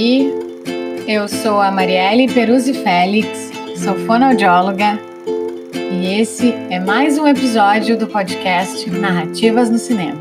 [0.00, 0.32] aí,
[1.06, 4.98] eu sou a Marielle Peruzzi Félix, sou fonoaudióloga
[5.92, 10.18] e esse é mais um episódio do podcast Narrativas no Cinema.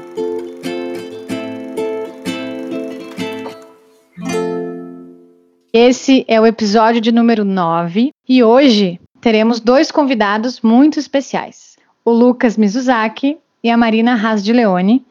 [5.71, 12.11] Esse é o episódio de número 9 e hoje teremos dois convidados muito especiais: o
[12.11, 15.05] Lucas Mizuzaki e a Marina Haas de Leone,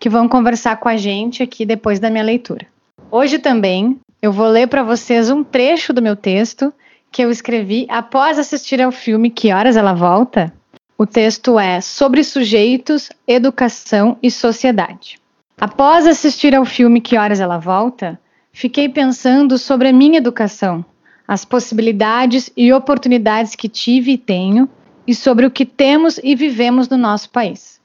[0.00, 2.66] que vão conversar com a gente aqui depois da minha leitura.
[3.10, 6.72] Hoje também eu vou ler para vocês um trecho do meu texto
[7.12, 10.50] que eu escrevi após assistir ao filme Que Horas Ela Volta.
[10.96, 15.20] O texto é Sobre Sujeitos, Educação e Sociedade.
[15.60, 18.18] Após assistir ao filme Que Horas Ela Volta,
[18.50, 20.82] fiquei pensando sobre a minha educação,
[21.28, 24.66] as possibilidades e oportunidades que tive e tenho,
[25.06, 27.78] e sobre o que temos e vivemos no nosso país.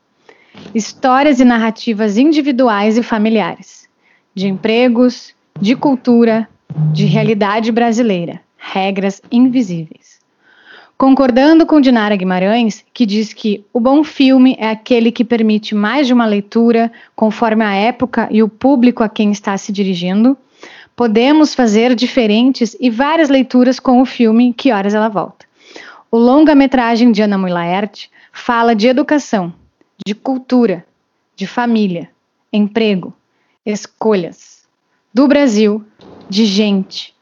[0.73, 3.90] Histórias e narrativas individuais e familiares,
[4.34, 6.48] de empregos, de cultura,
[6.93, 10.20] de realidade brasileira, regras invisíveis.
[10.98, 16.07] Concordando com Dinara Guimarães, que diz que o bom filme é aquele que permite mais
[16.07, 20.38] de uma leitura conforme a época e o público a quem está se dirigindo,
[20.96, 25.46] podemos fazer diferentes e várias leituras com o filme Que Horas Ela Volta.
[26.12, 29.54] O longa-metragem de Ana Mui Laerte fala de educação,
[30.05, 30.85] de cultura,
[31.35, 32.10] de família,
[32.51, 33.13] emprego,
[33.66, 34.59] escolhas
[35.13, 35.84] do Brasil,
[36.29, 37.13] de gente,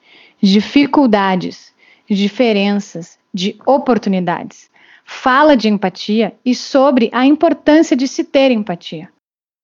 [0.41, 1.73] de dificuldades,
[2.07, 4.69] de diferenças, de oportunidades.
[5.05, 9.09] Fala de empatia e sobre a importância de se ter empatia.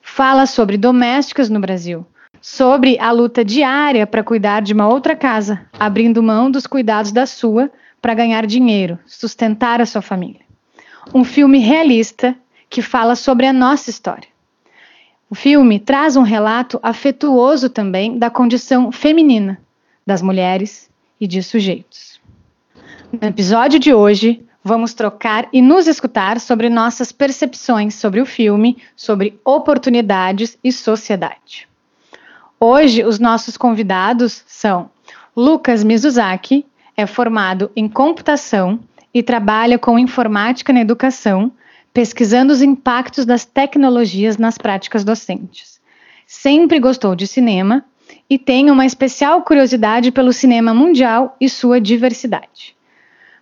[0.02, 2.06] Fala sobre domésticas no Brasil,
[2.42, 7.26] sobre a luta diária para cuidar de uma outra casa, abrindo mão dos cuidados da
[7.26, 7.72] sua
[8.02, 10.42] para ganhar dinheiro, sustentar a sua família.
[11.14, 12.36] Um filme realista
[12.70, 14.33] que fala sobre a nossa história.
[15.34, 19.59] O filme traz um relato afetuoso também da condição feminina
[20.06, 22.22] das mulheres e de sujeitos.
[23.12, 28.78] No episódio de hoje, vamos trocar e nos escutar sobre nossas percepções sobre o filme,
[28.96, 31.68] sobre oportunidades e sociedade.
[32.59, 34.91] Hoje, os nossos convidados são
[35.35, 36.63] Lucas Mizuzaki,
[36.96, 38.79] é formado em computação
[39.12, 41.52] e trabalha com informática na educação
[41.94, 45.80] pesquisando os impactos das tecnologias nas práticas docentes.
[46.26, 47.86] Sempre gostou de cinema
[48.30, 52.76] e tem uma especial curiosidade pelo cinema mundial e sua diversidade.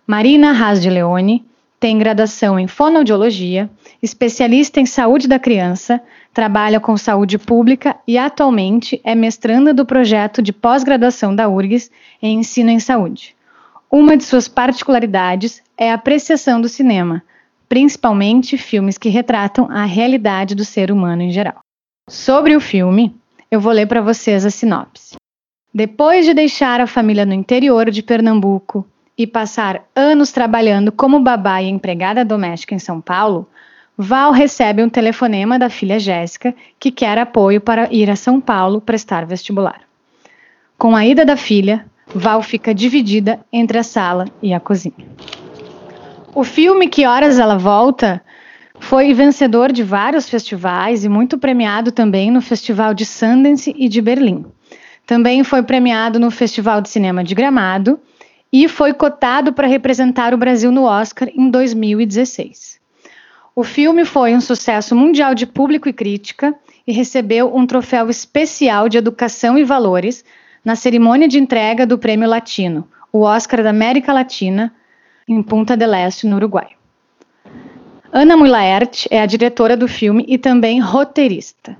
[0.06, 1.44] Marina Haas de Leone
[1.80, 3.68] tem graduação em fonoaudiologia,
[4.00, 6.00] especialista em saúde da criança,
[6.32, 11.90] trabalha com saúde pública e atualmente é mestranda do projeto de pós-graduação da URGS
[12.22, 13.34] em ensino em saúde.
[13.90, 17.22] Uma de suas particularidades é a apreciação do cinema,
[17.72, 21.60] principalmente filmes que retratam a realidade do ser humano em geral.
[22.06, 23.16] Sobre o filme,
[23.50, 25.14] eu vou ler para vocês a sinopse.
[25.72, 31.62] Depois de deixar a família no interior de Pernambuco e passar anos trabalhando como babá
[31.62, 33.48] e empregada doméstica em São Paulo,
[33.96, 38.82] Val recebe um telefonema da filha Jéssica, que quer apoio para ir a São Paulo
[38.82, 39.80] prestar vestibular.
[40.76, 45.06] Com a ida da filha, Val fica dividida entre a sala e a cozinha.
[46.34, 48.22] O filme Que Horas Ela Volta
[48.80, 54.00] foi vencedor de vários festivais e muito premiado também no Festival de Sundance e de
[54.00, 54.46] Berlim.
[55.06, 58.00] Também foi premiado no Festival de Cinema de Gramado
[58.50, 62.80] e foi cotado para representar o Brasil no Oscar em 2016.
[63.54, 66.54] O filme foi um sucesso mundial de público e crítica
[66.86, 70.24] e recebeu um troféu especial de educação e valores
[70.64, 74.72] na cerimônia de entrega do Prêmio Latino, o Oscar da América Latina,
[75.28, 76.68] em Punta del Este, no Uruguai.
[78.12, 81.76] Ana Mulaert é a diretora do filme e também roteirista.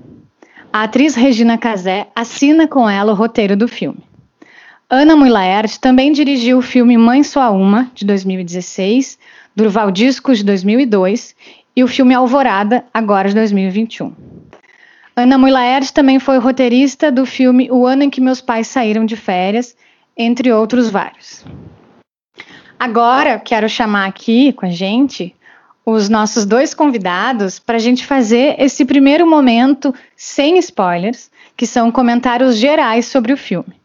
[0.73, 4.03] A atriz Regina Casé assina com ela o roteiro do filme.
[4.89, 9.19] Ana Mulaert também dirigiu o filme Mãe Só Uma, de 2016,
[9.55, 11.37] Durval Discos, de 2002,
[11.77, 14.15] e o filme Alvorada, agora de 2021.
[15.15, 19.17] Ana Mulaert também foi roteirista do filme O Ano em que Meus Pais Saíram de
[19.17, 19.77] Férias,
[20.17, 21.45] entre outros vários.
[22.83, 25.33] Agora, quero chamar aqui com a gente
[25.87, 31.93] os nossos dois convidados para a gente fazer esse primeiro momento sem spoilers, que são
[31.93, 33.81] comentários gerais sobre o filme.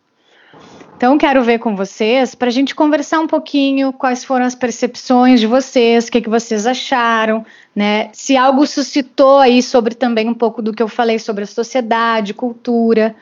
[0.96, 5.40] Então, quero ver com vocês para a gente conversar um pouquinho quais foram as percepções
[5.40, 7.46] de vocês, o que, que vocês acharam,
[7.76, 8.10] né?
[8.14, 12.34] Se algo suscitou aí sobre também um pouco do que eu falei sobre a sociedade,
[12.34, 13.16] cultura,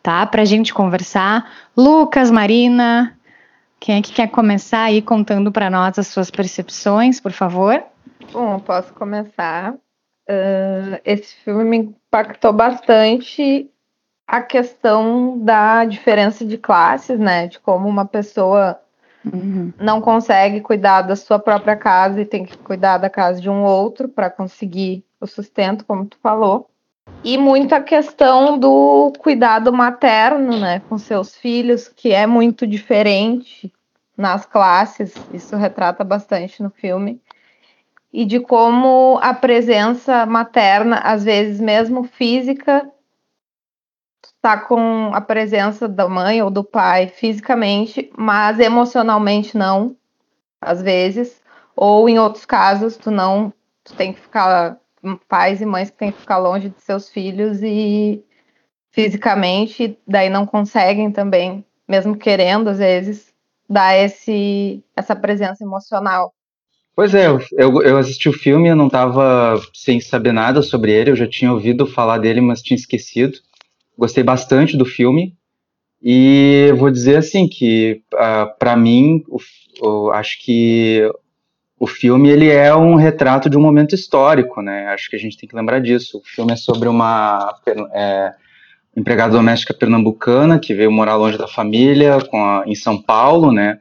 [0.00, 0.24] tá?
[0.26, 1.50] Para a gente conversar.
[1.76, 3.17] Lucas, Marina,
[3.80, 7.82] quem é que quer começar aí contando para nós as suas percepções, por favor?
[8.32, 9.72] Bom, posso começar.
[9.72, 13.70] Uh, esse filme me impactou bastante
[14.26, 17.46] a questão da diferença de classes, né?
[17.46, 18.78] De como uma pessoa
[19.24, 19.72] uhum.
[19.78, 23.62] não consegue cuidar da sua própria casa e tem que cuidar da casa de um
[23.62, 26.68] outro para conseguir o sustento, como tu falou.
[27.24, 33.72] E muito a questão do cuidado materno, né, com seus filhos, que é muito diferente
[34.16, 37.20] nas classes, isso retrata bastante no filme.
[38.12, 42.90] E de como a presença materna, às vezes mesmo física,
[44.40, 49.96] tá com a presença da mãe ou do pai fisicamente, mas emocionalmente não,
[50.60, 51.42] às vezes,
[51.76, 53.52] ou em outros casos tu não,
[53.84, 54.78] tu tem que ficar
[55.28, 58.22] pais e mães que têm que ficar longe de seus filhos e
[58.90, 63.32] fisicamente, daí não conseguem também, mesmo querendo às vezes,
[63.68, 66.32] dar esse essa presença emocional.
[66.94, 71.10] Pois é, eu, eu assisti o filme, eu não estava sem saber nada sobre ele,
[71.10, 73.38] eu já tinha ouvido falar dele, mas tinha esquecido.
[73.96, 75.36] Gostei bastante do filme
[76.02, 79.38] e vou dizer assim que uh, ah, para mim, o,
[79.80, 81.08] o, acho que
[81.78, 84.86] o filme ele é um retrato de um momento histórico, né?
[84.88, 86.18] Acho que a gente tem que lembrar disso.
[86.18, 87.54] O filme é sobre uma
[87.92, 88.32] é,
[88.96, 93.78] empregada doméstica pernambucana que veio morar longe da família, a, em São Paulo, né?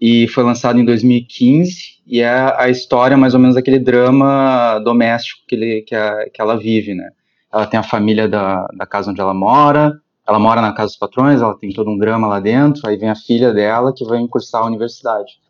[0.00, 5.42] E foi lançado em 2015 e é a história mais ou menos daquele drama doméstico
[5.46, 7.10] que, ele, que, a, que ela vive, né?
[7.52, 10.96] ela tem a família da, da casa onde ela mora, ela mora na casa dos
[10.96, 14.18] patrões, ela tem todo um drama lá dentro, aí vem a filha dela que vai
[14.18, 15.40] incursar a universidade.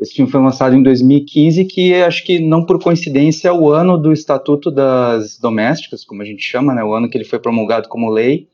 [0.00, 3.96] Esse filme foi lançado em 2015, que acho que não por coincidência é o ano
[3.96, 7.88] do Estatuto das Domésticas, como a gente chama, né, o ano que ele foi promulgado
[7.88, 8.48] como lei,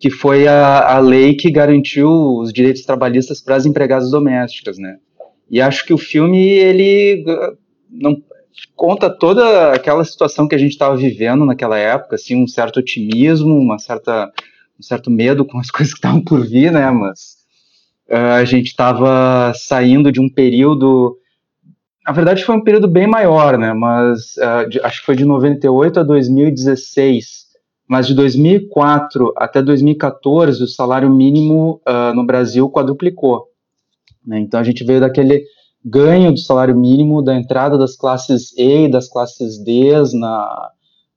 [0.00, 4.96] que foi a, a lei que garantiu os direitos trabalhistas para as empregadas domésticas, né.
[5.50, 7.22] E acho que o filme ele
[7.90, 8.16] não,
[8.74, 13.56] conta toda aquela situação que a gente estava vivendo naquela época, assim, um certo otimismo,
[13.56, 14.32] uma certa,
[14.78, 16.90] um certo medo com as coisas que estavam por vir, né?
[16.90, 17.31] Mas
[18.16, 21.16] a gente estava saindo de um período,
[22.06, 23.72] na verdade foi um período bem maior, né?
[23.72, 27.42] Mas uh, de, acho que foi de 98 a 2016.
[27.88, 33.46] Mas de 2004 até 2014 o salário mínimo uh, no Brasil quadruplicou.
[34.26, 34.40] Né?
[34.40, 35.44] Então a gente veio daquele
[35.84, 40.70] ganho do salário mínimo, da entrada das classes E e das classes D na,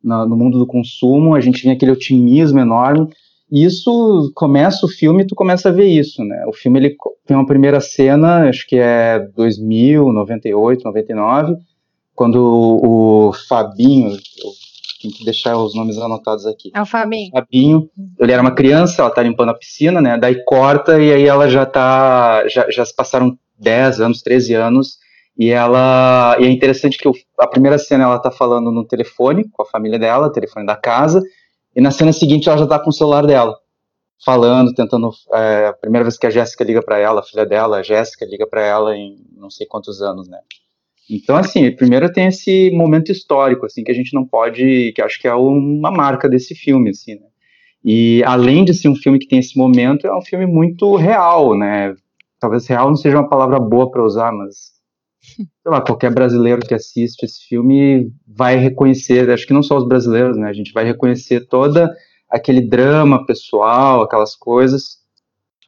[0.03, 3.09] na, no mundo do consumo, a gente tinha aquele otimismo enorme,
[3.51, 6.45] isso começa o filme, tu começa a ver isso, né?
[6.47, 6.95] O filme ele
[7.25, 11.55] tem uma primeira cena, acho que é 2000, 98, 99,
[12.15, 14.17] quando o, o Fabinho,
[15.01, 16.71] tem que deixar os nomes anotados aqui.
[16.73, 17.29] É o Fabinho.
[17.31, 17.89] Fabinho,
[18.19, 20.17] ele era uma criança, ela tá limpando a piscina, né?
[20.17, 24.97] Daí corta e aí ela já tá, já, já se passaram 10 anos, 13 anos,
[25.37, 26.35] e ela.
[26.39, 27.09] E é interessante que
[27.39, 31.21] a primeira cena ela tá falando no telefone com a família dela, telefone da casa,
[31.75, 33.57] e na cena seguinte ela já tá com o celular dela,
[34.23, 35.11] falando, tentando.
[35.33, 38.25] É, a primeira vez que a Jéssica liga para ela, a filha dela, a Jéssica
[38.25, 40.39] liga para ela em não sei quantos anos, né?
[41.09, 45.19] Então, assim, primeiro tem esse momento histórico, assim, que a gente não pode, que acho
[45.19, 47.27] que é uma marca desse filme, assim, né?
[47.83, 51.55] E além de ser um filme que tem esse momento, é um filme muito real,
[51.55, 51.95] né?
[52.39, 54.74] talvez real não seja uma palavra boa para usar, mas
[55.35, 59.87] sei lá, qualquer brasileiro que assiste esse filme vai reconhecer, acho que não só os
[59.87, 60.49] brasileiros, né?
[60.49, 61.93] A gente vai reconhecer toda
[62.29, 64.99] aquele drama pessoal, aquelas coisas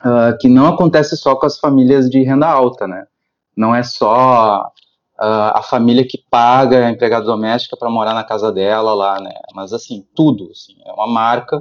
[0.01, 3.05] uh, que não acontece só com as famílias de renda alta, né?
[3.55, 4.71] Não é só
[5.19, 9.33] uh, a família que paga a empregada doméstica para morar na casa dela lá, né?
[9.53, 11.57] Mas assim, tudo, assim, é uma marca.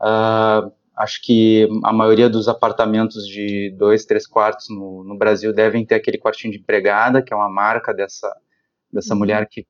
[0.00, 5.84] Uh, acho que a maioria dos apartamentos de dois, três quartos no, no, Brasil devem
[5.84, 8.32] ter aquele quartinho de empregada, que é uma marca dessa,
[8.92, 9.20] dessa uhum.
[9.20, 9.66] mulher que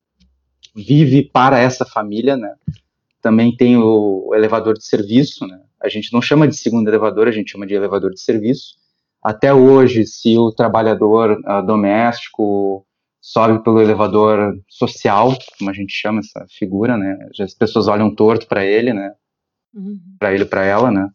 [0.75, 2.53] vive para essa família, né?
[3.21, 5.59] Também tem o, o elevador de serviço, né?
[5.81, 8.75] A gente não chama de segundo elevador, a gente chama de elevador de serviço.
[9.21, 12.85] Até hoje, se o trabalhador uh, doméstico
[13.21, 17.17] sobe pelo elevador social, como a gente chama essa figura, né?
[17.39, 19.13] As pessoas olham torto para ele, né?
[19.73, 19.99] uhum.
[20.19, 21.09] para ele, para ela, né?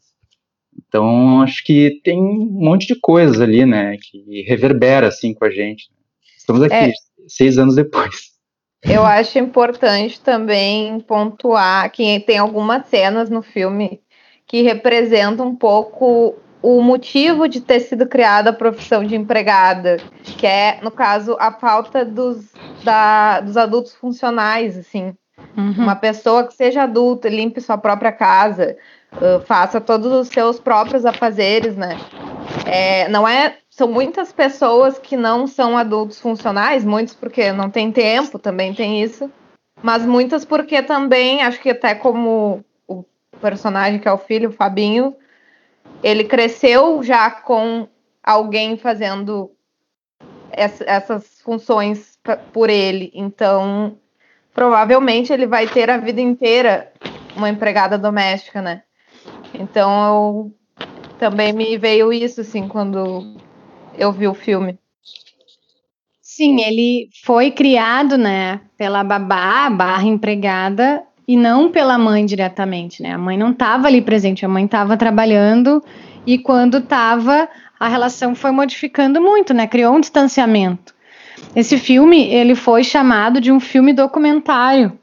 [0.86, 5.50] Então acho que tem um monte de coisas ali, né, que reverbera assim com a
[5.50, 5.88] gente.
[6.36, 6.92] Estamos aqui é,
[7.26, 8.36] seis anos depois.
[8.82, 14.00] Eu acho importante também pontuar que tem algumas cenas no filme
[14.46, 20.46] que representam um pouco o motivo de ter sido criada a profissão de empregada, que
[20.46, 25.14] é, no caso, a falta dos, da, dos adultos funcionais, assim.
[25.56, 25.84] Uhum.
[25.84, 28.76] Uma pessoa que seja adulta, limpe sua própria casa,
[29.12, 31.98] uh, faça todos os seus próprios afazeres, né?
[32.66, 33.58] É, não é.
[33.70, 39.02] São muitas pessoas que não são adultos funcionais, muitos porque não tem tempo, também tem
[39.02, 39.30] isso.
[39.82, 43.04] Mas muitas porque também, acho que até como o
[43.40, 45.14] personagem que é o filho, o Fabinho,
[46.02, 47.88] ele cresceu já com
[48.22, 49.52] alguém fazendo
[50.50, 52.18] essas funções
[52.52, 53.12] por ele.
[53.14, 53.96] Então,
[54.52, 56.92] provavelmente ele vai ter a vida inteira
[57.36, 58.82] uma empregada doméstica, né?
[59.58, 60.86] Então, eu,
[61.18, 63.34] também me veio isso, assim, quando
[63.96, 64.78] eu vi o filme.
[66.22, 73.12] Sim, ele foi criado, né, pela babá, barra empregada, e não pela mãe diretamente, né?
[73.12, 75.84] A mãe não estava ali presente, a mãe estava trabalhando
[76.26, 77.46] e quando estava,
[77.78, 79.66] a relação foi modificando muito, né?
[79.66, 80.94] Criou um distanciamento.
[81.54, 84.98] Esse filme, ele foi chamado de um filme documentário,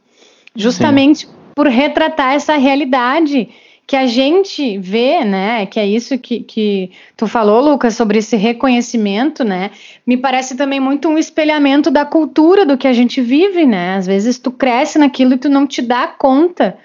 [0.55, 1.33] justamente Sim.
[1.53, 3.49] por retratar essa realidade
[3.87, 8.35] que a gente vê, né, que é isso que, que tu falou, Lucas, sobre esse
[8.35, 9.71] reconhecimento, né,
[10.05, 14.07] me parece também muito um espelhamento da cultura do que a gente vive, né, às
[14.07, 16.77] vezes tu cresce naquilo e tu não te dá conta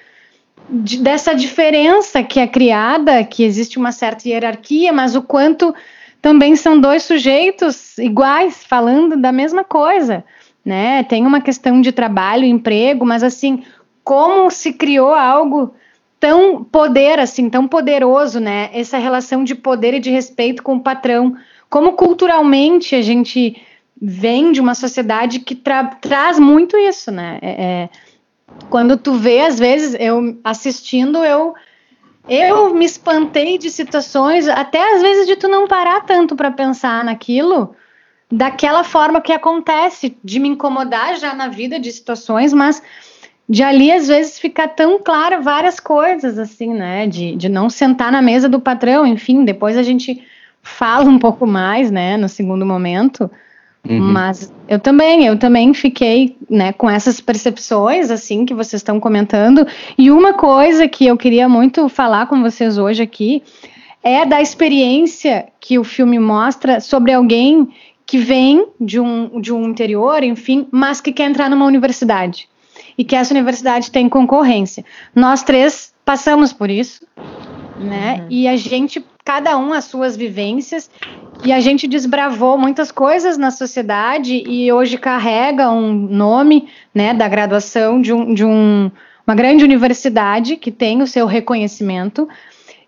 [0.68, 5.74] de, dessa diferença que é criada, que existe uma certa hierarquia, mas o quanto
[6.20, 10.22] também são dois sujeitos iguais, falando da mesma coisa,
[10.62, 13.62] né, tem uma questão de trabalho, emprego, mas assim,
[14.04, 15.74] como se criou algo
[16.20, 18.70] tão poder assim, tão poderoso, né?
[18.74, 21.34] Essa relação de poder e de respeito com o patrão.
[21.70, 23.60] Como culturalmente a gente
[24.00, 27.38] vem de uma sociedade que tra traz muito isso, né?
[27.40, 27.88] É, é,
[28.68, 31.54] quando tu vê, às vezes, eu assistindo, eu
[32.28, 37.02] eu me espantei de situações, até às vezes de tu não parar tanto para pensar
[37.02, 37.74] naquilo,
[38.30, 42.82] daquela forma que acontece, de me incomodar já na vida de situações, mas
[43.50, 47.08] de ali às vezes fica tão claro várias coisas assim, né?
[47.08, 50.22] De, de não sentar na mesa do patrão, enfim, depois a gente
[50.62, 53.28] fala um pouco mais, né, no segundo momento.
[53.88, 53.98] Uhum.
[53.98, 59.66] Mas eu também, eu também fiquei, né, com essas percepções assim que vocês estão comentando.
[59.98, 63.42] E uma coisa que eu queria muito falar com vocês hoje aqui
[64.00, 67.68] é da experiência que o filme mostra sobre alguém
[68.06, 72.48] que vem de um, de um interior, enfim, mas que quer entrar numa universidade
[73.00, 74.84] e que essa universidade tem concorrência.
[75.14, 77.00] Nós três passamos por isso,
[77.78, 78.18] né?
[78.20, 78.26] Uhum.
[78.28, 80.90] E a gente, cada um as suas vivências,
[81.42, 87.26] e a gente desbravou muitas coisas na sociedade e hoje carrega um nome, né, da
[87.26, 88.90] graduação de, um, de um,
[89.26, 92.28] uma grande universidade que tem o seu reconhecimento.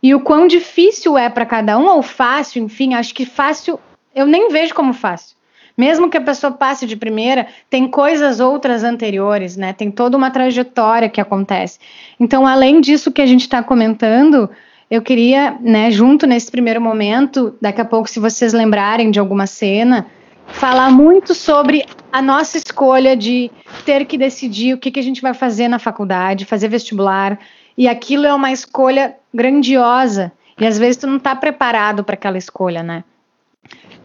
[0.03, 3.81] E o quão difícil é para cada um, ou fácil, enfim, acho que fácil,
[4.15, 5.35] eu nem vejo como fácil.
[5.77, 9.73] Mesmo que a pessoa passe de primeira, tem coisas outras anteriores, né?
[9.73, 11.79] Tem toda uma trajetória que acontece.
[12.21, 14.51] Então, além disso que a gente está comentando,
[14.91, 19.47] eu queria, né, junto nesse primeiro momento, daqui a pouco, se vocês lembrarem de alguma
[19.47, 20.07] cena,
[20.47, 23.51] falar muito sobre a nossa escolha de
[23.87, 27.39] ter que decidir o que, que a gente vai fazer na faculdade, fazer vestibular.
[27.77, 30.31] E aquilo é uma escolha grandiosa.
[30.61, 33.03] E às vezes tu não está preparado para aquela escolha, né?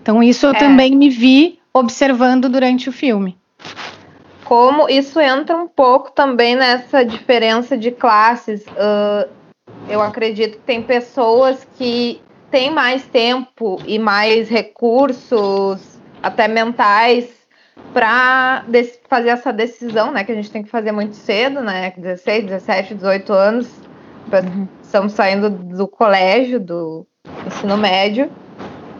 [0.02, 0.58] Então, isso eu é.
[0.58, 3.38] também me vi observando durante o filme.
[4.44, 8.66] Como isso entra um pouco também nessa diferença de classes.
[8.68, 9.30] Uh,
[9.90, 17.28] eu acredito que tem pessoas que têm mais tempo e mais recursos, até mentais,
[17.94, 18.64] para
[19.10, 20.24] fazer essa decisão, né?
[20.24, 21.92] Que a gente tem que fazer muito cedo, né?
[21.98, 23.68] 16, 17, 18 anos.
[24.32, 24.68] Uhum.
[24.82, 27.06] Estamos saindo do colégio, do
[27.46, 28.32] ensino médio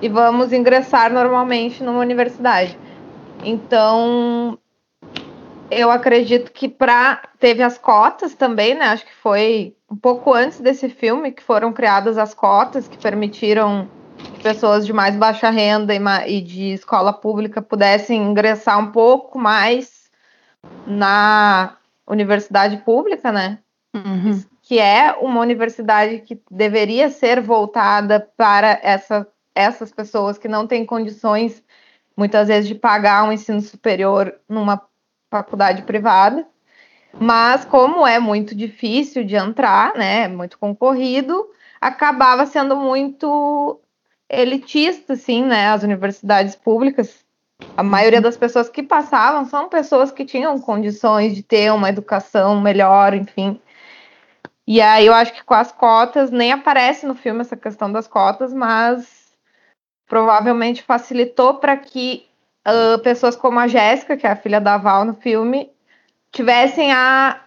[0.02, 2.78] e vamos ingressar normalmente numa universidade.
[3.44, 4.58] Então,
[5.70, 8.86] eu acredito que para teve as cotas também, né?
[8.86, 13.88] Acho que foi um pouco antes desse filme que foram criadas as cotas que permitiram
[14.18, 15.94] que pessoas de mais baixa renda
[16.28, 20.10] e, de escola pública pudessem ingressar um pouco mais
[20.86, 21.78] na
[22.08, 23.60] universidade pública, né?
[23.94, 24.44] Uhum.
[24.62, 29.28] Que é uma universidade que deveria ser voltada para essa
[29.58, 31.64] essas pessoas que não têm condições,
[32.16, 34.82] muitas vezes, de pagar um ensino superior numa
[35.30, 36.46] faculdade privada.
[37.20, 41.48] Mas, como é muito difícil de entrar, né, muito concorrido,
[41.82, 43.80] acabava sendo muito
[44.30, 47.26] elitista, assim, né, as universidades públicas.
[47.76, 52.62] A maioria das pessoas que passavam são pessoas que tinham condições de ter uma educação
[52.62, 53.60] melhor, enfim.
[54.68, 58.08] E aí eu acho que com as cotas, nem aparece no filme essa questão das
[58.08, 59.17] cotas, mas
[60.08, 62.26] provavelmente facilitou para que
[62.68, 65.70] uh, pessoas como a Jéssica, que é a filha da Val no filme,
[66.32, 67.42] tivessem a,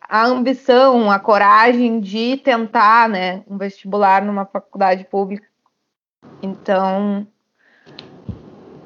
[0.00, 5.46] a ambição, a coragem de tentar né, um vestibular numa faculdade pública.
[6.40, 7.26] Então,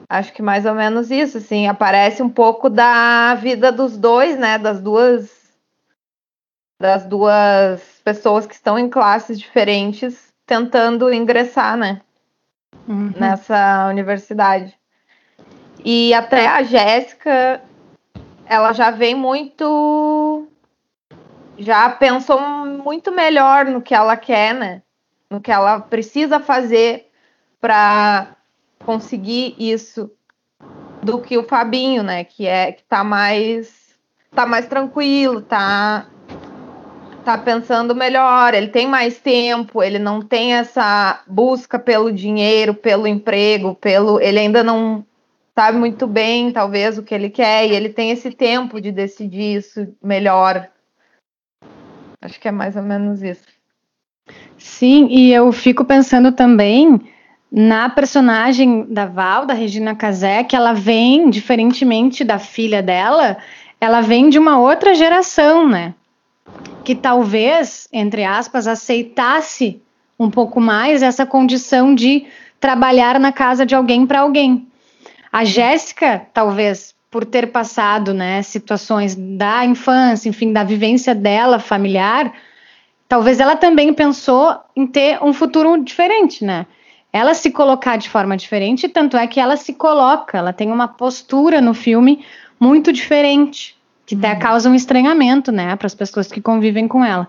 [0.09, 4.59] acho que mais ou menos isso, assim, aparece um pouco da vida dos dois, né,
[4.59, 5.37] das duas
[6.81, 12.01] das duas pessoas que estão em classes diferentes tentando ingressar, né?
[12.89, 13.13] Uhum.
[13.15, 14.75] Nessa universidade.
[15.85, 17.63] E até a Jéssica,
[18.47, 20.49] ela já vem muito.
[21.59, 24.83] Já pensou muito melhor no que ela quer, né?
[25.29, 27.11] No que ela precisa fazer
[27.61, 28.37] para
[28.85, 30.11] conseguir isso
[31.03, 32.25] do que o Fabinho, né?
[32.25, 33.89] Que é que tá mais
[34.31, 36.07] tá mais tranquilo, tá
[37.29, 43.07] tá pensando melhor, ele tem mais tempo, ele não tem essa busca pelo dinheiro, pelo
[43.07, 45.05] emprego, pelo ele ainda não
[45.55, 49.59] sabe muito bem, talvez o que ele quer e ele tem esse tempo de decidir
[49.59, 50.71] isso melhor.
[52.23, 53.45] Acho que é mais ou menos isso.
[54.57, 56.99] Sim, e eu fico pensando também
[57.53, 63.37] na personagem da Val, da Regina Casé, que ela vem, diferentemente da filha dela,
[63.79, 65.93] ela vem de uma outra geração, né?
[66.85, 69.81] Que talvez, entre aspas, aceitasse
[70.19, 72.27] um pouco mais essa condição de
[72.59, 74.67] trabalhar na casa de alguém para alguém.
[75.31, 82.33] A Jéssica, talvez, por ter passado, né, situações da infância, enfim, da vivência dela familiar,
[83.09, 86.67] talvez ela também pensou em ter um futuro diferente, né?
[87.13, 90.89] ela se colocar de forma diferente, tanto é que ela se coloca, ela tem uma
[90.89, 92.25] postura no filme
[92.61, 93.77] muito diferente,
[94.09, 94.39] que até uhum.
[94.39, 97.29] causa um estranhamento, né, para as pessoas que convivem com ela.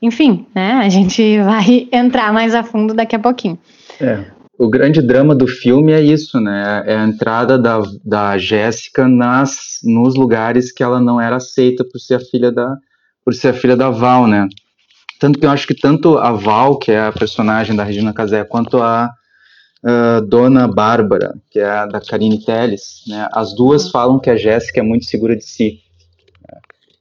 [0.00, 3.58] Enfim, né, a gente vai entrar mais a fundo daqui a pouquinho.
[4.00, 4.24] É.
[4.58, 6.82] O grande drama do filme é isso, né?
[6.86, 11.98] É a entrada da, da Jéssica nas nos lugares que ela não era aceita por
[11.98, 12.74] ser a filha da
[13.22, 14.48] por ser a filha da Val, né?
[15.20, 18.44] Tanto que eu acho que tanto a Val, que é a personagem da Regina Casé,
[18.44, 19.10] quanto a
[19.84, 23.90] uh, Dona Bárbara, que é a da Karine Telles, né, as duas uhum.
[23.90, 25.80] falam que a Jéssica é muito segura de si.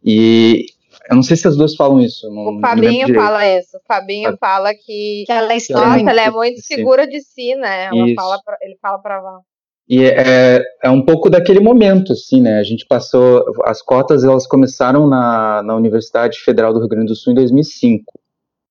[0.05, 0.67] E
[1.09, 2.29] eu não sei se as duas falam isso.
[2.29, 3.77] Não, o Fabinho fala isso.
[3.77, 7.89] O Fabinho fala que, que ela, é, nossa, ela é muito segura de si, né?
[8.15, 9.41] Fala pra, ele fala pra Val.
[9.87, 12.59] E é, é um pouco daquele momento, assim, né?
[12.59, 17.15] A gente passou, as cotas elas começaram na, na Universidade Federal do Rio Grande do
[17.15, 18.03] Sul em 2005,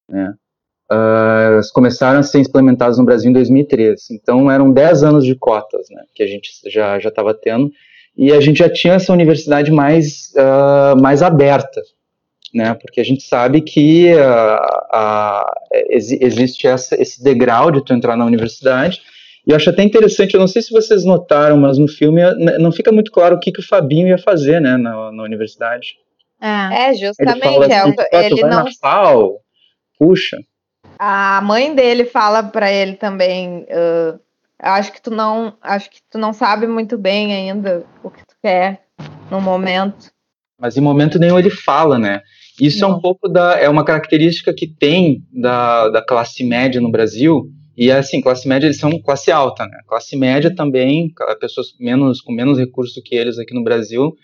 [0.08, 0.34] né?
[0.90, 5.34] Uh, elas começaram a ser implementadas no Brasil em 2013, então eram 10 anos de
[5.34, 6.02] cotas, né?
[6.14, 7.70] Que a gente já já estava tendo
[8.16, 11.80] e a gente já tinha essa universidade mais uh, mais aberta,
[12.52, 12.74] né?
[12.74, 15.46] Porque a gente sabe que uh,
[15.90, 19.00] existe essa, esse degrau de tu entrar na universidade
[19.46, 22.56] e eu acho até interessante, eu não sei se vocês notaram, mas no filme né,
[22.58, 25.98] não fica muito claro o que, que o Fabinho ia fazer, né, na, na universidade.
[26.40, 27.46] É, é justamente.
[27.46, 28.64] Ele, fala assim, é, ele não.
[28.80, 29.40] FAO,
[29.98, 30.38] puxa.
[30.98, 33.66] A mãe dele fala para ele também.
[33.68, 34.18] Uh,
[34.58, 38.34] acho que tu não, acho que tu não sabe muito bem ainda o que tu
[38.42, 38.86] quer
[39.30, 40.10] no momento.
[40.58, 42.22] Mas em momento nenhum ele fala, né?
[42.60, 42.90] Isso não.
[42.90, 47.50] é um pouco da, é uma característica que tem da, da classe média no Brasil
[47.76, 49.78] e assim, classe média eles são classe alta, né?
[49.86, 54.16] Classe média também, pessoas menos com menos recursos que eles aqui no Brasil,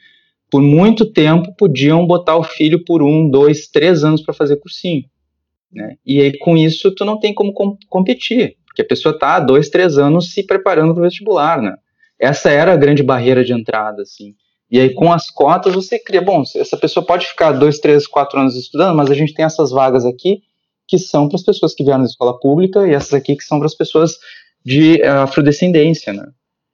[0.48, 5.04] por muito tempo podiam botar o filho por um, dois, três anos para fazer cursinho,
[5.72, 5.96] né?
[6.06, 9.40] E aí com isso tu não tem como com competir, porque a pessoa tá há
[9.40, 11.76] dois, três anos se preparando para o vestibular, né?
[12.18, 14.34] Essa era a grande barreira de entrada, assim.
[14.70, 18.38] E aí com as cotas você cria, bom, essa pessoa pode ficar dois, três, quatro
[18.38, 20.42] anos estudando, mas a gente tem essas vagas aqui
[20.86, 23.58] que são para as pessoas que vieram da escola pública e essas aqui que são
[23.58, 24.18] para as pessoas
[24.64, 26.26] de uh, afrodescendência, né?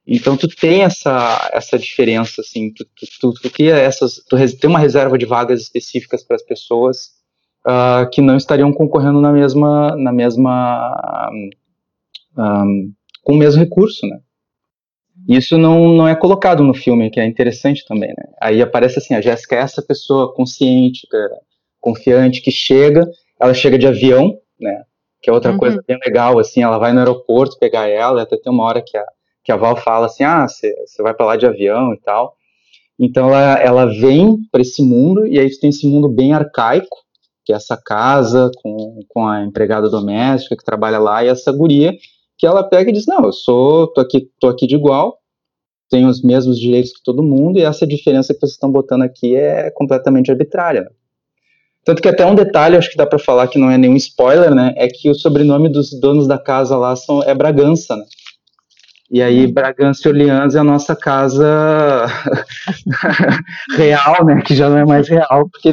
[0.07, 4.79] Então tu tem essa essa diferença assim, tu, tu, tu, tu essas, tu tem uma
[4.79, 7.11] reserva de vagas específicas para as pessoas
[7.67, 11.31] uh, que não estariam concorrendo na mesma na mesma
[12.37, 14.19] um, com o mesmo recurso, né?
[15.29, 18.25] Isso não, não é colocado no filme, que é interessante também, né?
[18.41, 21.29] Aí aparece assim, a Jéssica é essa pessoa consciente, é
[21.81, 24.83] confiante, que chega ela chega de avião, né?
[25.23, 25.59] Que é outra uhum.
[25.59, 28.97] coisa bem legal, assim, ela vai no aeroporto pegar ela, até tem uma hora que
[28.97, 29.05] a,
[29.45, 32.37] que a Val fala assim, ah, você vai para lá de avião e tal.
[32.99, 36.97] Então ela, ela vem para esse mundo, e aí tem esse mundo bem arcaico,
[37.45, 41.95] que é essa casa com, com a empregada doméstica que trabalha lá, e essa guria,
[42.39, 45.19] que ela pega e diz, não, eu sou, tô aqui, tô aqui de igual,
[45.91, 49.35] tenho os mesmos direitos que todo mundo, e essa diferença que vocês estão botando aqui
[49.35, 50.91] é completamente arbitrária.
[51.85, 54.53] Tanto que até um detalhe, acho que dá para falar que não é nenhum spoiler,
[54.53, 54.75] né?
[54.77, 58.05] É que o sobrenome dos donos da casa lá são, é Bragança, né?
[59.09, 59.47] E aí.
[59.47, 62.07] Bragança e Orleans é a nossa casa
[63.77, 64.43] real, né?
[64.43, 65.73] Que já não é mais real, porque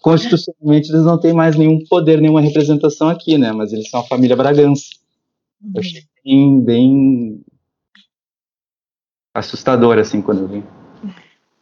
[0.00, 3.50] constitucionalmente eles não têm mais nenhum poder, nenhuma representação aqui, né?
[3.50, 4.84] Mas eles são a família Bragança.
[5.74, 7.44] Eu achei bem, bem
[9.34, 10.64] assustador, assim, quando eu vi.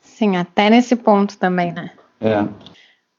[0.00, 1.92] Sim, até nesse ponto também, né?
[2.20, 2.46] É.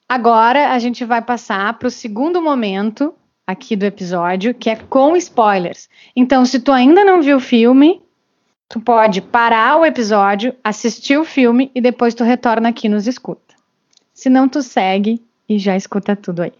[0.07, 3.13] Agora a gente vai passar para o segundo momento
[3.47, 5.89] aqui do episódio, que é com spoilers.
[6.15, 8.01] Então, se tu ainda não viu o filme,
[8.67, 13.07] tu pode parar o episódio, assistir o filme e depois tu retorna aqui e nos
[13.07, 13.55] escuta.
[14.13, 16.53] Se não, tu segue e já escuta tudo aí.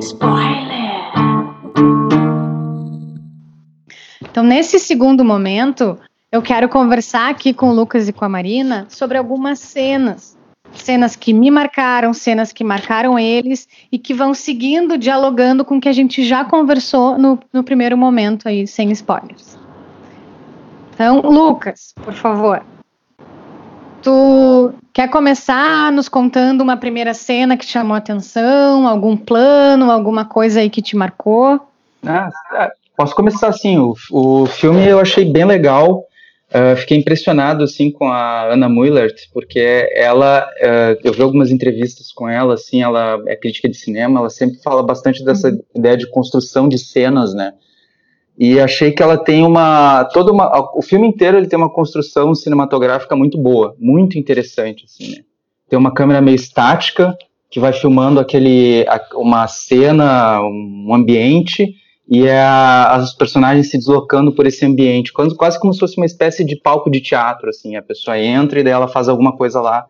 [0.00, 0.87] Spoiler!
[4.20, 5.98] Então, nesse segundo momento,
[6.30, 10.38] eu quero conversar aqui com o Lucas e com a Marina sobre algumas cenas
[10.72, 15.80] cenas que me marcaram, cenas que marcaram eles e que vão seguindo, dialogando com o
[15.80, 19.58] que a gente já conversou no, no primeiro momento aí, sem spoilers.
[20.94, 22.62] Então, Lucas, por favor.
[24.08, 29.90] Tu quer começar nos contando uma primeira cena que te chamou a atenção, algum plano,
[29.90, 31.60] alguma coisa aí que te marcou?
[32.06, 32.30] Ah,
[32.96, 33.76] posso começar assim.
[33.76, 36.04] O, o filme eu achei bem legal.
[36.48, 42.10] Uh, fiquei impressionado assim com a Anna Mullert, porque ela, uh, eu vi algumas entrevistas
[42.10, 45.60] com ela, assim, ela é crítica de cinema, ela sempre fala bastante dessa uhum.
[45.76, 47.52] ideia de construção de cenas, né?
[48.38, 52.34] E achei que ela tem uma toda uma o filme inteiro ele tem uma construção
[52.34, 55.24] cinematográfica muito boa, muito interessante assim, né?
[55.68, 57.16] Tem uma câmera meio estática
[57.50, 61.74] que vai filmando aquele uma cena, um ambiente
[62.08, 65.96] e é a, os personagens se deslocando por esse ambiente, quase, quase como se fosse
[65.98, 69.36] uma espécie de palco de teatro, assim, a pessoa entra e daí ela faz alguma
[69.36, 69.84] coisa lá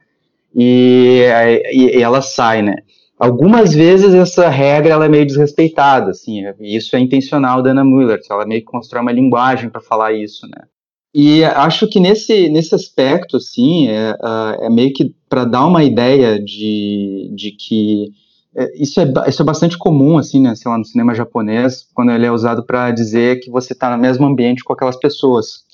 [0.54, 1.22] e,
[1.70, 2.76] e, e ela sai, né?
[3.18, 7.84] Algumas vezes essa regra ela é meio desrespeitada, assim, e isso é intencional da Anna
[7.84, 10.64] Müller, ela meio que constrói uma linguagem para falar isso, né?
[11.12, 14.14] E acho que nesse, nesse aspecto, assim, é,
[14.60, 18.12] é meio que para dar uma ideia de, de que
[18.54, 22.12] é, isso, é, isso é bastante comum, assim, né, sei lá, no cinema japonês, quando
[22.12, 25.64] ele é usado para dizer que você está no mesmo ambiente com aquelas pessoas.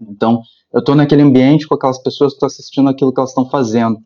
[0.00, 0.42] Então,
[0.72, 3.98] eu estou naquele ambiente com aquelas pessoas estão assistindo aquilo que elas estão fazendo.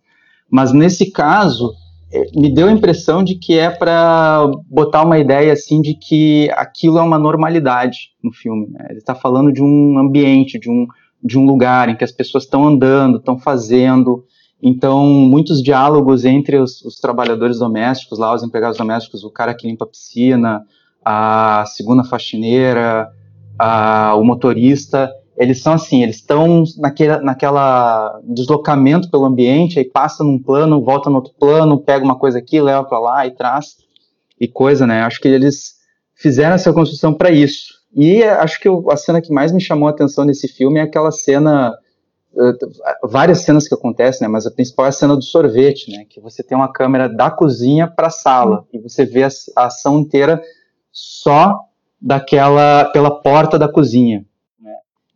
[0.50, 1.87] Mas nesse caso, é,
[2.34, 6.98] me deu a impressão de que é para botar uma ideia assim de que aquilo
[6.98, 8.66] é uma normalidade no filme.
[8.70, 8.86] Né?
[8.90, 10.86] Ele está falando de um ambiente, de um,
[11.22, 14.24] de um lugar em que as pessoas estão andando, estão fazendo,
[14.62, 19.68] então, muitos diálogos entre os, os, trabalhadores domésticos, lá os empregados domésticos, o cara que
[19.68, 20.62] limpa a piscina,
[21.04, 23.08] a segunda faxineira,
[23.56, 30.24] a, o motorista, eles são assim, eles estão naquele, naquela deslocamento pelo ambiente, aí passa
[30.24, 33.76] num plano, volta no outro plano, pega uma coisa aqui, leva para lá e traz
[34.40, 35.02] e coisa, né?
[35.02, 35.76] Acho que eles
[36.14, 37.78] fizeram essa construção para isso.
[37.94, 41.10] E acho que a cena que mais me chamou a atenção nesse filme é aquela
[41.10, 41.74] cena
[43.02, 46.20] várias cenas que acontecem, né, mas a principal é a cena do sorvete, né, que
[46.20, 49.98] você tem uma câmera da cozinha para a sala e você vê a, a, ação
[49.98, 50.40] inteira
[50.92, 51.58] só
[52.00, 54.24] daquela pela porta da cozinha.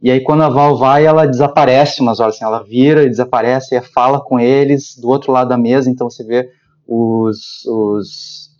[0.02, 3.76] E aí quando a Val vai, ela desaparece umas horas, assim, ela vira e desaparece,
[3.76, 6.50] e fala com eles do outro lado da mesa, então você vê
[6.86, 8.50] os, os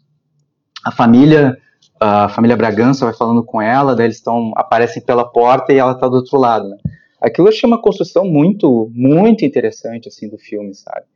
[0.85, 1.57] a família
[2.00, 5.92] a família Bragança vai falando com ela, daí eles estão aparecem pela porta e ela
[5.92, 6.68] está do outro lado.
[6.68, 6.76] Né
[7.22, 11.07] aquilo achei uma construção muito, muito interessante, assim, do filme, sabe?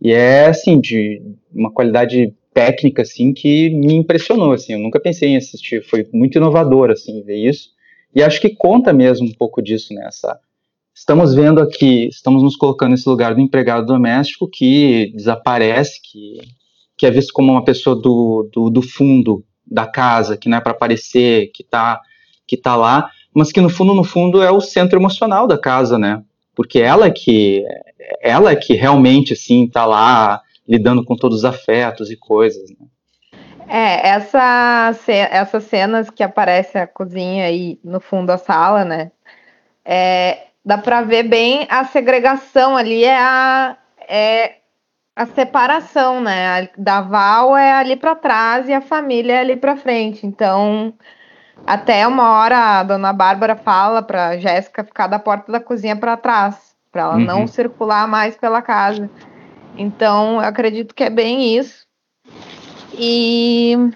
[0.00, 5.30] E é, assim, de uma qualidade técnica, assim, que me impressionou, assim, eu nunca pensei
[5.30, 7.70] em assistir, foi muito inovador, assim, ver isso,
[8.16, 10.08] e acho que conta mesmo um pouco disso, né,
[10.94, 16.40] estamos vendo aqui, estamos nos colocando nesse lugar do empregado doméstico que desaparece, que,
[16.96, 20.60] que é visto como uma pessoa do, do, do fundo da casa, que não é
[20.62, 22.00] para aparecer, que está
[22.46, 25.98] que tá lá, mas que no fundo, no fundo, é o centro emocional da casa,
[25.98, 26.22] né?
[26.54, 27.64] Porque ela é que,
[28.22, 32.86] ela é que realmente, assim, tá lá lidando com todos os afetos e coisas, né?
[33.68, 34.94] É, essa,
[35.30, 39.10] essas cenas que aparece a cozinha aí no fundo da sala, né?
[39.84, 43.76] É, dá para ver bem a segregação ali, é a,
[44.08, 44.56] é
[45.16, 46.68] a separação, né?
[46.76, 50.26] Da Val é ali para trás e a família é ali para frente.
[50.26, 50.92] Então,
[51.66, 56.16] até uma hora a dona Bárbara fala para Jéssica ficar da porta da cozinha para
[56.16, 57.24] trás, para ela uhum.
[57.24, 59.08] não circular mais pela casa.
[59.78, 61.85] Então, eu acredito que é bem isso.
[62.98, 63.90] E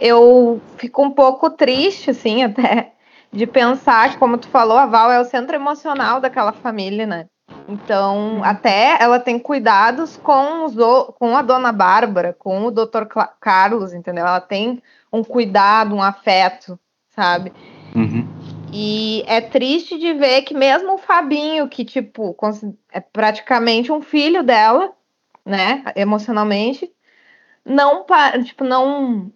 [0.00, 2.92] eu fico um pouco triste, assim, até,
[3.32, 7.26] de pensar que, como tu falou, a Val é o centro emocional daquela família, né?
[7.68, 8.44] Então, uhum.
[8.44, 10.74] até ela tem cuidados com, os,
[11.18, 13.06] com a dona Bárbara, com o doutor
[13.40, 14.26] Carlos, entendeu?
[14.26, 16.78] Ela tem um cuidado, um afeto
[17.18, 17.52] sabe?
[17.96, 18.28] Uhum.
[18.72, 22.36] E é triste de ver que mesmo o Fabinho, que, tipo,
[22.92, 24.92] é praticamente um filho dela,
[25.44, 26.88] né, emocionalmente,
[27.68, 28.04] não,
[28.44, 29.30] tipo, não,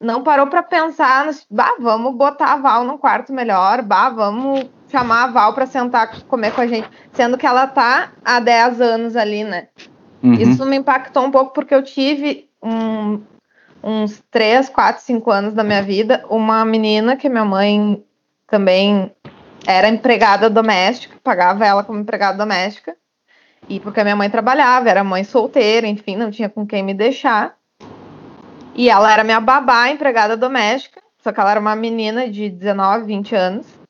[0.00, 5.24] não parou para pensar, bah, vamos botar a Val no quarto melhor, bah, vamos chamar
[5.24, 9.16] a Val para sentar comer com a gente, sendo que ela tá há 10 anos
[9.16, 9.68] ali, né?
[10.22, 10.34] Uhum.
[10.34, 13.20] Isso me impactou um pouco porque eu tive um,
[13.82, 18.02] uns 3, 4, 5 anos da minha vida uma menina que minha mãe
[18.46, 19.12] também
[19.66, 22.96] era empregada doméstica, pagava ela como empregada doméstica.
[23.68, 27.56] E porque minha mãe trabalhava, era mãe solteira, enfim, não tinha com quem me deixar.
[28.74, 33.06] E ela era minha babá, empregada doméstica, só que ela era uma menina de 19,
[33.06, 33.84] 20 anos.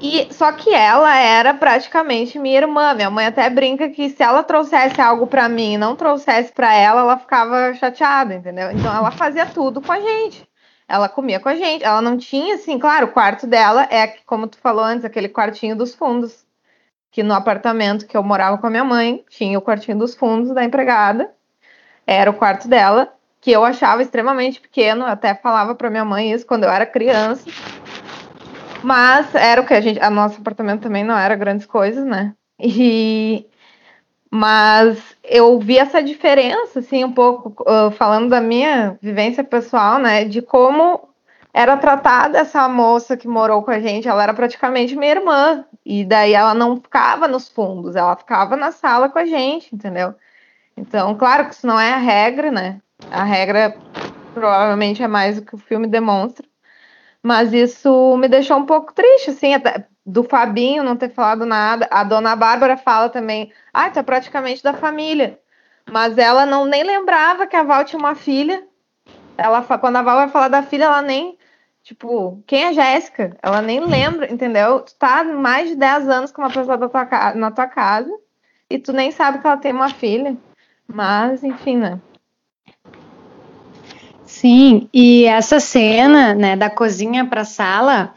[0.00, 2.92] E só que ela era praticamente minha irmã.
[2.92, 6.74] Minha mãe até brinca que se ela trouxesse algo para mim e não trouxesse para
[6.74, 8.72] ela, ela ficava chateada, entendeu?
[8.72, 10.44] Então ela fazia tudo com a gente.
[10.88, 11.84] Ela comia com a gente.
[11.84, 15.76] Ela não tinha assim, claro, o quarto dela é como tu falou antes, aquele quartinho
[15.76, 16.44] dos fundos.
[17.12, 20.52] Que no apartamento que eu morava com a minha mãe, tinha o quartinho dos fundos
[20.52, 21.30] da empregada.
[22.04, 26.46] Era o quarto dela, que eu achava extremamente pequeno, até falava para minha mãe isso
[26.46, 27.44] quando eu era criança
[28.82, 30.00] mas era o que a gente.
[30.00, 32.34] A nosso apartamento também não era grandes coisas, né?
[32.60, 33.46] E.
[34.30, 40.24] Mas eu vi essa diferença, assim, um pouco, uh, falando da minha vivência pessoal, né?
[40.24, 41.08] De como
[41.52, 44.08] era tratada essa moça que morou com a gente.
[44.08, 45.64] Ela era praticamente minha irmã.
[45.84, 50.14] E daí ela não ficava nos fundos, ela ficava na sala com a gente, entendeu?
[50.76, 52.80] Então, claro que isso não é a regra, né?
[53.10, 53.76] A regra
[54.32, 56.46] provavelmente é mais o que o filme demonstra.
[57.22, 61.86] Mas isso me deixou um pouco triste, assim, até do Fabinho não ter falado nada.
[61.90, 65.38] A dona Bárbara fala também, ah, é praticamente da família.
[65.88, 68.66] Mas ela não nem lembrava que a Val tinha uma filha.
[69.36, 71.38] Ela, quando a Val vai falar da filha, ela nem,
[71.82, 73.36] tipo, quem é Jéssica?
[73.42, 74.80] Ela nem lembra, entendeu?
[74.80, 78.12] Tu tá mais de 10 anos com uma pessoa da tua, na tua casa
[78.68, 80.36] e tu nem sabe que ela tem uma filha.
[80.86, 82.00] Mas, enfim, né?
[84.32, 88.14] Sim, e essa cena, né, da cozinha para a sala,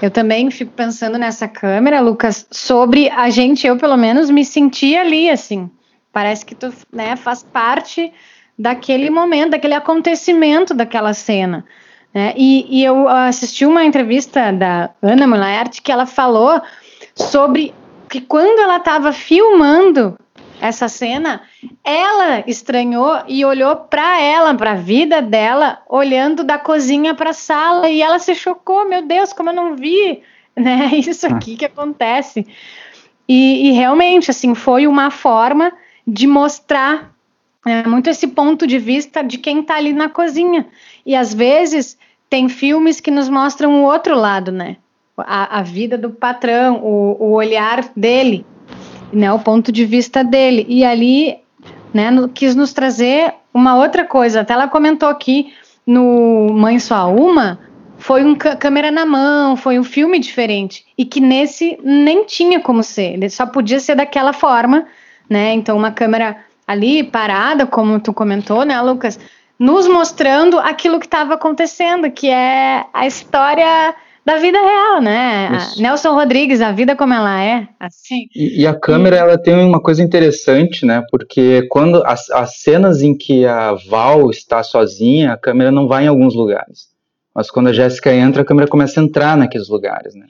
[0.00, 4.96] eu também fico pensando nessa câmera, Lucas, sobre a gente, eu pelo menos me senti
[4.96, 5.70] ali, assim.
[6.10, 8.10] Parece que tu, né, faz parte
[8.58, 11.66] daquele momento, daquele acontecimento daquela cena.
[12.14, 12.32] Né?
[12.34, 16.60] E, e eu assisti uma entrevista da Ana Mulaert que ela falou
[17.14, 17.74] sobre
[18.08, 20.18] que quando ela estava filmando
[20.60, 21.42] essa cena,
[21.84, 27.34] ela estranhou e olhou para ela, para a vida dela, olhando da cozinha para a
[27.34, 30.22] sala e ela se chocou, meu Deus, como eu não vi,
[30.56, 30.90] né?
[30.94, 31.30] Isso ah.
[31.30, 32.46] aqui que acontece.
[33.28, 35.72] E, e realmente, assim, foi uma forma
[36.06, 37.12] de mostrar
[37.66, 40.66] é, muito esse ponto de vista de quem está ali na cozinha.
[41.04, 41.98] E às vezes
[42.30, 44.76] tem filmes que nos mostram o outro lado, né?
[45.16, 48.46] A, a vida do patrão, o, o olhar dele
[49.12, 50.66] né, o ponto de vista dele.
[50.68, 51.38] E ali,
[51.98, 54.42] né, no, quis nos trazer uma outra coisa.
[54.42, 55.52] Até ela comentou aqui
[55.84, 57.58] no Mãe Só Uma,
[57.96, 60.84] foi um câmera na mão, foi um filme diferente.
[60.96, 64.86] E que nesse nem tinha como ser, ele só podia ser daquela forma,
[65.28, 65.52] né?
[65.54, 69.18] Então, uma câmera ali parada, como tu comentou, né, Lucas?
[69.58, 73.92] Nos mostrando aquilo que estava acontecendo, que é a história
[74.28, 75.48] da vida real, né?
[75.78, 78.26] Nelson Rodrigues, a vida como ela é, assim.
[78.36, 79.18] E, e a câmera, e...
[79.20, 81.02] ela tem uma coisa interessante, né?
[81.10, 86.04] Porque quando as, as cenas em que a Val está sozinha, a câmera não vai
[86.04, 86.88] em alguns lugares.
[87.34, 90.26] Mas quando a Jéssica entra, a câmera começa a entrar naqueles lugares, né?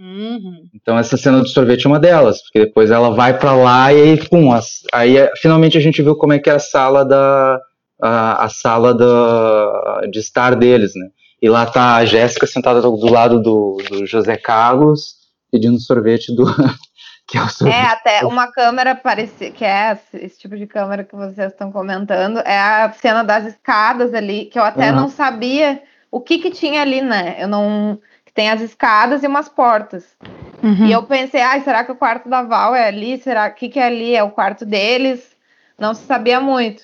[0.00, 0.62] Uhum.
[0.74, 4.00] Então essa cena do sorvete é uma delas, porque depois ela vai para lá e
[4.00, 7.04] aí, pum, as, aí é, finalmente a gente viu como é que é a sala
[7.04, 7.60] da
[8.00, 11.08] a, a sala da, de estar deles, né?
[11.44, 15.16] E lá tá a Jéssica sentada do lado do, do José Carlos,
[15.52, 16.46] pedindo sorvete do.
[17.28, 17.76] que é, o sorvete.
[17.76, 22.38] é, até uma câmera parecia, que é esse tipo de câmera que vocês estão comentando,
[22.38, 24.96] é a cena das escadas ali, que eu até uhum.
[24.96, 27.36] não sabia o que que tinha ali, né?
[27.38, 28.00] Eu não.
[28.32, 30.16] Tem as escadas e umas portas.
[30.62, 30.86] Uhum.
[30.86, 33.18] E eu pensei, ai, será que o quarto da Val é ali?
[33.18, 34.16] Será que que é ali?
[34.16, 35.36] É o quarto deles?
[35.78, 36.82] Não se sabia muito.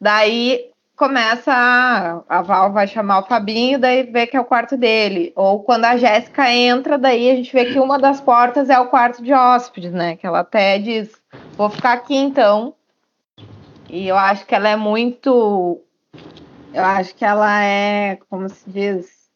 [0.00, 4.76] Daí começa a, a Val vai chamar o Fabinho, daí vê que é o quarto
[4.76, 5.32] dele.
[5.36, 8.88] Ou quando a Jéssica entra, daí a gente vê que uma das portas é o
[8.88, 10.16] quarto de hóspedes, né?
[10.16, 11.12] Que ela até diz,
[11.52, 12.74] vou ficar aqui então.
[13.88, 15.80] E eu acho que ela é muito.
[16.72, 19.30] Eu acho que ela é, como se diz,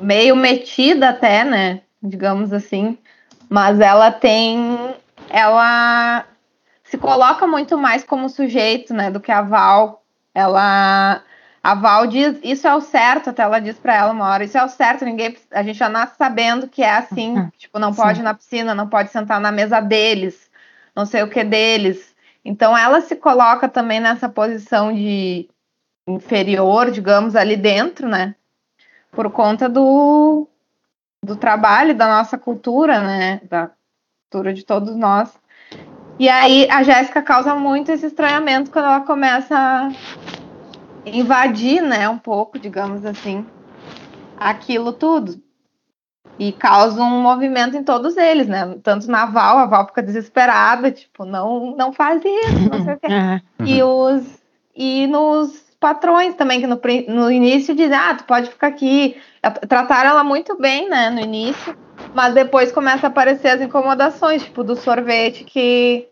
[0.00, 1.80] meio metida até, né?
[2.02, 2.98] Digamos assim.
[3.48, 4.94] Mas ela tem.
[5.30, 6.26] Ela
[6.92, 10.04] se coloca muito mais como sujeito, né, do que a Val.
[10.34, 11.22] Ela
[11.62, 14.58] a Val diz, isso é o certo, até ela diz para ela uma hora, isso
[14.58, 17.50] é o certo, ninguém, a gente já nasce sabendo que é assim, uhum.
[17.56, 20.50] tipo, não pode ir na piscina, não pode sentar na mesa deles,
[20.94, 22.14] não sei o que deles.
[22.44, 25.48] Então ela se coloca também nessa posição de
[26.06, 28.34] inferior, digamos, ali dentro, né?
[29.12, 30.46] Por conta do,
[31.24, 33.40] do trabalho, da nossa cultura, né?
[33.44, 33.70] Da
[34.28, 35.32] cultura de todos nós.
[36.22, 39.90] E aí a Jéssica causa muito esse estranhamento quando ela começa a
[41.04, 43.44] invadir, né, um pouco, digamos assim,
[44.38, 45.42] aquilo tudo.
[46.38, 48.78] E causa um movimento em todos eles, né?
[48.84, 53.00] Tanto na Val, a Val fica desesperada, tipo, não, não faz isso, não sei o
[53.00, 53.08] quê.
[53.58, 53.66] Uhum.
[53.66, 54.42] E, os,
[54.76, 59.20] e nos patrões também, que no, no início dizem, ah, tu pode ficar aqui.
[59.68, 61.76] Trataram ela muito bem, né, no início,
[62.14, 66.11] mas depois começa a aparecer as incomodações, tipo, do sorvete que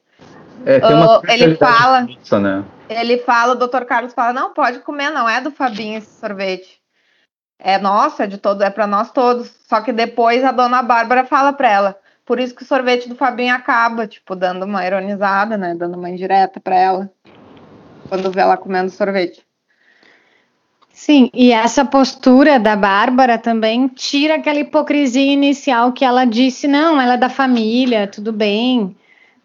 [0.64, 2.06] é, uh, ele fala.
[2.22, 2.64] Isso, né?
[2.88, 6.80] Ele fala, o doutor Carlos fala, não, pode comer, não é do Fabinho esse sorvete.
[7.58, 9.50] É nosso, é de todo, é para nós todos.
[9.68, 13.14] Só que depois a dona Bárbara fala para ela, por isso que o sorvete do
[13.14, 15.74] Fabinho acaba, tipo, dando uma ironizada, né?
[15.74, 17.10] Dando uma indireta para ela.
[18.08, 19.44] Quando vê ela comendo sorvete.
[20.92, 27.00] Sim, e essa postura da Bárbara também tira aquela hipocrisia inicial que ela disse, não,
[27.00, 28.94] ela é da família, tudo bem,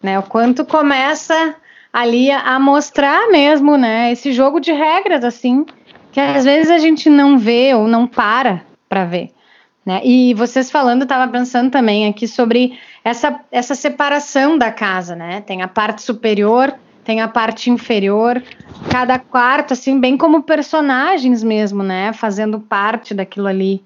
[0.02, 0.18] né?
[0.18, 1.56] O quanto começa
[1.92, 5.64] ali a mostrar mesmo, né, esse jogo de regras assim,
[6.12, 9.30] que às vezes a gente não vê ou não para para ver.
[9.84, 10.00] Né?
[10.04, 15.40] E vocês falando, estava pensando também aqui sobre essa, essa separação da casa, né?
[15.42, 18.42] Tem a parte superior, tem a parte inferior,
[18.90, 22.12] cada quarto, assim, bem como personagens mesmo, né?
[22.12, 23.80] Fazendo parte daquilo ali.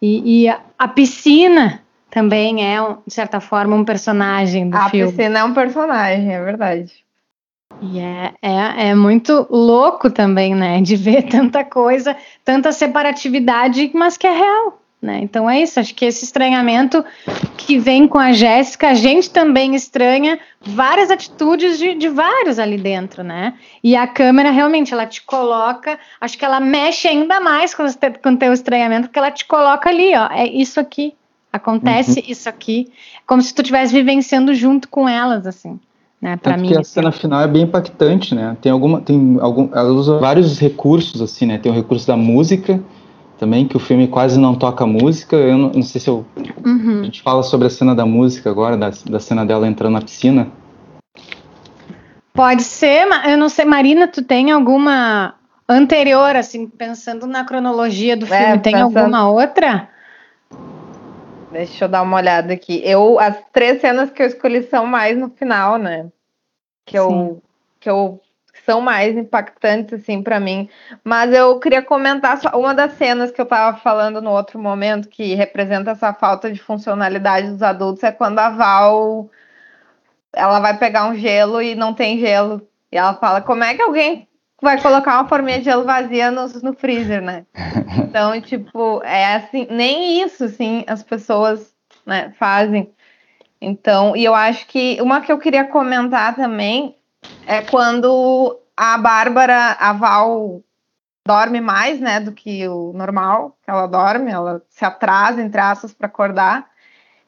[0.00, 1.82] E, e a, a, piscina
[2.16, 5.12] também é, de certa forma, um personagem do a filme.
[5.12, 7.04] A piscina é um personagem, é verdade.
[7.82, 10.80] E é, é, é muito louco também, né?
[10.80, 14.80] De ver tanta coisa, tanta separatividade, mas que é real.
[15.02, 15.20] Né?
[15.22, 17.04] Então é isso, acho que esse estranhamento
[17.58, 22.78] que vem com a Jéssica, a gente também estranha várias atitudes de, de, vários ali
[22.78, 23.52] dentro, né?
[23.84, 28.36] E a câmera realmente ela te coloca, acho que ela mexe ainda mais com o
[28.38, 31.14] teu estranhamento, porque ela te coloca ali, ó, é isso aqui,
[31.56, 32.26] acontece uhum.
[32.28, 32.88] isso aqui,
[33.26, 35.78] como se tu estivesse vivenciando junto com elas, assim
[36.20, 36.36] né?
[36.36, 36.68] Para mim.
[36.68, 38.56] Que a cena final é bem impactante, né?
[38.60, 41.58] Tem alguma, tem algum, ela usa vários recursos assim, né?
[41.58, 42.80] Tem o recurso da música
[43.38, 45.36] também, que o filme quase não toca música.
[45.36, 46.24] Eu não, não sei se eu,
[46.64, 47.00] uhum.
[47.00, 50.00] a gente fala sobre a cena da música agora, da, da cena dela entrando na
[50.00, 50.48] piscina.
[52.32, 55.34] Pode ser, eu não sei, Marina, tu tem alguma
[55.66, 58.98] anterior, assim, pensando na cronologia do é, filme, é, tem pensando...
[58.98, 59.88] alguma outra?
[61.56, 62.82] Deixa eu dar uma olhada aqui.
[62.84, 66.10] Eu, as três cenas que eu escolhi são mais no final, né?
[66.84, 67.42] Que eu,
[67.80, 68.20] que eu
[68.66, 70.68] são mais impactantes assim para mim.
[71.02, 75.08] Mas eu queria comentar só uma das cenas que eu estava falando no outro momento
[75.08, 79.30] que representa essa falta de funcionalidade dos adultos é quando a Val
[80.34, 82.68] ela vai pegar um gelo e não tem gelo.
[82.92, 84.28] E ela fala: "Como é que alguém
[84.60, 87.44] vai colocar uma forminha de gelo vazia no, no freezer, né?
[87.98, 92.90] Então, tipo, é assim, nem isso, assim, as pessoas né, fazem.
[93.60, 96.96] Então, e eu acho que uma que eu queria comentar também
[97.46, 100.62] é quando a Bárbara, a Val,
[101.26, 105.92] dorme mais, né, do que o normal, que ela dorme, ela se atrasa, entre aspas,
[105.92, 106.66] para acordar.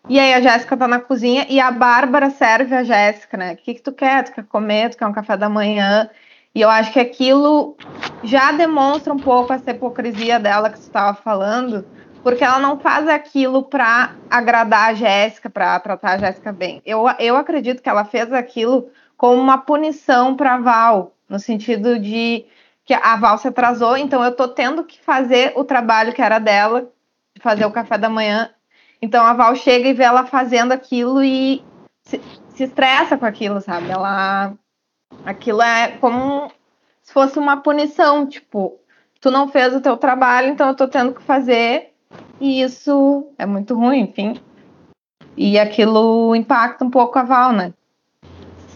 [0.09, 3.53] E aí a Jéssica tá na cozinha e a Bárbara serve a Jéssica, né?
[3.53, 4.25] O que, que tu quer?
[4.25, 4.91] Tu quer comer?
[4.91, 6.09] Tu quer um café da manhã?
[6.55, 7.77] E eu acho que aquilo
[8.23, 11.87] já demonstra um pouco essa hipocrisia dela que você estava falando,
[12.23, 16.83] porque ela não faz aquilo para agradar a Jéssica, para tratar a Jéssica bem.
[16.85, 22.47] Eu, eu acredito que ela fez aquilo como uma punição para Val, no sentido de
[22.85, 26.39] que a Val se atrasou, então eu tô tendo que fazer o trabalho que era
[26.39, 26.91] dela,
[27.35, 28.51] de fazer o café da manhã.
[29.01, 31.63] Então a Val chega e vê ela fazendo aquilo e
[32.03, 33.91] se, se estressa com aquilo, sabe?
[33.91, 34.55] Ela
[35.25, 36.51] Aquilo é como
[37.03, 38.79] se fosse uma punição, tipo,
[39.21, 41.93] tu não fez o teu trabalho, então eu tô tendo que fazer,
[42.41, 44.41] e isso é muito ruim, enfim.
[45.37, 47.73] E aquilo impacta um pouco a Val, né?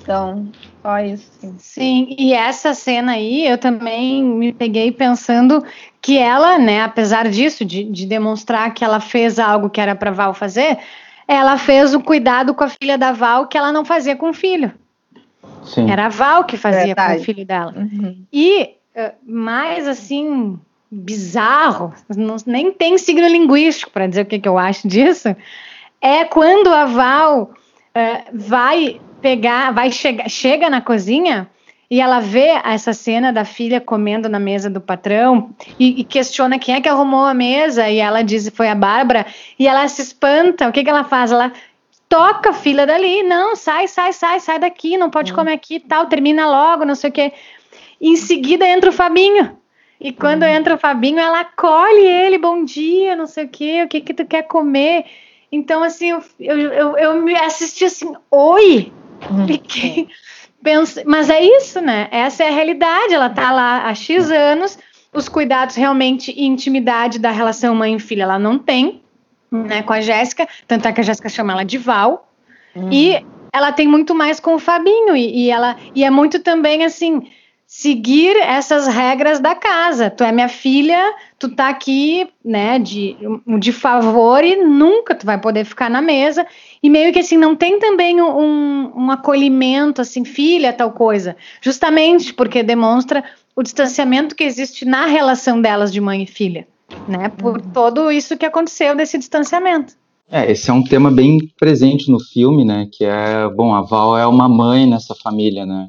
[0.01, 0.51] Então,
[0.83, 1.31] só isso.
[1.40, 1.55] Sim.
[1.59, 5.64] sim, e essa cena aí, eu também me peguei pensando
[6.01, 10.11] que ela, né, apesar disso, de, de demonstrar que ela fez algo que era para
[10.11, 10.78] Val fazer,
[11.28, 14.35] ela fez o cuidado com a filha da Val que ela não fazia com o
[14.35, 14.72] filho.
[15.64, 15.90] Sim.
[15.90, 17.16] Era a Val que fazia Verdade.
[17.16, 17.74] com o filho dela.
[17.76, 18.24] Uhum.
[18.32, 20.59] E uh, mais assim,
[20.90, 25.34] bizarro, não, nem tem signo linguístico para dizer o que, que eu acho disso,
[26.01, 31.49] é quando a Val uh, vai pegar, vai chegar, chega na cozinha
[31.93, 36.59] e ela vê essa cena da filha comendo na mesa do patrão e, e, questiona
[36.59, 39.26] quem é que arrumou a mesa e ela diz foi a Bárbara
[39.59, 40.68] e ela se espanta.
[40.68, 41.30] O que, que ela faz?
[41.30, 41.53] Ela
[42.13, 45.35] toca a filha dali, não, sai, sai, sai, sai daqui, não pode hum.
[45.35, 47.33] comer aqui, tal, termina logo, não sei o quê.
[48.01, 49.57] Em seguida entra o Fabinho.
[49.99, 50.47] E quando hum.
[50.47, 54.13] entra o Fabinho, ela acolhe ele, bom dia, não sei o quê, o que que
[54.13, 55.07] tu quer comer?
[55.51, 58.93] Então, assim, eu, eu, eu, me assisti assim, oi,
[59.31, 59.47] Uhum.
[59.47, 60.09] Fiquei.
[60.63, 61.03] Pense...
[61.05, 62.09] Mas é isso, né?
[62.11, 63.15] Essa é a realidade.
[63.15, 64.79] Ela tá lá há X anos,
[65.13, 69.01] os cuidados realmente e intimidade da relação mãe e filha ela não tem,
[69.53, 72.28] né, com a Jéssica, tanto é que a Jéssica chama ela de Val.
[72.74, 72.88] Uhum.
[72.90, 76.84] E ela tem muito mais com o Fabinho e, e, ela e é muito também
[76.84, 77.28] assim
[77.66, 80.11] seguir essas regras da casa.
[80.11, 83.16] Tu é minha filha, tu tá aqui, né, de,
[83.59, 86.46] de favor e nunca tu vai poder ficar na mesa.
[86.82, 91.34] E meio que assim, não tem também um, um acolhimento, assim, filha, tal coisa.
[91.62, 93.24] Justamente porque demonstra
[93.57, 96.66] o distanciamento que existe na relação delas de mãe e filha,
[97.09, 97.28] né?
[97.28, 97.70] Por uhum.
[97.72, 99.95] todo isso que aconteceu desse distanciamento.
[100.30, 102.88] É, esse é um tema bem presente no filme, né?
[102.90, 105.88] Que é, bom, a Val é uma mãe nessa família, né?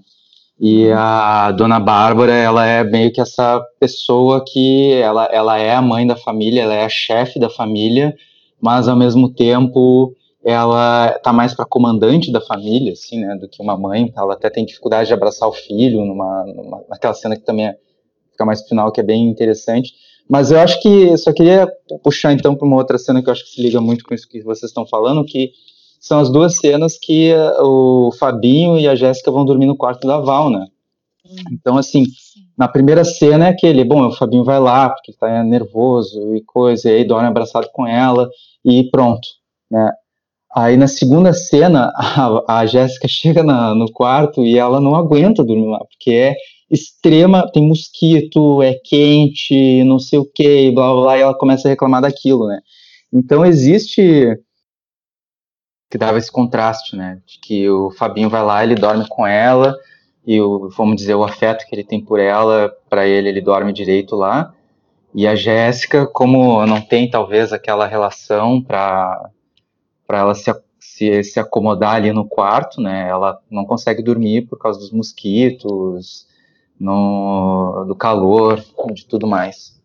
[0.59, 0.97] E uhum.
[0.97, 6.05] a Dona Bárbara, ela é meio que essa pessoa que ela, ela é a mãe
[6.05, 8.15] da família, ela é a chefe da família,
[8.61, 13.61] mas ao mesmo tempo ela tá mais para comandante da família, assim, né, do que
[13.61, 14.11] uma mãe.
[14.15, 17.77] Ela até tem dificuldade de abraçar o filho, numa, numa naquela cena que também é,
[18.31, 19.93] fica mais final, que é bem interessante.
[20.29, 21.67] Mas eu acho que só queria
[22.03, 24.27] puxar então para uma outra cena que eu acho que se liga muito com isso
[24.27, 25.51] que vocês estão falando, que
[25.99, 27.63] são as duas cenas que uh,
[28.07, 30.67] o Fabinho e a Jéssica vão dormir no quarto da Val, né?
[31.25, 31.35] Hum.
[31.53, 32.05] Então, assim,
[32.57, 36.89] na primeira cena é aquele, bom, o Fabinho vai lá porque está nervoso e coisa,
[36.89, 38.29] e aí dorme abraçado com ela
[38.65, 39.27] e pronto,
[39.71, 39.91] né?
[40.55, 45.43] Aí na segunda cena, a, a Jéssica chega na, no quarto e ela não aguenta
[45.43, 46.35] dormir lá, porque é
[46.73, 51.67] extrema, tem mosquito, é quente, não sei o que, blá blá blá, e ela começa
[51.67, 52.59] a reclamar daquilo, né?
[53.11, 54.37] Então existe
[55.89, 57.21] que dava esse contraste, né?
[57.25, 59.77] De que o Fabinho vai lá, ele dorme com ela,
[60.25, 63.71] e o, vamos dizer, o afeto que ele tem por ela, para ele, ele dorme
[63.71, 64.53] direito lá.
[65.13, 69.29] E a Jéssica, como não tem talvez aquela relação para
[70.09, 73.07] ela se, se, se acomodar ali no quarto, né?
[73.07, 76.25] Ela não consegue dormir por causa dos mosquitos,
[76.79, 78.63] no, do calor,
[78.93, 79.81] de tudo mais.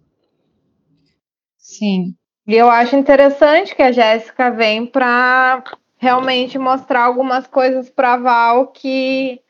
[1.56, 2.14] Sim.
[2.46, 5.62] E eu acho interessante que a Jéssica vem para
[5.98, 9.40] realmente mostrar algumas coisas para Val que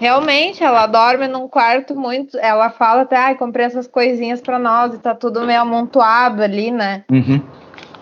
[0.00, 2.36] realmente ela dorme num quarto muito.
[2.38, 6.70] Ela fala até, ai, comprei essas coisinhas para nós e tá tudo meio amontoado ali,
[6.70, 7.04] né?
[7.10, 7.40] Uhum.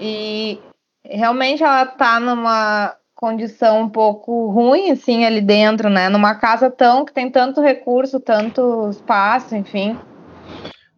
[0.01, 0.59] E
[1.05, 6.09] realmente ela tá numa condição um pouco ruim, assim, ali dentro, né?
[6.09, 9.97] Numa casa tão que tem tanto recurso, tanto espaço, enfim.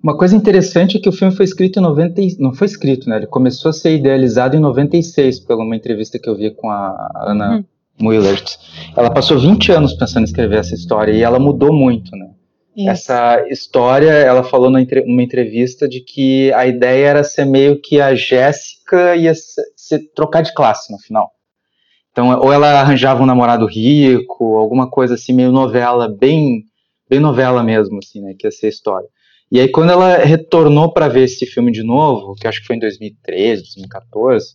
[0.03, 3.17] Uma coisa interessante é que o filme foi escrito em 90, não foi escrito, né?
[3.17, 7.11] Ele começou a ser idealizado em 96, pela uma entrevista que eu vi com a
[7.17, 7.65] Ana uhum.
[7.99, 8.59] Muillert.
[8.95, 12.29] Ela passou 20 anos pensando em escrever essa história e ela mudou muito, né?
[12.77, 12.91] Isso.
[12.91, 18.15] Essa história, ela falou numa entrevista de que a ideia era ser meio que a
[18.15, 21.31] Jéssica ia se trocar de classe no final.
[22.13, 26.65] Então, ou ela arranjava um namorado rico, alguma coisa assim, meio novela, bem,
[27.09, 29.09] bem novela mesmo, assim, né, que ia ser a história.
[29.51, 32.77] E aí, quando ela retornou para ver esse filme de novo, que acho que foi
[32.77, 34.55] em 2013, 2014,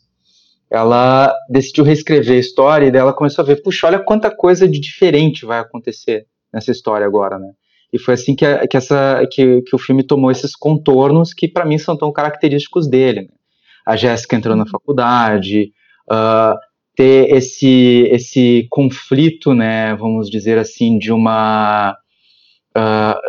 [0.70, 4.68] ela decidiu reescrever a história e daí ela começou a ver, puxa, olha quanta coisa
[4.68, 7.52] de diferente vai acontecer nessa história agora, né?
[7.94, 11.48] E foi assim que, a, que, essa, que, que o filme tomou esses contornos que
[11.48, 13.22] para mim são tão característicos dele.
[13.22, 13.28] Né?
[13.86, 14.70] a Jéssica entrou na uhum.
[14.70, 15.72] faculdade,
[16.12, 16.58] uh,
[16.96, 21.98] ter esse, esse conflito, né, vamos dizer assim, de uma
[22.76, 23.20] uh,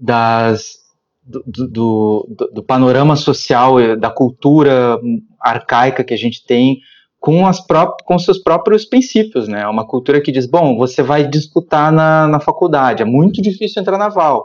[0.00, 0.82] das
[1.22, 5.00] do, do, do, panorama social, da cultura
[5.40, 6.80] arcaica que a gente tem
[7.18, 9.66] com, as pró com seus próprios princípios, né?
[9.66, 13.96] Uma cultura que diz, bom, você vai disputar na, na faculdade, é muito difícil entrar
[13.96, 14.44] na Val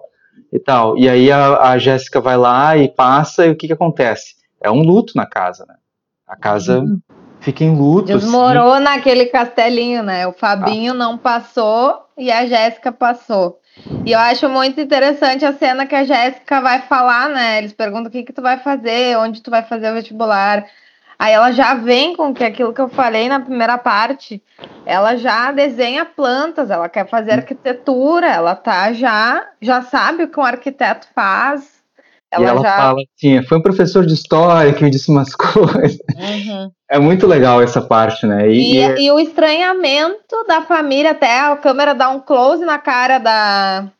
[0.53, 0.97] e tal.
[0.97, 4.39] E aí a, a Jéssica vai lá e passa, e o que, que acontece?
[4.62, 5.76] é um luto na casa, né?
[6.28, 6.99] A casa uhum.
[7.50, 8.08] Fica em luto.
[8.08, 8.84] Desmorou assim.
[8.84, 10.28] naquele castelinho, né?
[10.28, 10.95] O Fabinho ah.
[10.95, 13.60] não passou e a Jéssica passou.
[14.06, 17.58] E eu acho muito interessante a cena que a Jéssica vai falar, né?
[17.58, 20.66] Eles perguntam o que, que tu vai fazer, onde tu vai fazer o vestibular.
[21.18, 24.41] Aí ela já vem com que aquilo que eu falei na primeira parte,
[24.86, 30.39] ela já desenha plantas, ela quer fazer arquitetura, ela tá já já sabe o que
[30.39, 31.78] um arquiteto faz,
[32.32, 32.77] ela, e ela já...
[32.77, 35.97] fala assim, foi um professor de história que me disse umas coisas.
[36.15, 36.71] Uhum.
[36.89, 38.49] É muito legal essa parte, né?
[38.49, 43.17] E, e, e, o estranhamento da família, até a câmera dá um close na cara
[43.17, 43.91] da,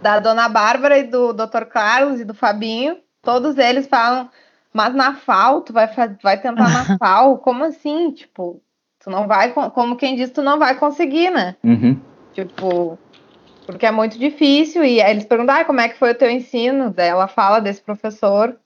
[0.00, 1.64] da dona Bárbara e do Dr.
[1.70, 2.96] Carlos e do Fabinho.
[3.22, 4.28] Todos eles falam,
[4.72, 5.88] mas na FAO, tu vai,
[6.22, 7.38] vai tentar na FAO?
[7.38, 8.12] Como assim?
[8.12, 8.60] Tipo,
[9.02, 11.56] tu não vai, como quem diz, tu não vai conseguir, né?
[11.64, 11.98] Uhum.
[12.32, 12.98] Tipo,
[13.66, 14.84] porque é muito difícil.
[14.84, 16.90] E aí eles perguntam, ah, como é que foi o teu ensino?
[16.90, 18.56] Daí ela fala desse professor.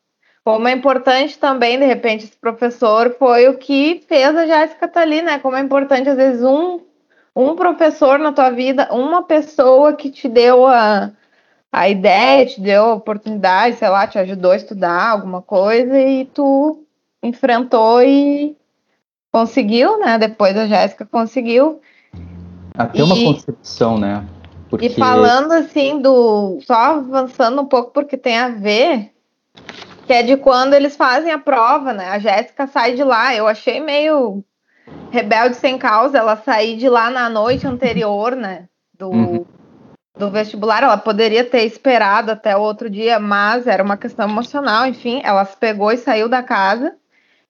[0.45, 4.89] Como é importante também, de repente, esse professor foi o que fez a Jéssica estar
[4.89, 5.39] tá ali, né?
[5.39, 6.81] Como é importante, às vezes, um,
[7.35, 11.11] um professor na tua vida, uma pessoa que te deu a,
[11.71, 16.25] a ideia, te deu a oportunidade, sei lá, te ajudou a estudar alguma coisa e
[16.25, 16.85] tu
[17.23, 18.57] enfrentou e
[19.31, 20.19] conseguiu, né?
[20.19, 21.81] Depois a Jéssica conseguiu.
[22.75, 24.27] Até uma concepção, né?
[24.71, 24.87] Porque...
[24.87, 26.61] E falando assim do.
[26.63, 29.13] Só avançando um pouco, porque tem a ver,
[30.07, 32.09] que é de quando eles fazem a prova, né?
[32.09, 33.35] A Jéssica sai de lá.
[33.35, 34.45] Eu achei meio
[35.11, 38.69] rebelde sem causa ela sair de lá na noite anterior, né?
[38.97, 39.45] Do, uhum.
[40.17, 40.85] do vestibular.
[40.85, 45.21] Ela poderia ter esperado até o outro dia, mas era uma questão emocional, enfim.
[45.25, 46.95] Ela se pegou e saiu da casa.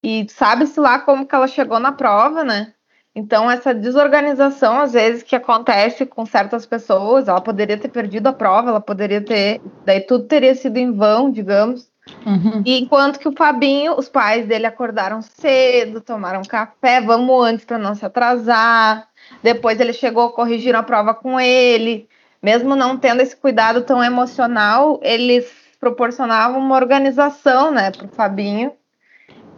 [0.03, 2.73] E sabe-se lá como que ela chegou na prova, né?
[3.14, 8.32] Então, essa desorganização, às vezes, que acontece com certas pessoas, ela poderia ter perdido a
[8.32, 9.61] prova, ela poderia ter.
[9.84, 11.90] Daí tudo teria sido em vão, digamos.
[12.24, 12.62] Uhum.
[12.64, 17.78] E enquanto que o Fabinho, os pais dele acordaram cedo, tomaram café, vamos antes para
[17.78, 19.08] não se atrasar.
[19.42, 22.08] Depois ele chegou, corrigiram a prova com ele.
[22.42, 28.72] Mesmo não tendo esse cuidado tão emocional, eles proporcionavam uma organização, né, para o Fabinho.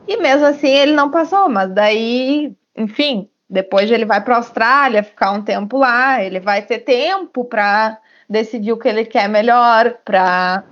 [0.07, 5.03] E mesmo assim ele não passou, mas daí, enfim, depois ele vai para a Austrália,
[5.03, 9.99] ficar um tempo lá, ele vai ter tempo para decidir o que ele quer melhor,
[10.03, 10.65] para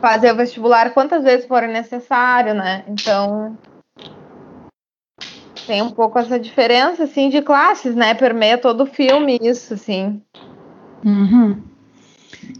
[0.00, 2.84] fazer o vestibular quantas vezes for necessário, né?
[2.86, 3.58] Então
[5.66, 8.14] tem um pouco essa diferença assim de classes, né?
[8.14, 10.22] Permeia todo o filme isso, assim.
[11.04, 11.60] Uhum.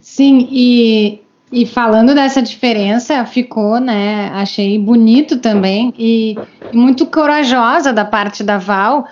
[0.01, 1.21] Sim, e,
[1.53, 4.29] e falando dessa diferença, ficou, né?
[4.33, 6.35] Achei bonito também e,
[6.73, 9.07] e muito corajosa da parte da Val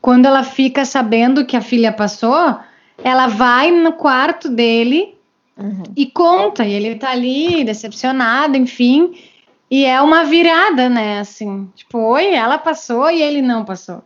[0.00, 2.58] quando ela fica sabendo que a filha passou,
[3.02, 5.14] ela vai no quarto dele
[5.56, 5.82] uhum.
[5.96, 6.64] e conta.
[6.64, 9.14] E ele tá ali, decepcionado, enfim.
[9.70, 11.20] E é uma virada, né?
[11.20, 14.02] Assim, tipo, oi, ela passou e ele não passou.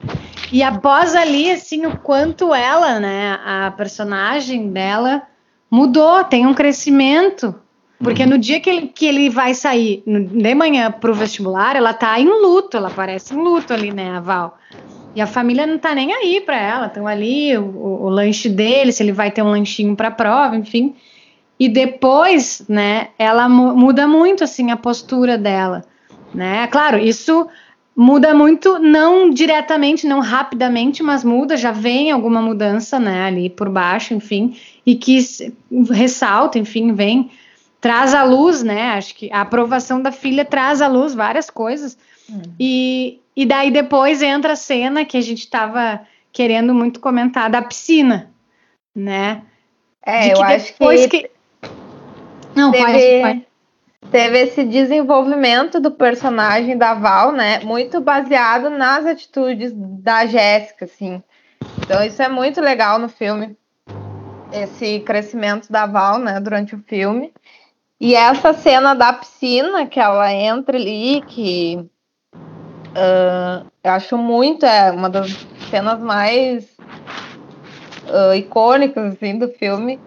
[0.50, 5.22] E após ali, assim, o quanto ela, né, a personagem dela
[5.70, 7.54] mudou, tem um crescimento.
[8.02, 8.30] Porque uhum.
[8.30, 12.26] no dia que ele, que ele vai sair de manhã pro vestibular, ela tá em
[12.26, 14.58] luto, ela parece em luto ali, né, a Val.
[15.14, 18.48] E a família não tá nem aí para ela, estão ali, o, o, o, lanche
[18.48, 20.94] dele, se ele vai ter um lanchinho para prova, enfim.
[21.58, 25.84] E depois, né, ela muda muito assim a postura dela,
[26.34, 26.66] né?
[26.68, 27.46] Claro, isso
[27.94, 33.68] muda muito, não diretamente, não rapidamente, mas muda, já vem alguma mudança, né, ali por
[33.68, 35.18] baixo, enfim, e que
[35.90, 37.30] ressalta, enfim, vem
[37.82, 38.92] traz à luz, né?
[38.92, 41.98] Acho que a aprovação da filha traz à luz várias coisas.
[42.30, 42.40] Hum.
[42.58, 46.00] E, e daí depois entra a cena que a gente estava
[46.32, 48.30] querendo muito comentar da piscina,
[48.94, 49.42] né?
[50.04, 51.30] É, eu acho que, que...
[52.54, 53.52] Não, teve, pode, pode.
[54.10, 57.60] Teve esse desenvolvimento do personagem da Val, né?
[57.60, 61.22] Muito baseado nas atitudes da Jéssica, assim.
[61.78, 63.56] Então isso é muito legal no filme.
[64.52, 67.32] Esse crescimento da Val, né, durante o filme.
[67.98, 71.88] E essa cena da piscina que ela entra ali, que
[72.92, 75.30] Uh, eu acho muito, é uma das
[75.70, 76.76] cenas mais
[78.06, 79.98] uh, icônicas assim, do filme,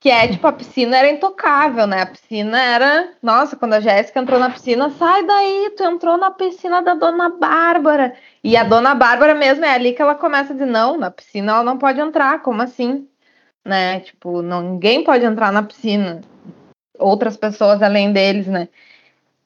[0.00, 2.02] que é tipo, a piscina era intocável, né?
[2.02, 3.12] A piscina era.
[3.22, 7.30] Nossa, quando a Jéssica entrou na piscina, sai daí, tu entrou na piscina da dona
[7.30, 8.14] Bárbara.
[8.44, 11.64] E a dona Bárbara mesmo é ali que ela começa dizer: não, na piscina ela
[11.64, 13.08] não pode entrar, como assim?
[13.64, 14.00] Né?
[14.00, 16.20] Tipo, ninguém pode entrar na piscina.
[16.98, 18.68] Outras pessoas além deles, né?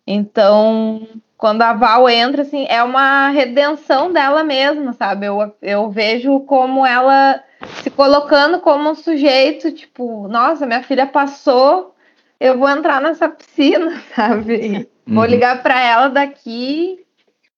[0.07, 1.07] Então,
[1.41, 5.25] quando a Val entra, assim, é uma redenção dela mesma, sabe?
[5.25, 7.43] Eu, eu vejo como ela
[7.83, 11.95] se colocando como um sujeito, tipo, nossa, minha filha passou,
[12.39, 14.87] eu vou entrar nessa piscina, sabe?
[15.09, 15.15] Uhum.
[15.15, 16.99] Vou ligar para ela daqui.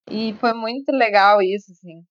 [0.09, 2.03] E foi muito legal isso, assim.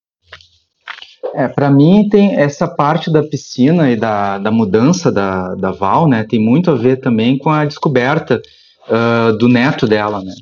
[1.34, 6.08] É, para mim tem essa parte da piscina e da, da mudança da, da Val,
[6.08, 6.26] né?
[6.28, 8.42] Tem muito a ver também com a descoberta
[8.90, 10.34] uh, do neto dela, né?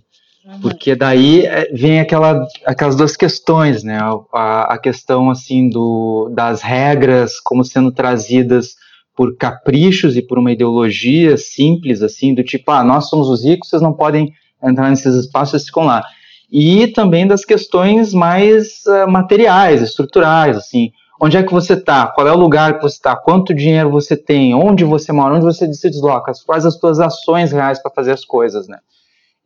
[0.61, 3.99] Porque daí é, vem aquela, aquelas duas questões, né?
[4.33, 8.75] A, a questão assim do, das regras como sendo trazidas
[9.15, 13.69] por caprichos e por uma ideologia simples, assim, do tipo, ah, nós somos os ricos,
[13.69, 14.31] vocês não podem
[14.63, 16.05] entrar nesses espaços, vocês ficam lá.
[16.49, 20.91] E também das questões mais uh, materiais, estruturais, assim,
[21.21, 24.15] onde é que você está, qual é o lugar que você está, quanto dinheiro você
[24.15, 28.13] tem, onde você mora, onde você se desloca, quais as suas ações reais para fazer
[28.13, 28.77] as coisas, né?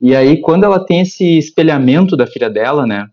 [0.04, 3.08] E aí, quando ela tem esse espelhamento da filha dela, né?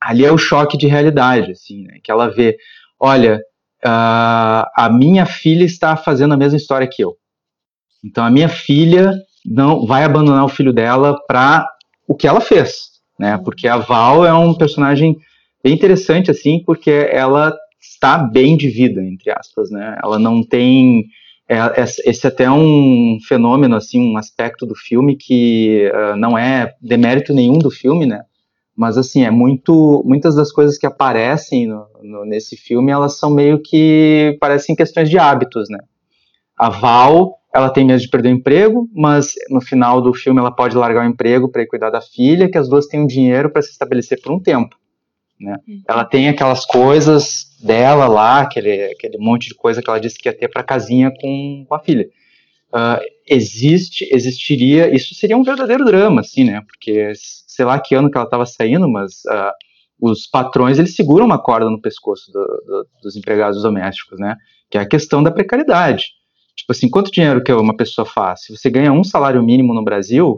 [0.00, 1.98] Ali é o choque de realidade, assim, né?
[2.02, 2.56] Que ela vê,
[2.98, 3.36] olha,
[3.84, 7.14] uh, a minha filha está fazendo a mesma história que eu.
[8.02, 9.12] Então, a minha filha
[9.44, 11.68] não vai abandonar o filho dela para
[12.08, 12.72] o que ela fez,
[13.20, 13.36] né?
[13.44, 15.14] Porque a Val é um personagem
[15.62, 19.98] bem interessante, assim, porque ela está bem de vida, entre aspas, né?
[20.02, 21.04] Ela não tem
[21.48, 26.36] é, é esse é até um fenômeno assim, um aspecto do filme que uh, não
[26.36, 28.22] é demérito nenhum do filme, né?
[28.76, 33.30] Mas assim é muito, muitas das coisas que aparecem no, no, nesse filme elas são
[33.30, 35.78] meio que parecem questões de hábitos, né?
[36.56, 40.50] A Val ela tem medo de perder o emprego, mas no final do filme ela
[40.50, 43.50] pode largar o emprego para ir cuidar da filha, que as duas têm um dinheiro
[43.50, 44.76] para se estabelecer por um tempo.
[45.40, 45.56] Né?
[45.66, 45.82] Uhum.
[45.88, 50.28] Ela tem aquelas coisas dela lá, aquele, aquele monte de coisa que ela disse que
[50.28, 52.08] ia ter para casinha com, com a filha.
[52.68, 56.62] Uh, existe, existiria, isso seria um verdadeiro drama, assim, né?
[56.66, 59.52] Porque sei lá que ano que ela estava saindo, mas uh,
[60.00, 64.36] os patrões eles seguram uma corda no pescoço do, do, dos empregados domésticos, né?
[64.70, 66.06] Que é a questão da precariedade.
[66.54, 68.42] Tipo assim, quanto dinheiro que uma pessoa faz?
[68.42, 70.36] Se você ganha um salário mínimo no Brasil,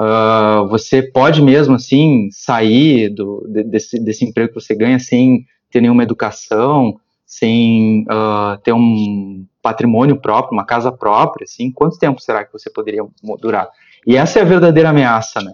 [0.00, 5.82] uh, você pode mesmo assim sair do, desse, desse emprego que você ganha sem ter
[5.82, 12.44] nenhuma educação, sem uh, ter um patrimônio próprio, uma casa própria, assim, quanto tempo será
[12.44, 13.02] que você poderia
[13.40, 13.68] durar?
[14.06, 15.52] E essa é a verdadeira ameaça, né?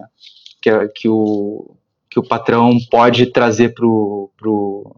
[0.61, 1.75] Que, que, o,
[2.09, 4.95] que o patrão pode trazer para o pro,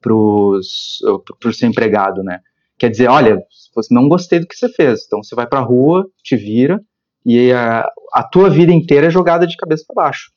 [0.00, 0.60] pro
[1.52, 2.40] seu empregado, né?
[2.76, 3.40] Quer dizer, olha,
[3.74, 6.80] você não gostei do que você fez, então você vai para a rua, te vira
[7.24, 10.30] e a, a tua vida inteira é jogada de cabeça para baixo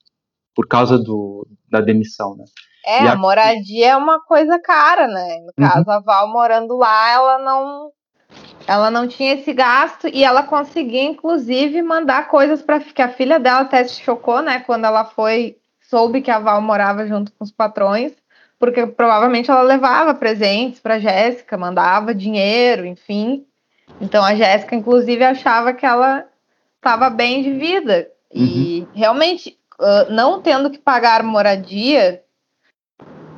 [0.56, 2.46] por causa do, da demissão, né?
[2.86, 3.14] É, a...
[3.14, 5.40] a moradia é uma coisa cara, né?
[5.40, 5.70] No uhum.
[5.70, 7.92] caso, a Val morando lá, ela não
[8.68, 13.40] ela não tinha esse gasto e ela conseguia, inclusive, mandar coisas para que a filha
[13.40, 14.60] dela até se chocou, né?
[14.60, 15.58] Quando ela foi,
[15.90, 18.14] soube que a Val morava junto com os patrões
[18.60, 23.46] porque provavelmente ela levava presentes para Jéssica, mandava dinheiro, enfim.
[24.02, 26.26] Então a Jéssica, inclusive, achava que ela
[26.88, 28.08] estava bem de vida.
[28.34, 28.88] E uhum.
[28.94, 32.24] realmente, uh, não tendo que pagar moradia,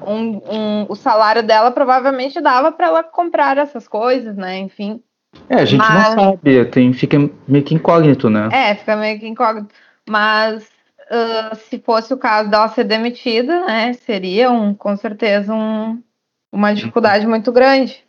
[0.06, 4.60] um, um, o salário dela provavelmente dava para ela comprar essas coisas, né?
[4.60, 5.02] Enfim.
[5.50, 6.16] É, a gente Mas...
[6.16, 8.50] não sabe, tem, fica meio que incógnito, né?
[8.52, 9.74] É, fica meio que incógnito.
[10.08, 16.02] Mas uh, se fosse o caso dela ser demitida, né, seria um, com certeza um,
[16.52, 18.04] uma dificuldade muito grande.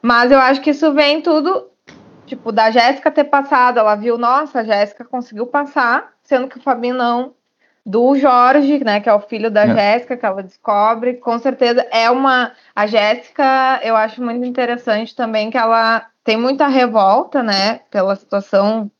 [0.00, 1.69] Mas eu acho que isso vem tudo,
[2.30, 3.78] tipo, da Jéssica ter passado.
[3.78, 7.34] Ela viu, nossa, a Jéssica conseguiu passar, sendo que o Fabinho não.
[7.84, 9.74] Do Jorge, né, que é o filho da é.
[9.74, 12.52] Jéssica, que ela descobre, com certeza é uma.
[12.76, 18.90] A Jéssica, eu acho muito interessante também que ela tem muita revolta, né, pela situação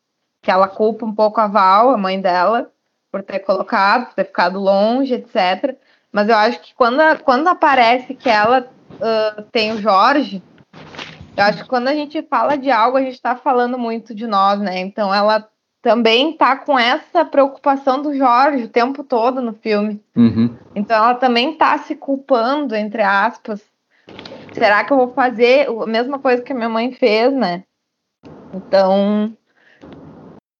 [0.42, 2.70] que ela culpa um pouco a Val, a mãe dela,
[3.12, 5.76] por ter colocado, por ter ficado longe, etc.
[6.10, 10.42] Mas eu acho que quando, quando aparece que ela uh, tem o Jorge,
[11.40, 14.26] eu acho que quando a gente fala de algo, a gente está falando muito de
[14.26, 14.78] nós, né?
[14.80, 15.48] Então ela
[15.82, 20.02] também tá com essa preocupação do Jorge o tempo todo no filme.
[20.14, 20.56] Uhum.
[20.74, 23.62] Então ela também tá se culpando, entre aspas.
[24.52, 27.62] Será que eu vou fazer a mesma coisa que a minha mãe fez, né?
[28.52, 29.34] Então,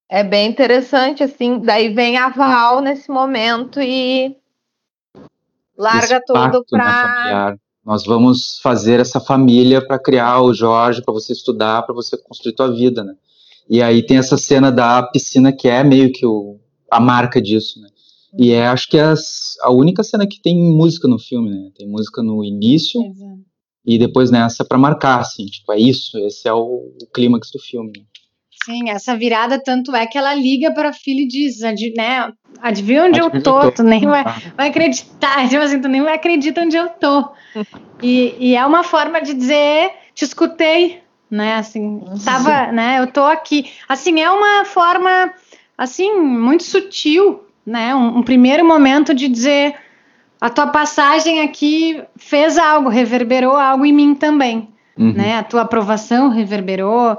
[0.09, 1.59] é bem interessante, assim.
[1.59, 4.37] Daí vem a Val nesse momento e
[5.77, 7.57] larga Esse tudo para.
[7.85, 12.55] Nós vamos fazer essa família para criar o Jorge, para você estudar, para você construir
[12.55, 13.15] tua vida, né?
[13.69, 16.59] E aí tem essa cena da piscina que é meio que o,
[16.91, 17.89] a marca disso, né?
[18.39, 21.71] E é, acho que é as, a única cena que tem música no filme, né?
[21.77, 23.41] Tem música no início Exato.
[23.85, 27.59] e depois nessa para marcar, assim, tipo, é isso, esse é o, o clímax do
[27.59, 27.93] filme.
[27.97, 28.05] Né?
[28.65, 31.61] Sim, essa virada tanto é que ela liga para a filha e diz,
[31.97, 32.31] né?
[32.61, 34.23] Adivinha onde eu tô, tu nem vai,
[34.57, 37.31] vai acreditar, tipo assim, tu nem vai acreditar onde eu tô.
[38.03, 41.55] E, e é uma forma de dizer, te escutei, né?
[41.55, 42.99] Assim, tava, né?
[42.99, 43.71] Eu tô aqui.
[43.89, 45.33] Assim, é uma forma,
[45.79, 47.95] assim, muito sutil, né?
[47.95, 49.75] Um, um primeiro momento de dizer,
[50.39, 55.15] a tua passagem aqui fez algo, reverberou algo em mim também, uhum.
[55.15, 55.39] né?
[55.39, 57.17] A tua aprovação reverberou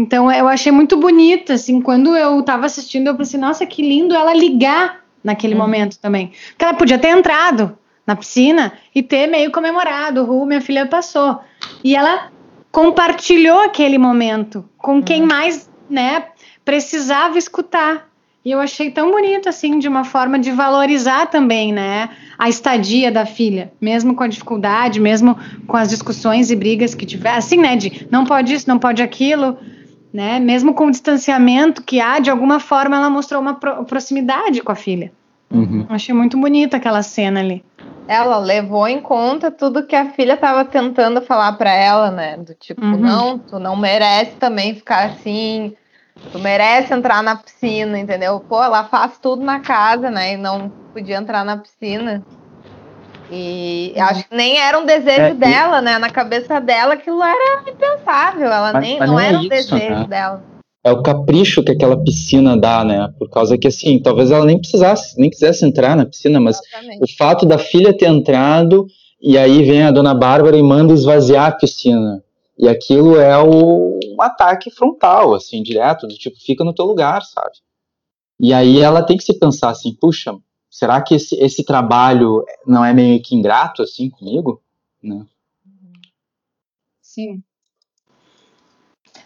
[0.00, 4.14] então eu achei muito bonita, assim, quando eu tava assistindo, eu pensei, nossa, que lindo
[4.14, 5.60] ela ligar naquele uhum.
[5.60, 6.32] momento também.
[6.48, 7.76] Porque ela podia ter entrado
[8.06, 11.40] na piscina e ter meio comemorado, Ru, minha filha passou.
[11.84, 12.30] E ela
[12.72, 15.28] compartilhou aquele momento com quem uhum.
[15.28, 16.24] mais, né,
[16.64, 18.08] precisava escutar.
[18.42, 23.12] E eu achei tão bonito, assim, de uma forma de valorizar também, né, a estadia
[23.12, 25.36] da filha, mesmo com a dificuldade, mesmo
[25.66, 29.02] com as discussões e brigas que tiver, assim, né, de não pode isso, não pode
[29.02, 29.58] aquilo,
[30.12, 30.38] né?
[30.38, 34.72] Mesmo com o distanciamento que há, de alguma forma ela mostrou uma pro proximidade com
[34.72, 35.12] a filha.
[35.50, 35.84] Uhum.
[35.88, 37.64] Achei muito bonita aquela cena ali.
[38.06, 42.36] Ela levou em conta tudo que a filha estava tentando falar para ela, né?
[42.36, 42.96] Do tipo, uhum.
[42.96, 45.74] não, tu não merece também ficar assim,
[46.32, 48.40] tu merece entrar na piscina, entendeu?
[48.40, 50.34] Pô, ela faz tudo na casa, né?
[50.34, 52.24] E não podia entrar na piscina.
[53.30, 55.82] E acho que nem era um desejo é, dela, e...
[55.82, 55.98] né?
[55.98, 58.46] Na cabeça dela aquilo era impensável.
[58.46, 60.06] Ela mas, nem mas não, não é era um isso, desejo né?
[60.06, 60.44] dela.
[60.82, 63.12] É o capricho que aquela piscina dá, né?
[63.18, 67.04] Por causa que, assim, talvez ela nem precisasse, nem quisesse entrar na piscina, mas Exatamente.
[67.04, 68.86] o fato da filha ter entrado
[69.20, 72.24] e aí vem a dona Bárbara e manda esvaziar a piscina.
[72.58, 77.22] E aquilo é o, um ataque frontal, assim, direto, do tipo, fica no teu lugar,
[77.22, 77.52] sabe?
[78.38, 80.34] E aí ela tem que se pensar assim, puxa,
[80.70, 84.62] será que esse, esse trabalho não é meio que ingrato, assim, comigo?
[85.02, 85.26] Né?
[87.02, 87.42] Sim.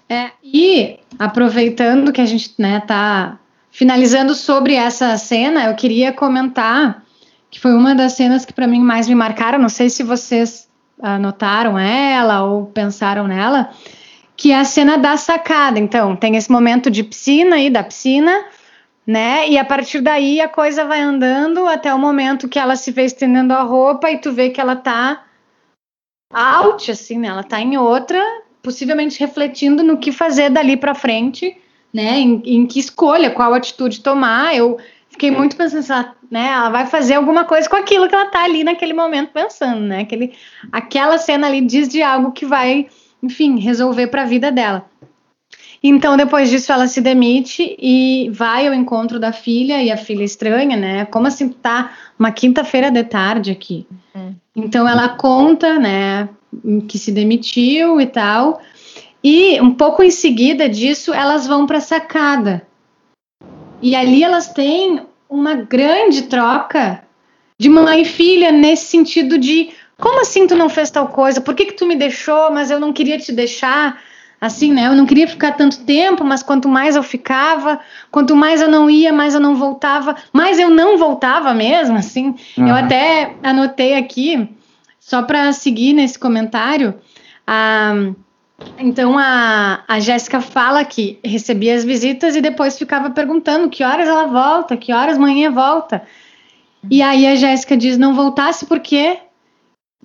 [0.09, 3.38] É, e aproveitando que a gente né, tá
[3.70, 7.05] finalizando sobre essa cena, eu queria comentar
[7.51, 9.59] que foi uma das cenas que para mim mais me marcaram.
[9.59, 10.68] Não sei se vocês
[11.01, 13.70] anotaram ela ou pensaram nela,
[14.36, 15.78] que é a cena da sacada.
[15.78, 18.45] Então, tem esse momento de piscina aí, da piscina,
[19.07, 19.49] né?
[19.49, 23.05] E a partir daí a coisa vai andando até o momento que ela se vê
[23.05, 25.25] estendendo a roupa e tu vê que ela tá
[26.33, 27.29] out, assim, né?
[27.29, 28.21] Ela tá em outra,
[28.63, 31.57] possivelmente refletindo no que fazer dali para frente,
[31.93, 32.19] né?
[32.19, 34.57] Em, em, que escolha, qual atitude tomar.
[34.57, 34.79] Eu
[35.09, 36.49] fiquei muito pensando, né?
[36.49, 40.01] Ela vai fazer alguma coisa com aquilo que ela tá ali naquele momento pensando, né?
[40.01, 40.33] Aquele,
[40.73, 42.89] aquela cena ali diz de algo que vai,
[43.23, 44.87] enfim, resolver para a vida dela.
[45.87, 50.24] Então, depois disso, ela se demite e vai ao encontro da filha, e a filha
[50.24, 51.05] estranha, né?
[51.05, 53.87] Como assim tá uma quinta-feira de tarde aqui?
[54.14, 54.35] Uhum.
[54.57, 56.26] Então, ela conta, né,
[56.89, 58.62] que se demitiu e tal.
[59.22, 62.66] E um pouco em seguida disso, elas vão para a sacada.
[63.82, 67.05] E ali elas têm uma grande troca
[67.61, 69.68] de mãe e filha nesse sentido de
[69.99, 71.43] como assim tu não fez tal coisa?
[71.43, 74.01] Por que, que tu me deixou, mas eu não queria te deixar?
[74.45, 74.88] Assim, né?
[74.88, 77.80] Eu não queria ficar tanto tempo, mas quanto mais eu ficava,
[78.11, 82.34] quanto mais eu não ia, mais eu não voltava, mais eu não voltava mesmo, assim.
[82.59, 82.68] Uhum.
[82.68, 84.47] Eu até anotei aqui,
[85.01, 86.95] só para seguir nesse comentário,
[87.47, 87.95] a.
[88.78, 94.07] Então a, a Jéssica fala que recebia as visitas e depois ficava perguntando que horas
[94.07, 96.03] ela volta, que horas manhã volta.
[96.90, 99.20] E aí a Jéssica diz: não voltasse por quê?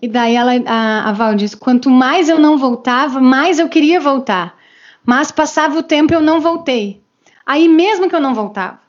[0.02, 4.00] E daí ela, a, a Val diz: quanto mais eu não voltava, mais eu queria
[4.00, 4.56] voltar.
[5.06, 7.02] Mas passava o tempo e eu não voltei.
[7.46, 8.80] Aí mesmo que eu não voltava.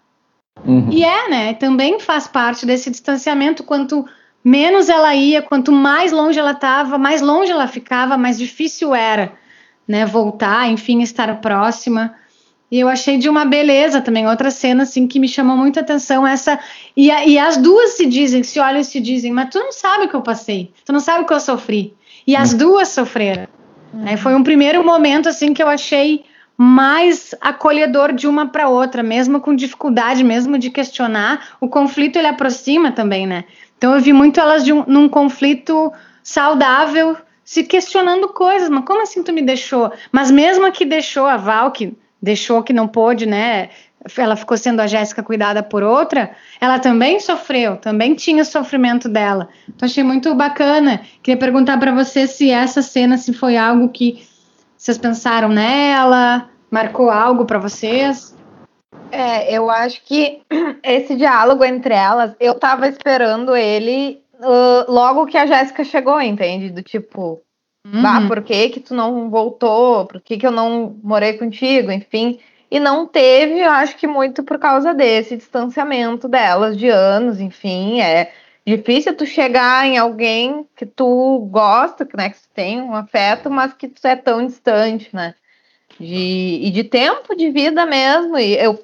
[0.65, 0.89] Uhum.
[0.91, 1.55] E é, né?
[1.55, 3.65] Também faz parte desse distanciamento.
[3.65, 4.05] Quanto
[4.45, 9.33] menos ela ia, quanto mais longe ela estava, mais longe ela ficava, mais difícil era
[9.87, 12.15] né, voltar, enfim, estar próxima.
[12.71, 16.27] E eu achei de uma beleza também, outra cena assim que me chamou muita atenção
[16.27, 16.59] essa
[16.97, 19.73] e, a, e as duas se dizem, se olham e se dizem, mas tu não
[19.73, 21.95] sabe o que eu passei, tu não sabe o que eu sofri.
[22.27, 23.49] E as duas sofreram.
[23.93, 24.03] Uhum.
[24.03, 24.17] Né?
[24.17, 26.25] Foi um primeiro momento assim que eu achei
[26.57, 32.29] mais acolhedor de uma para outra, mesmo com dificuldade, mesmo de questionar, o conflito ele
[32.29, 33.45] aproxima também, né?
[33.79, 35.91] Então eu vi muito elas de um, num conflito
[36.23, 39.91] saudável se questionando coisas, mas como assim tu me deixou?
[40.13, 43.71] Mas mesmo a que deixou a Val, que deixou que não pôde, né?
[44.17, 49.09] Ela ficou sendo a Jéssica cuidada por outra, ela também sofreu, também tinha o sofrimento
[49.09, 49.49] dela.
[49.69, 51.03] Então achei muito bacana.
[51.23, 54.27] Queria perguntar para você se essa cena se foi algo que
[54.77, 58.35] vocês pensaram nela, marcou algo para vocês?
[59.13, 60.41] É, eu acho que
[60.83, 66.71] esse diálogo entre elas, eu tava esperando ele uh, logo que a Jéssica chegou, entende?
[66.71, 67.43] Do tipo,
[67.87, 68.07] uhum.
[68.07, 70.07] ah, por que que tu não voltou?
[70.07, 71.91] Por que que eu não morei contigo?
[71.91, 72.39] Enfim.
[72.71, 78.01] E não teve, eu acho que muito por causa desse distanciamento delas de anos, enfim,
[78.01, 78.33] é
[78.65, 83.73] difícil tu chegar em alguém que tu gosta, né, que tu tem um afeto, mas
[83.73, 85.35] que tu é tão distante, né?
[85.99, 88.39] De, e de tempo de vida mesmo.
[88.39, 88.79] E eu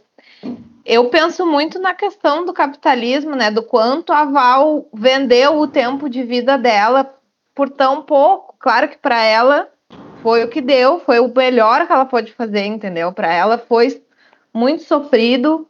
[0.84, 3.50] eu penso muito na questão do capitalismo, né?
[3.50, 7.12] Do quanto a Val vendeu o tempo de vida dela
[7.52, 8.45] por tão pouco.
[8.66, 9.68] Claro que para ela
[10.24, 13.12] foi o que deu, foi o melhor que ela pôde fazer, entendeu?
[13.12, 14.02] Para ela foi
[14.52, 15.68] muito sofrido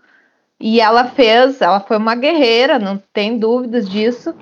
[0.59, 4.34] e ela fez, ela foi uma guerreira, não tem dúvidas disso.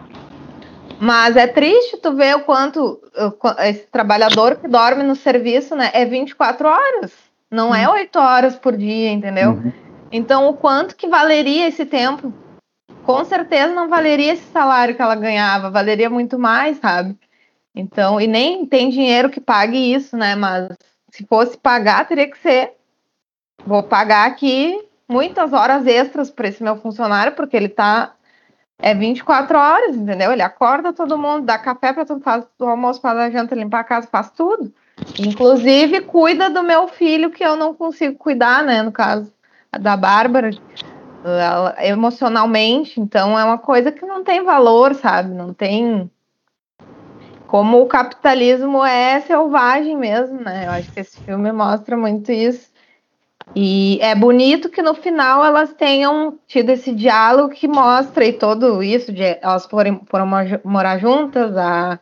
[1.01, 3.03] Mas é triste tu ver o quanto
[3.59, 7.13] esse trabalhador que dorme no serviço, né, é 24 horas,
[7.51, 8.25] não é 8 uhum.
[8.25, 9.51] horas por dia, entendeu?
[9.51, 9.73] Uhum.
[10.13, 12.33] Então, o quanto que valeria esse tempo?
[13.03, 17.19] Com certeza não valeria esse salário que ela ganhava, valeria muito mais, sabe?
[17.75, 20.37] Então, e nem tem dinheiro que pague isso, né?
[20.37, 20.69] Mas
[21.11, 22.75] se fosse pagar, teria que ser.
[23.67, 28.15] Vou pagar aqui muitas horas extras para esse meu funcionário, porque ele tá.
[28.77, 30.33] É 24 horas, entendeu?
[30.33, 33.79] Ele acorda todo mundo, dá café para todo faz o almoço, faz a janta, limpa
[33.79, 34.73] a casa, faz tudo.
[35.19, 38.83] Inclusive, cuida do meu filho, que eu não consigo cuidar, né?
[38.83, 39.33] No caso
[39.81, 40.51] da Bárbara.
[41.25, 45.33] ela, emocionalmente, então é uma coisa que não tem valor, sabe?
[45.33, 46.11] Não tem
[47.55, 50.67] como o capitalismo é selvagem mesmo, né?
[50.67, 52.69] Eu acho que esse filme mostra muito isso.
[53.55, 58.83] E é bonito que no final elas tenham tido esse diálogo que mostra e todo
[58.83, 60.27] isso, de elas foram, foram
[60.65, 62.01] morar juntas, a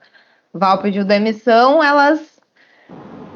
[0.54, 2.40] Val pediu demissão, elas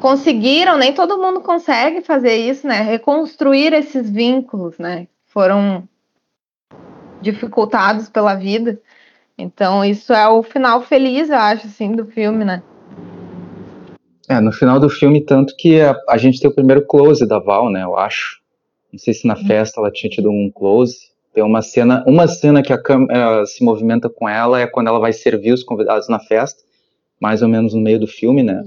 [0.01, 2.81] conseguiram, nem todo mundo consegue fazer isso, né?
[2.81, 5.07] Reconstruir esses vínculos, né?
[5.27, 5.87] Foram
[7.21, 8.81] dificultados pela vida.
[9.39, 12.63] Então, isso é o final feliz, eu acho, assim, do filme, né?
[14.29, 17.39] É, no final do filme, tanto que a, a gente tem o primeiro close da
[17.39, 18.41] Val, né, eu acho.
[18.93, 19.47] Não sei se na uhum.
[19.47, 20.97] festa ela tinha tido um close.
[21.35, 24.99] Tem uma cena, uma cena que a câmera se movimenta com ela é quando ela
[24.99, 26.63] vai servir os convidados na festa,
[27.21, 28.65] mais ou menos no meio do filme, né?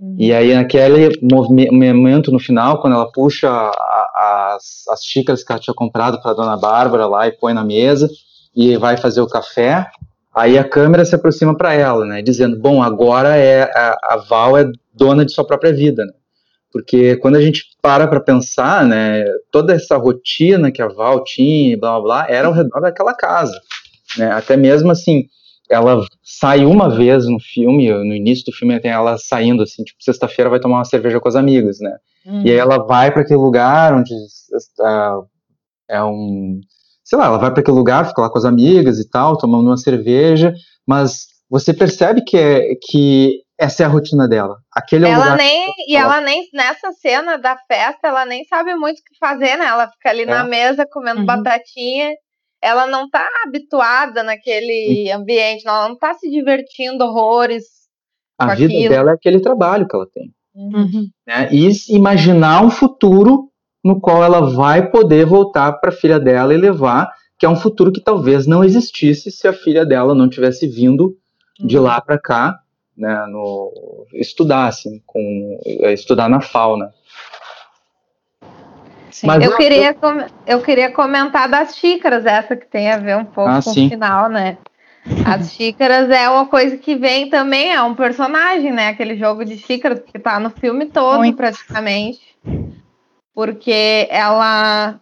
[0.00, 0.16] Uhum.
[0.18, 5.50] E aí naquele momento no final, quando ela puxa a, a, as, as xícaras que
[5.50, 8.08] ela tinha comprado para Dona Bárbara lá e põe na mesa
[8.54, 9.90] e vai fazer o café,
[10.34, 14.56] Aí a câmera se aproxima para ela, né, dizendo: bom, agora é a, a, Val
[14.56, 16.12] é dona de sua própria vida, né?
[16.72, 21.76] Porque quando a gente para para pensar, né, toda essa rotina que a Val tinha,
[21.78, 23.58] blá blá blá, era ao redor daquela casa,
[24.16, 24.32] né?
[24.32, 25.26] Até mesmo assim,
[25.68, 30.02] ela sai uma vez no filme, no início do filme tem ela saindo assim, tipo,
[30.02, 31.96] sexta-feira vai tomar uma cerveja com as amigas, né?
[32.26, 32.42] Hum.
[32.44, 35.26] E aí ela vai para aquele lugar onde uh,
[35.88, 36.60] é um
[37.12, 39.66] sei lá, ela vai para aquele lugar, fica lá com as amigas e tal, tomando
[39.66, 40.54] uma cerveja,
[40.88, 44.56] mas você percebe que é que essa é a rotina dela.
[44.74, 46.14] Aquele ela é lugar nem e ela...
[46.16, 49.66] ela nem nessa cena da festa, ela nem sabe muito o que fazer, né?
[49.66, 50.26] Ela fica ali é.
[50.26, 51.26] na mesa comendo uhum.
[51.26, 52.14] batatinha.
[52.62, 55.20] Ela não tá habituada naquele uhum.
[55.20, 57.64] ambiente, ela não tá se divertindo horrores.
[58.38, 58.88] A vida aquilo.
[58.88, 60.30] dela é aquele trabalho que ela tem.
[60.54, 61.08] Uhum.
[61.26, 61.50] Né?
[61.52, 63.51] E imaginar um futuro
[63.82, 67.56] no qual ela vai poder voltar para a filha dela e levar, que é um
[67.56, 71.16] futuro que talvez não existisse se a filha dela não tivesse vindo
[71.58, 72.60] de lá para cá,
[72.96, 76.92] né, no, estudar, assim, com, é, estudar na fauna.
[79.24, 79.94] Mas eu, queria,
[80.46, 83.86] eu queria comentar das xícaras, essa que tem a ver um pouco ah, com sim.
[83.86, 84.56] o final, né?
[85.26, 88.88] As xícaras é uma coisa que vem também, é um personagem, né?
[88.88, 91.36] Aquele jogo de xícaras que tá no filme todo, Muito.
[91.36, 92.31] praticamente
[93.34, 95.00] porque ela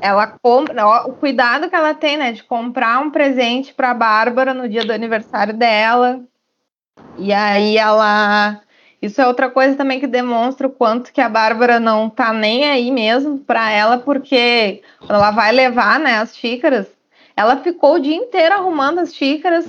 [0.00, 4.68] ela compra o cuidado que ela tem, né, de comprar um presente para Bárbara no
[4.68, 6.20] dia do aniversário dela.
[7.18, 8.60] E aí ela
[9.02, 12.68] isso é outra coisa também que demonstra o quanto que a Bárbara não tá nem
[12.68, 16.86] aí mesmo para ela, porque quando ela vai levar, né, as xícaras,
[17.34, 19.66] ela ficou o dia inteiro arrumando as xícaras.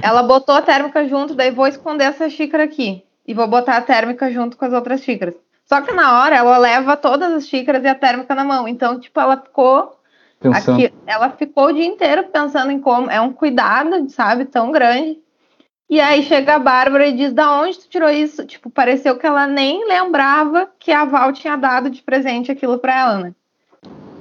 [0.00, 3.82] Ela botou a térmica junto, daí vou esconder essa xícara aqui e vou botar a
[3.82, 5.34] térmica junto com as outras xícaras.
[5.72, 8.66] Só que na hora ela leva todas as xícaras e a térmica na mão.
[8.66, 9.96] Então, tipo, ela ficou.
[10.52, 13.08] Aqui, ela ficou o dia inteiro pensando em como.
[13.08, 15.20] É um cuidado, sabe, tão grande.
[15.88, 18.44] E aí chega a Bárbara e diz: Da onde tu tirou isso?
[18.46, 22.98] Tipo, pareceu que ela nem lembrava que a Val tinha dado de presente aquilo pra
[22.98, 23.34] ela, né?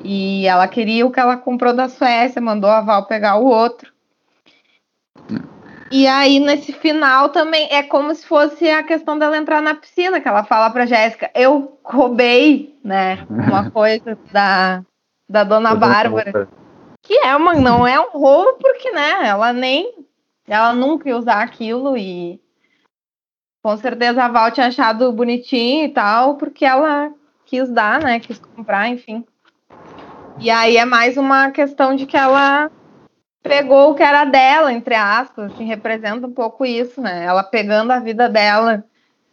[0.04, 3.92] E ela queria o que ela comprou da Suécia, mandou a Val pegar o outro.
[5.92, 10.22] E aí, nesse final também, é como se fosse a questão dela entrar na piscina,
[10.22, 14.84] que ela fala pra Jéssica, eu roubei, né, uma coisa da,
[15.28, 16.48] da dona Bárbara.
[17.02, 20.06] Que é uma, não é um roubo, porque, né, ela nem,
[20.48, 22.40] ela nunca ia usar aquilo e
[23.64, 27.12] com certeza a Val tinha achado bonitinho e tal, porque ela
[27.46, 29.26] quis dar, né, quis comprar, enfim.
[30.40, 32.72] E aí é mais uma questão de que ela
[33.44, 37.26] pegou o que era dela, entre aspas, assim, representa um pouco isso, né?
[37.26, 38.84] Ela pegando a vida dela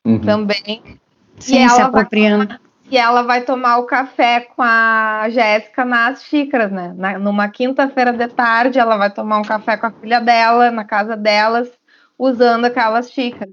[0.04, 0.20] uhum.
[0.20, 0.98] também.
[1.38, 2.46] Sim, e se apropriando.
[2.46, 6.94] Tomar, e ela vai tomar o café com a Jéssica nas xícaras, né?
[6.96, 10.84] Na, numa quinta-feira de tarde, ela vai tomar um café com a filha dela, na
[10.84, 11.68] casa delas,
[12.18, 13.52] usando aquelas xícaras.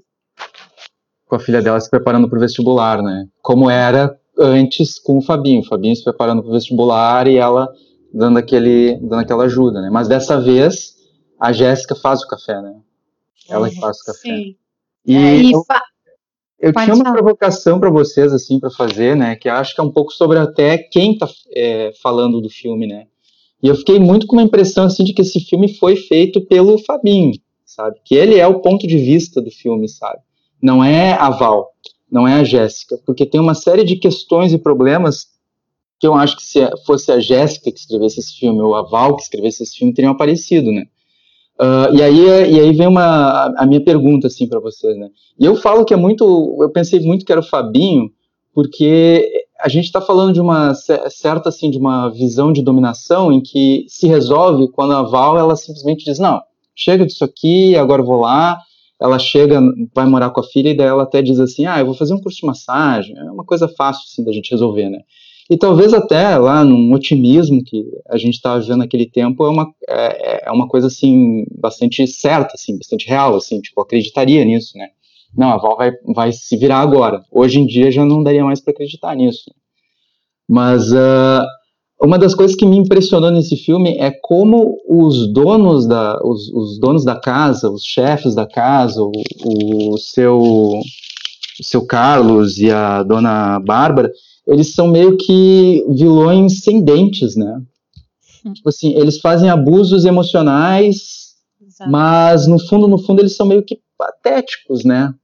[1.26, 3.26] Com a filha dela se preparando para o vestibular, né?
[3.42, 5.60] Como era antes com o Fabinho.
[5.60, 7.68] O Fabinho se preparando para o vestibular e ela
[8.14, 9.90] dando, aquele, dando aquela ajuda, né?
[9.90, 10.94] Mas dessa vez,
[11.38, 12.76] a Jéssica faz o café, né?
[13.48, 14.20] Ela que faz o café.
[14.20, 14.56] Sim.
[15.04, 15.62] E, é, e eu,
[16.60, 19.34] eu tinha uma provocação para vocês, assim, para fazer, né?
[19.34, 23.06] Que acho que é um pouco sobre até quem tá é, falando do filme, né?
[23.60, 26.78] E eu fiquei muito com uma impressão, assim, de que esse filme foi feito pelo
[26.78, 27.32] Fabinho,
[27.64, 27.96] sabe?
[28.04, 30.20] Que ele é o ponto de vista do filme, sabe?
[30.62, 31.72] Não é a Val,
[32.10, 35.33] não é a Jéssica, porque tem uma série de questões e problemas
[35.98, 39.16] que eu acho que se fosse a Jéssica que escrevesse esse filme, ou a Val
[39.16, 40.84] que escrevesse esse filme, teriam aparecido, né?
[41.58, 45.08] Uh, e, aí, e aí vem uma, a minha pergunta, assim, para vocês, né?
[45.38, 48.10] E eu falo que é muito, eu pensei muito que era o Fabinho,
[48.52, 53.40] porque a gente está falando de uma certa assim de uma visão de dominação em
[53.40, 56.40] que se resolve quando a Val ela simplesmente diz não
[56.74, 58.58] chega disso aqui agora vou lá
[59.00, 59.60] ela chega
[59.94, 62.14] vai morar com a filha e daí ela até diz assim ah eu vou fazer
[62.14, 65.00] um curso de massagem é uma coisa fácil assim da gente resolver né
[65.50, 69.70] e talvez até lá num otimismo que a gente estava vivendo naquele tempo é uma
[69.88, 74.88] é, é uma coisa assim bastante certa assim bastante real assim tipo acreditaria nisso né
[75.36, 77.22] não, a Val vai, vai se virar agora.
[77.30, 79.50] Hoje em dia já não daria mais para acreditar nisso.
[80.48, 81.44] Mas uh,
[82.00, 86.78] uma das coisas que me impressionou nesse filme é como os donos da, os, os
[86.78, 89.12] donos da casa, os chefes da casa, o,
[89.94, 90.82] o, seu, o
[91.62, 94.12] seu Carlos e a dona Bárbara,
[94.46, 97.62] eles são meio que vilões sem dentes, né?
[98.52, 101.34] Tipo assim, eles fazem abusos emocionais,
[101.66, 101.90] Exato.
[101.90, 105.14] mas no fundo, no fundo, eles são meio que patéticos, né?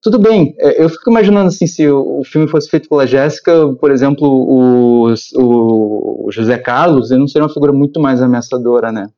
[0.00, 3.90] Tudo bem, é, eu fico imaginando assim, se o filme fosse feito pela Jéssica, por
[3.90, 9.10] exemplo, o, o, José Carlos, ele não seria uma figura muito mais ameaçadora, né?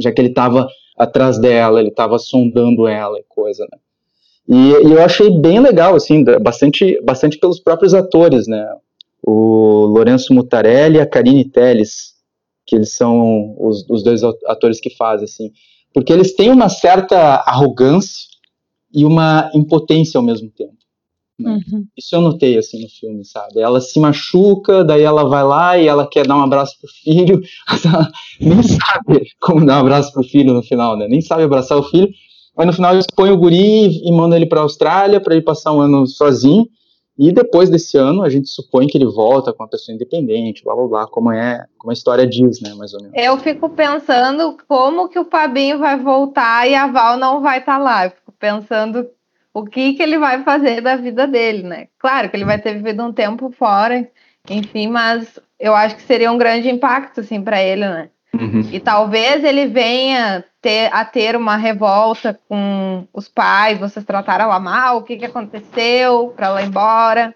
[0.00, 0.66] Já que ele estava
[0.96, 3.78] atrás dela, ele estava sondando ela e coisa, né?
[4.48, 8.66] E, e, eu achei bem legal, assim, bastante, bastante pelos próprios atores, né?
[9.24, 12.14] O Lourenço Mutarelli e a Karine Telles,
[12.66, 15.52] que eles são os, os dois atores que fazem, assim.
[15.94, 17.16] Porque eles têm uma certa
[17.46, 18.32] arrogância,
[18.92, 20.76] e uma impotência ao mesmo tempo.
[21.38, 21.52] Né?
[21.52, 21.86] Uhum.
[21.96, 23.60] Isso eu notei assim no filme, sabe?
[23.60, 27.40] Ela se machuca, daí ela vai lá e ela quer dar um abraço pro filho,
[28.38, 31.08] nem sabe como dar um abraço pro filho no final, né?
[31.08, 32.12] Nem sabe abraçar o filho.
[32.56, 35.42] Aí no final eles põem o guri e mandam ele para a Austrália para ele
[35.42, 36.66] passar um ano sozinho.
[37.18, 40.74] E depois desse ano, a gente supõe que ele volta com uma pessoa independente, blá
[40.74, 43.16] blá blá, como é, como a história diz, né, mais ou menos.
[43.16, 47.76] Eu fico pensando como que o Pabinho vai voltar e a Val não vai estar
[47.76, 48.06] tá lá.
[48.06, 49.06] Eu fico pensando
[49.52, 51.88] o que que ele vai fazer da vida dele, né?
[51.98, 54.08] Claro que ele vai ter vivido um tempo fora,
[54.48, 58.10] enfim, mas eu acho que seria um grande impacto, assim, para ele, né?
[58.34, 58.68] Uhum.
[58.72, 64.58] E talvez ele venha ter, a ter uma revolta com os pais, vocês trataram ela
[64.58, 67.34] mal, o que, que aconteceu para ela ir embora.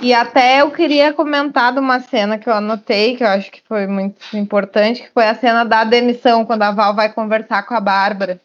[0.00, 3.62] E até eu queria comentar de uma cena que eu anotei, que eu acho que
[3.66, 7.74] foi muito importante, que foi a cena da demissão, quando a Val vai conversar com
[7.74, 8.38] a Bárbara.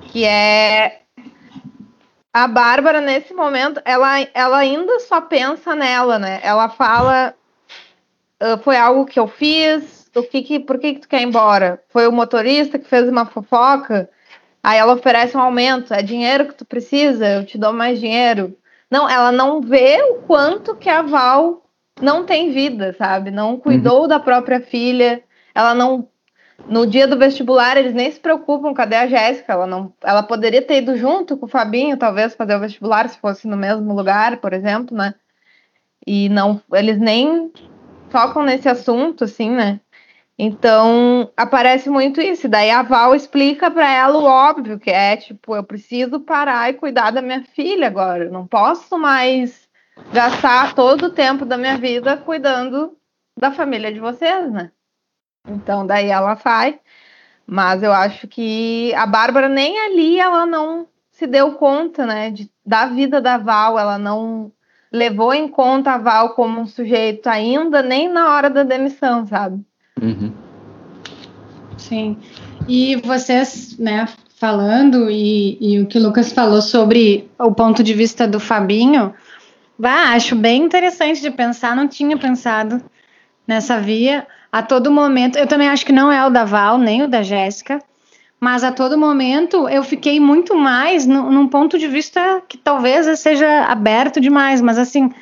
[0.00, 1.02] Que é.
[2.32, 6.40] A Bárbara, nesse momento, ela, ela ainda só pensa nela, né?
[6.42, 7.34] Ela fala.
[8.40, 11.26] Uh, foi algo que eu fiz, o que que, por que que tu quer ir
[11.26, 11.82] embora?
[11.88, 14.08] Foi o motorista que fez uma fofoca?
[14.62, 18.56] Aí ela oferece um aumento, é dinheiro que tu precisa, eu te dou mais dinheiro.
[18.90, 21.64] Não, ela não vê o quanto que a Val
[22.00, 23.30] não tem vida, sabe?
[23.30, 24.08] Não cuidou uhum.
[24.08, 25.22] da própria filha,
[25.54, 26.08] ela não
[26.66, 29.52] no dia do vestibular eles nem se preocupam, cadê a Jéssica?
[29.52, 33.18] Ela não, ela poderia ter ido junto com o Fabinho, talvez fazer o vestibular se
[33.18, 35.14] fosse no mesmo lugar, por exemplo, né?
[36.06, 37.52] E não, eles nem
[38.10, 39.80] tocam nesse assunto assim, né?
[40.38, 42.48] Então, aparece muito isso.
[42.48, 46.74] Daí a Val explica para ela o óbvio, que é tipo, eu preciso parar e
[46.74, 48.24] cuidar da minha filha agora.
[48.24, 49.68] Eu não posso mais
[50.12, 52.96] gastar todo o tempo da minha vida cuidando
[53.36, 54.70] da família de vocês, né?
[55.48, 56.78] Então, daí ela sai.
[57.44, 62.48] Mas eu acho que a Bárbara nem ali ela não se deu conta, né, de,
[62.64, 64.52] da vida da Val, ela não
[64.92, 69.64] levou em conta a Val como um sujeito ainda, nem na hora da demissão, sabe?
[70.00, 70.32] Uhum.
[71.76, 72.16] Sim.
[72.66, 74.06] E vocês, né,
[74.38, 79.14] falando, e, e, o que o Lucas falou sobre o ponto de vista do Fabinho,
[79.78, 82.82] bah, acho bem interessante de pensar, não tinha pensado
[83.46, 84.26] nessa via.
[84.50, 87.22] A todo momento, eu também acho que não é o da Val, nem o da
[87.22, 87.82] Jéssica,
[88.40, 93.18] mas a todo momento eu fiquei muito mais no, num ponto de vista que talvez
[93.18, 95.12] seja aberto demais, mas assim,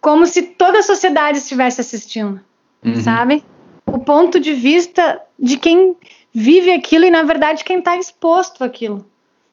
[0.00, 2.40] como se toda a sociedade estivesse assistindo,
[2.84, 3.00] uhum.
[3.00, 3.44] sabe?
[3.92, 5.96] O ponto de vista de quem
[6.32, 9.06] vive aquilo e, na verdade, quem está exposto àquilo.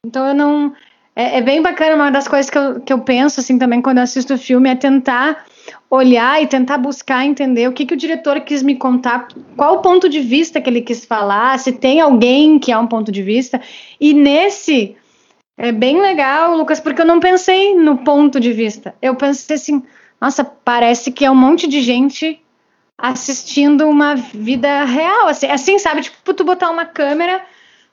[0.05, 0.73] Então, eu não.
[1.15, 3.99] É, é, bem bacana, uma das coisas que eu, que eu penso, assim, também quando
[3.99, 5.45] assisto o filme, é tentar
[5.89, 9.81] olhar e tentar buscar entender o que, que o diretor quis me contar, qual o
[9.81, 13.23] ponto de vista que ele quis falar, se tem alguém que é um ponto de
[13.23, 13.61] vista.
[13.99, 14.95] E nesse.
[15.57, 18.93] É bem legal, Lucas, porque eu não pensei no ponto de vista.
[19.01, 19.81] Eu pensei assim,
[20.19, 22.41] nossa, parece que é um monte de gente
[22.97, 26.01] assistindo uma vida real, assim, assim, sabe?
[26.01, 27.41] Tipo, tu botar uma câmera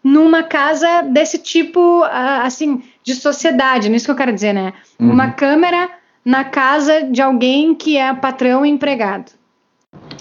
[0.03, 4.73] numa casa desse tipo, assim, de sociedade, nisso que eu quero dizer, né?
[4.99, 5.13] Uhum.
[5.13, 5.91] Uma câmera
[6.25, 9.33] na casa de alguém que é patrão e empregado,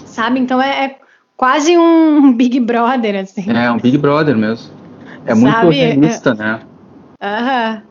[0.04, 0.40] sabe?
[0.40, 0.98] Então é, é
[1.36, 3.50] quase um Big Brother, assim.
[3.50, 4.72] É, um Big Brother mesmo.
[5.24, 6.60] É muito realista, é, né?
[7.20, 7.82] Aham.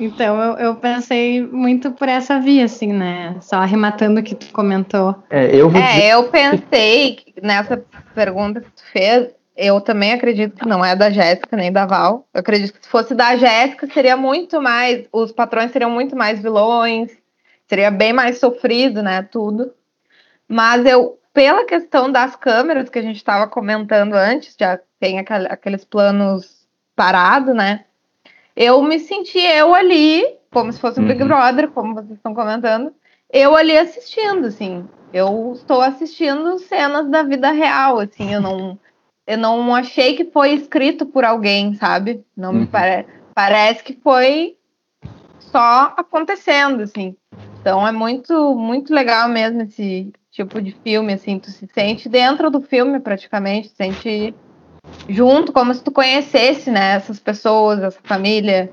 [0.00, 3.36] Então eu, eu, pensei muito por essa via, assim, né?
[3.40, 5.14] Só arrematando o que tu comentou.
[5.28, 5.80] É, eu, vou...
[5.80, 7.82] é, eu pensei nessa
[8.14, 12.26] pergunta que tu fez, eu também acredito que não é da Jéssica nem da Val.
[12.32, 15.06] Eu acredito que se fosse da Jéssica, seria muito mais.
[15.12, 17.10] Os patrões seriam muito mais vilões,
[17.66, 19.22] seria bem mais sofrido, né?
[19.22, 19.72] Tudo.
[20.48, 25.84] Mas eu, pela questão das câmeras que a gente estava comentando antes, já tem aqueles
[25.84, 27.84] planos parados, né?
[28.60, 31.28] Eu me senti eu ali, como se fosse um Big uhum.
[31.28, 32.92] Brother, como vocês estão comentando,
[33.32, 34.84] eu ali assistindo, assim.
[35.12, 38.76] Eu estou assistindo cenas da vida real, assim, eu não
[39.24, 42.24] eu não achei que foi escrito por alguém, sabe?
[42.36, 42.66] Não me uhum.
[42.66, 43.08] parece.
[43.32, 44.56] Parece que foi
[45.38, 47.14] só acontecendo, assim.
[47.60, 52.50] Então é muito, muito legal mesmo esse tipo de filme, assim, tu se sente dentro
[52.50, 54.34] do filme praticamente, sente
[55.08, 58.70] junto, como se tu conhecesse, né, essas pessoas, essa família.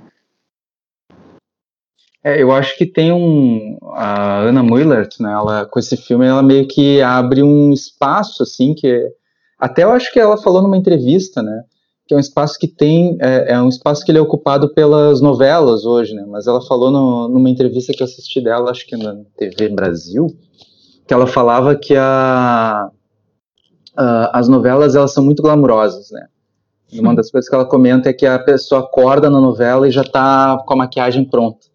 [2.23, 6.41] É, eu acho que tem um a Ana Mullert, né, ela com esse filme ela
[6.41, 9.11] meio que abre um espaço assim que é
[9.59, 11.63] até eu acho que ela falou numa entrevista, né?
[12.07, 13.17] Que é um espaço que tem.
[13.19, 16.25] É, é um espaço que ele é ocupado pelas novelas hoje, né?
[16.27, 20.27] Mas ela falou no, numa entrevista que eu assisti dela, acho que na TV Brasil,
[21.07, 22.91] que ela falava que a,
[23.95, 26.27] a, as novelas elas são muito glamurosas, né?
[26.91, 29.91] E uma das coisas que ela comenta é que a pessoa acorda na novela e
[29.91, 31.67] já está com a maquiagem pronta.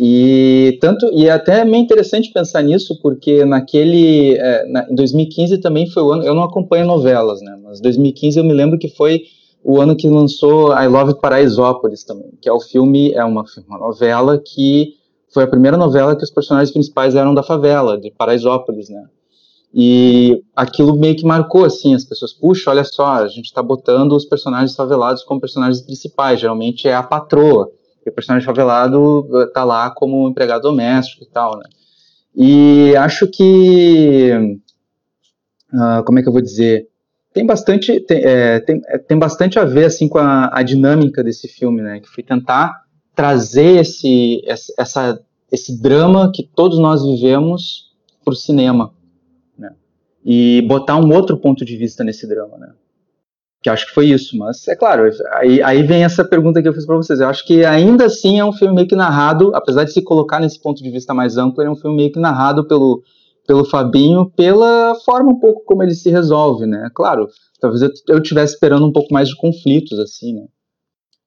[0.00, 5.58] E tanto e é até meio interessante pensar nisso porque naquele é, na, em 2015
[5.58, 8.86] também foi o ano eu não acompanho novelas né mas 2015 eu me lembro que
[8.86, 9.22] foi
[9.64, 13.78] o ano que lançou I Love Paraisópolis também que é o filme é uma, uma
[13.78, 14.94] novela que
[15.34, 19.04] foi a primeira novela que os personagens principais eram da favela de Paraisópolis né
[19.74, 24.12] e aquilo meio que marcou assim as pessoas puxa olha só a gente está botando
[24.12, 27.70] os personagens favelados como personagens principais geralmente é a patroa
[28.08, 31.64] o personagem favelado tá lá como empregado doméstico e tal, né?
[32.34, 34.32] E acho que,
[35.72, 36.88] uh, como é que eu vou dizer,
[37.32, 41.22] tem bastante, tem, é, tem, é, tem bastante a ver assim com a, a, dinâmica
[41.22, 42.00] desse filme, né?
[42.00, 44.40] Que foi tentar trazer esse,
[44.78, 47.92] essa, esse drama que todos nós vivemos
[48.24, 48.92] para o cinema?
[50.24, 52.72] E botar um outro ponto de vista nesse drama, né?
[53.62, 56.72] Que acho que foi isso, mas é claro, aí, aí vem essa pergunta que eu
[56.72, 57.18] fiz para vocês.
[57.18, 60.38] Eu acho que ainda assim é um filme meio que narrado, apesar de se colocar
[60.38, 63.02] nesse ponto de vista mais amplo, é um filme meio que narrado pelo,
[63.46, 66.88] pelo Fabinho, pela forma um pouco como ele se resolve, né?
[66.94, 67.28] Claro,
[67.60, 70.46] talvez eu, eu tivesse esperando um pouco mais de conflitos, assim, né?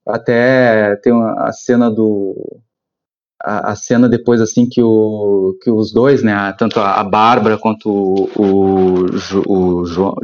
[0.06, 2.62] Até tem uma, a cena do.
[3.44, 6.54] A, a, cena depois, assim, que, o, que os dois, né?
[6.58, 9.06] Tanto a, a Bárbara quanto o, o,
[9.48, 10.16] o, o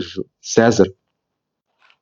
[0.41, 0.87] César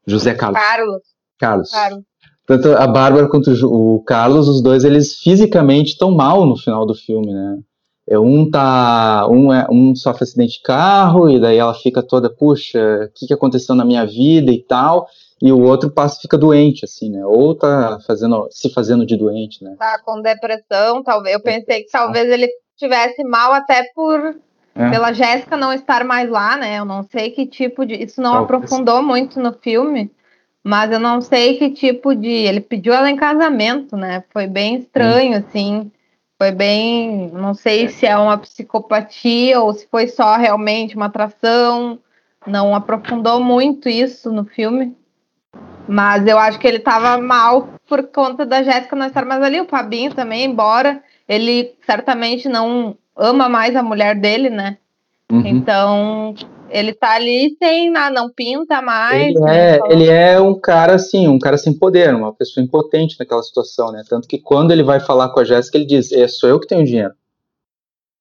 [0.07, 0.59] José Carlos.
[0.61, 1.01] Carlos.
[1.39, 1.71] Carlos.
[1.71, 2.03] Carlos.
[2.45, 6.93] Tanto a Bárbara quanto o Carlos, os dois, eles fisicamente estão mal no final do
[6.93, 7.59] filme, né?
[8.07, 12.29] É, um tá, um, é, um sofre acidente de carro e daí ela fica toda,
[12.29, 15.07] puxa, o que, que aconteceu na minha vida e tal,
[15.41, 17.25] e o outro passa fica doente, assim, né?
[17.25, 19.75] Ou tá fazendo, se fazendo de doente, né?
[19.77, 21.35] Tá com depressão, talvez.
[21.35, 24.35] Eu pensei que talvez ele tivesse mal até por
[24.75, 24.89] é.
[24.89, 26.77] Pela Jéssica não estar mais lá, né?
[26.77, 27.95] Eu não sei que tipo de.
[27.95, 28.63] Isso não Talvez.
[28.63, 30.11] aprofundou muito no filme,
[30.61, 32.27] mas eu não sei que tipo de.
[32.27, 34.25] Ele pediu ela em casamento, né?
[34.33, 35.43] Foi bem estranho, hum.
[35.47, 35.91] assim.
[36.37, 37.31] Foi bem.
[37.31, 37.87] Não sei é.
[37.87, 41.97] se é uma psicopatia ou se foi só realmente uma atração.
[42.45, 44.93] Não aprofundou muito isso no filme.
[45.87, 49.61] Mas eu acho que ele estava mal por conta da Jéssica não estar mais ali.
[49.61, 54.77] O Fabinho também, embora ele certamente não ama mais a mulher dele, né?
[55.31, 55.45] Uhum.
[55.45, 56.35] Então,
[56.69, 59.35] ele tá ali sem nada, não pinta mais.
[59.35, 59.77] Ele né?
[59.77, 63.91] é, ele é um cara assim, um cara sem poder, uma pessoa impotente naquela situação,
[63.91, 64.03] né?
[64.07, 66.67] Tanto que quando ele vai falar com a Jéssica, ele diz: é, sou eu que
[66.67, 67.13] tenho dinheiro.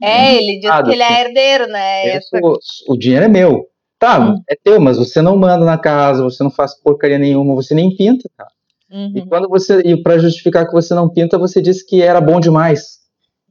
[0.03, 2.20] É, ele diz que ele é herdeiro, né?
[2.20, 2.59] Sou,
[2.89, 3.69] o dinheiro é meu.
[3.99, 4.43] Tá, uhum.
[4.49, 7.95] é teu, mas você não manda na casa, você não faz porcaria nenhuma, você nem
[7.97, 8.51] pinta, cara.
[8.91, 9.12] Uhum.
[9.15, 12.39] E quando você, e para justificar que você não pinta, você diz que era bom
[12.39, 12.99] demais.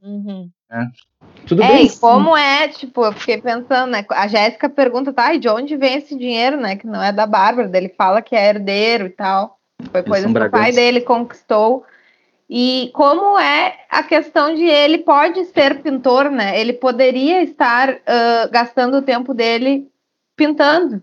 [0.02, 0.48] Uhum.
[0.70, 0.86] É.
[1.46, 1.86] Tudo é, bem.
[1.86, 4.04] E como é, tipo, eu fiquei pensando, né?
[4.10, 6.76] A Jéssica pergunta, tá, e de onde vem esse dinheiro, né?
[6.76, 9.58] Que não é da Bárbara, ele fala que é herdeiro e tal.
[9.90, 11.84] Foi coisa que o pai dele conquistou.
[12.48, 16.58] E como é a questão de ele pode ser pintor, né?
[16.58, 19.88] Ele poderia estar uh, gastando o tempo dele
[20.36, 21.02] pintando.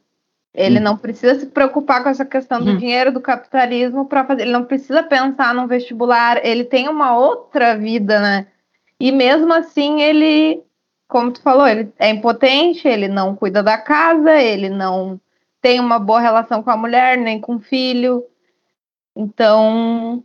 [0.54, 0.84] Ele hum.
[0.84, 2.78] não precisa se preocupar com essa questão do hum.
[2.78, 4.44] dinheiro, do capitalismo para fazer.
[4.44, 6.46] Ele não precisa pensar no vestibular.
[6.46, 8.48] Ele tem uma outra vida, né?
[9.00, 10.62] E mesmo assim, ele,
[11.08, 15.20] como tu falou, ele é impotente, ele não cuida da casa, ele não
[15.62, 18.24] tem uma boa relação com a mulher, nem com o filho.
[19.16, 20.24] Então,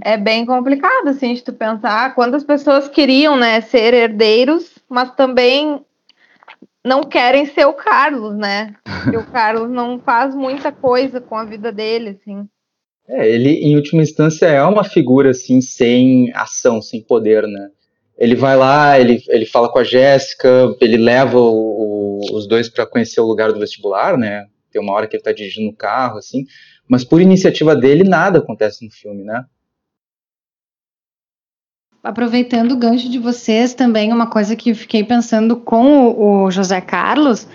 [0.00, 5.84] é bem complicado, assim, de tu pensar quantas pessoas queriam, né, ser herdeiros, mas também
[6.84, 8.74] não querem ser o Carlos, né?
[8.84, 12.46] Porque o Carlos não faz muita coisa com a vida dele, assim.
[13.08, 17.68] É, ele, em última instância, é uma figura, assim, sem ação, sem poder, né?
[18.16, 22.68] Ele vai lá, ele, ele fala com a Jéssica, ele leva o, o, os dois
[22.68, 24.44] para conhecer o lugar do vestibular, né?
[24.70, 26.44] Tem uma hora que ele tá dirigindo o carro, assim.
[26.88, 29.44] Mas por iniciativa dele, nada acontece no filme, né?
[32.04, 36.80] Aproveitando o gancho de vocês também, uma coisa que fiquei pensando com o, o José
[36.82, 37.48] Carlos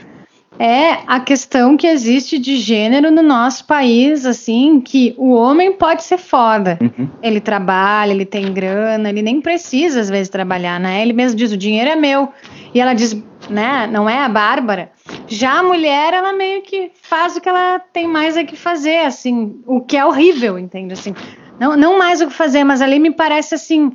[0.57, 6.03] é a questão que existe de gênero no nosso país, assim, que o homem pode
[6.03, 6.77] ser foda.
[6.81, 7.07] Uhum.
[7.23, 11.01] Ele trabalha, ele tem grana, ele nem precisa às vezes trabalhar, né?
[11.01, 12.27] Ele mesmo diz: o dinheiro é meu.
[12.73, 13.15] E ela diz,
[13.49, 13.88] né?
[13.88, 14.91] Não é a Bárbara.
[15.27, 19.05] Já a mulher, ela meio que faz o que ela tem mais a que fazer,
[19.05, 20.91] assim, o que é horrível, entende?
[20.91, 21.15] Assim,
[21.57, 23.93] não, não mais o que fazer, mas ali me parece assim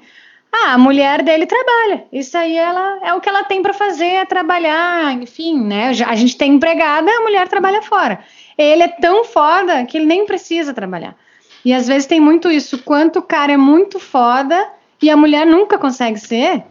[0.54, 2.04] ah, a mulher dele trabalha.
[2.12, 5.88] Isso aí ela é o que ela tem para fazer, é trabalhar, enfim, né?
[6.06, 8.20] A gente tem empregada, a mulher trabalha fora.
[8.56, 11.16] Ele é tão foda que ele nem precisa trabalhar.
[11.64, 14.68] E às vezes tem muito isso, quanto o cara é muito foda
[15.02, 16.62] e a mulher nunca consegue ser.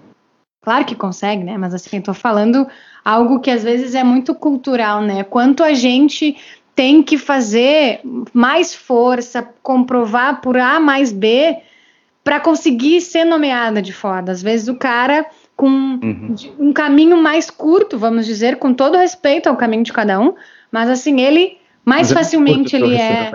[0.61, 1.57] Claro que consegue, né?
[1.57, 2.65] Mas assim, tô falando
[3.03, 5.25] algo que às vezes é muito cultural, né?
[5.25, 6.37] Quanto a gente
[6.73, 7.99] tem que fazer
[8.33, 11.61] mais força, comprovar por A mais B
[12.23, 14.31] para conseguir ser nomeada de foda.
[14.31, 15.25] Às vezes o cara
[15.55, 16.35] com uhum.
[16.57, 20.33] um caminho mais curto, vamos dizer, com todo respeito ao caminho de cada um,
[20.71, 23.29] mas assim, ele mais mas facilmente ele é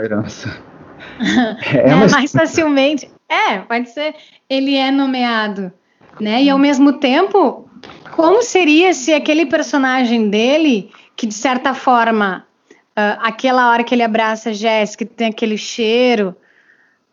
[1.74, 3.10] é, é mais facilmente.
[3.28, 4.14] É, pode ser,
[4.48, 5.70] ele é nomeado,
[6.18, 6.42] né?
[6.42, 7.68] E ao mesmo tempo,
[8.12, 14.02] como seria se aquele personagem dele, que de certa forma, uh, aquela hora que ele
[14.02, 16.34] abraça a Jéssica, tem aquele cheiro,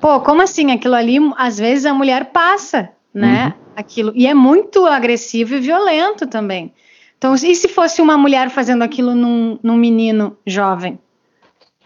[0.06, 0.70] Pô, como assim?
[0.70, 3.46] Aquilo ali, às vezes a mulher passa, né?
[3.46, 3.64] Uhum.
[3.76, 4.14] Aquilo.
[4.14, 6.72] E é muito agressivo e violento também.
[7.18, 11.00] Então, e se fosse uma mulher fazendo aquilo num, num menino jovem?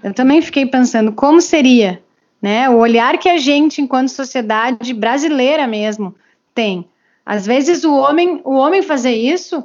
[0.03, 2.03] Eu também fiquei pensando como seria,
[2.41, 2.69] né?
[2.69, 6.13] O olhar que a gente, enquanto sociedade brasileira mesmo,
[6.53, 6.89] tem.
[7.25, 9.63] Às vezes o homem, o homem fazer isso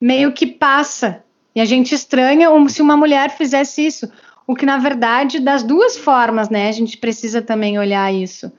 [0.00, 1.22] meio que passa.
[1.54, 4.10] E a gente estranha se uma mulher fizesse isso
[4.50, 6.68] o que na verdade das duas formas, né?
[6.68, 8.52] A gente precisa também olhar isso,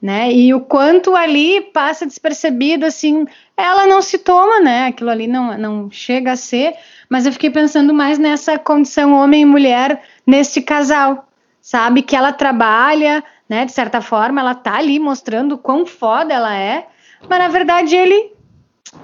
[0.00, 0.30] né?
[0.30, 3.24] E o quanto ali passa despercebido, assim,
[3.56, 4.88] ela não se toma, né?
[4.88, 6.74] Aquilo ali não, não chega a ser,
[7.08, 11.26] mas eu fiquei pensando mais nessa condição homem e mulher neste casal,
[11.58, 12.02] sabe?
[12.02, 13.64] Que ela trabalha, né?
[13.64, 16.86] De certa forma, ela tá ali mostrando quão foda ela é,
[17.26, 18.34] mas na verdade ele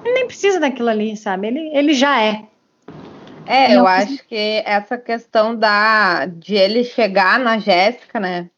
[0.03, 1.47] nem precisa daquilo ali, sabe?
[1.47, 2.43] Ele, ele já é.
[3.47, 8.49] É, eu acho que essa questão da de ele chegar na Jéssica, né?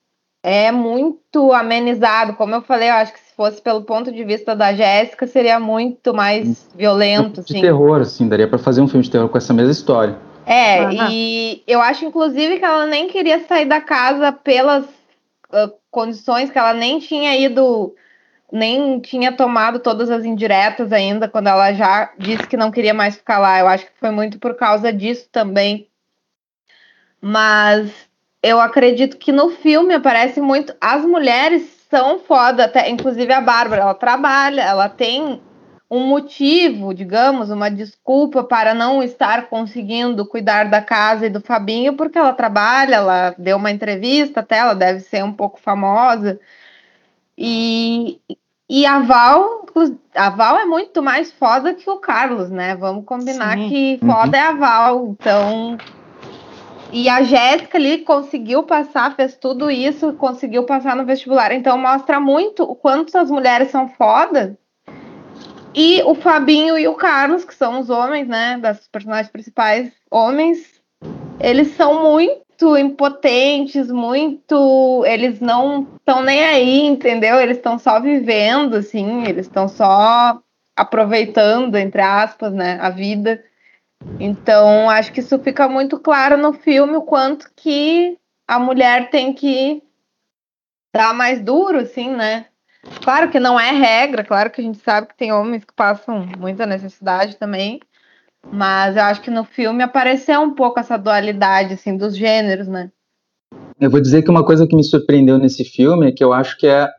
[0.42, 2.34] É muito amenizado.
[2.34, 5.60] Como eu falei, eu acho que se fosse pelo ponto de vista da Jéssica, seria
[5.60, 7.42] muito mais violento.
[7.44, 7.62] De assim.
[7.62, 10.18] terror, assim, daria para fazer um filme de terror com essa mesma história.
[10.46, 16.50] É, e eu acho, inclusive, que ela nem queria sair da casa pelas uh, condições
[16.50, 17.94] que ela nem tinha ido
[18.52, 23.16] nem tinha tomado todas as indiretas ainda, quando ela já disse que não queria mais
[23.16, 23.60] ficar lá.
[23.60, 25.88] Eu acho que foi muito por causa disso também.
[27.22, 27.92] Mas
[28.42, 30.74] eu acredito que no filme aparece muito.
[30.80, 35.42] As mulheres são foda, até, inclusive a Bárbara, ela trabalha, ela tem
[35.92, 41.96] um motivo, digamos, uma desculpa para não estar conseguindo cuidar da casa e do Fabinho,
[41.96, 46.40] porque ela trabalha, ela deu uma entrevista até, ela deve ser um pouco famosa.
[47.42, 48.20] E,
[48.70, 49.66] e a Val,
[50.14, 52.76] a Val é muito mais foda que o Carlos, né?
[52.76, 53.70] Vamos combinar Sim.
[53.70, 54.44] que foda uhum.
[54.44, 55.08] é a Val.
[55.08, 55.78] Então.
[56.92, 61.54] E a Jéssica ali conseguiu passar, fez tudo isso, conseguiu passar no vestibular.
[61.54, 64.54] Então mostra muito o quanto as mulheres são fodas.
[65.74, 68.58] E o Fabinho e o Carlos, que são os homens, né?
[68.58, 70.82] Das personagens principais, homens,
[71.40, 75.04] eles são muito muito impotentes, muito.
[75.06, 77.40] Eles não estão nem aí, entendeu?
[77.40, 80.42] Eles estão só vivendo, assim, eles estão só
[80.76, 83.44] aproveitando, entre aspas, né, a vida.
[84.20, 88.18] Então, acho que isso fica muito claro no filme, o quanto que
[88.48, 89.82] a mulher tem que
[90.94, 92.46] dar mais duro, assim, né?
[93.04, 96.26] Claro que não é regra, claro que a gente sabe que tem homens que passam
[96.38, 97.80] muita necessidade também,
[98.52, 102.92] mas eu acho que no filme apareceu um pouco essa dualidade, assim, dos gêneros, né?
[103.80, 106.58] Eu vou dizer que uma coisa que me surpreendeu nesse filme é que eu acho
[106.58, 106.90] que é,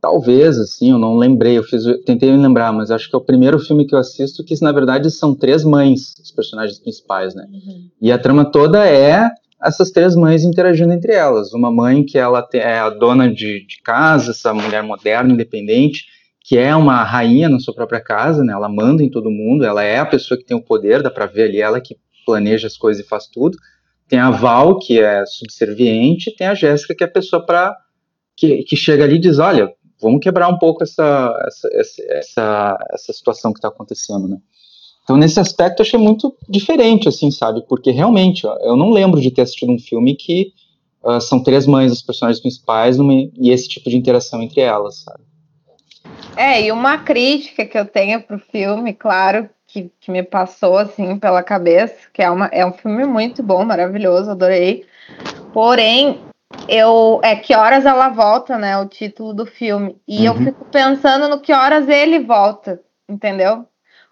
[0.00, 3.18] talvez, assim, eu não lembrei, eu fiz, eu tentei me lembrar, mas acho que é
[3.18, 7.34] o primeiro filme que eu assisto que, na verdade, são três mães, os personagens principais,
[7.34, 7.46] né?
[7.50, 7.88] Uhum.
[8.00, 9.30] E a trama toda é
[9.62, 11.52] essas três mães interagindo entre elas.
[11.52, 16.04] Uma mãe que ela é a dona de, de casa, essa mulher moderna, independente,
[16.50, 18.52] que é uma rainha na sua própria casa, né?
[18.52, 21.24] Ela manda em todo mundo, ela é a pessoa que tem o poder, dá para
[21.24, 21.96] ver ali ela que
[22.26, 23.56] planeja as coisas e faz tudo.
[24.08, 27.72] Tem a Val, que é subserviente, tem a Jéssica, que é a pessoa para
[28.36, 29.72] que, que chega ali e diz, olha,
[30.02, 31.68] vamos quebrar um pouco essa, essa,
[32.08, 34.38] essa, essa situação que está acontecendo, né?
[35.04, 37.64] Então, nesse aspecto, eu achei muito diferente, assim, sabe?
[37.68, 40.52] Porque realmente, ó, eu não lembro de ter assistido um filme que
[41.04, 45.04] uh, são três mães dos personagens principais numa, e esse tipo de interação entre elas,
[45.04, 45.29] sabe?
[46.36, 51.18] É, e uma crítica que eu tenho pro filme, claro, que, que me passou, assim,
[51.18, 54.86] pela cabeça, que é, uma, é um filme muito bom, maravilhoso, adorei.
[55.52, 56.20] Porém,
[56.68, 58.76] eu é que horas ela volta, né?
[58.78, 59.96] O título do filme.
[60.06, 60.24] E uhum.
[60.26, 63.66] eu fico pensando no que horas ele volta, entendeu?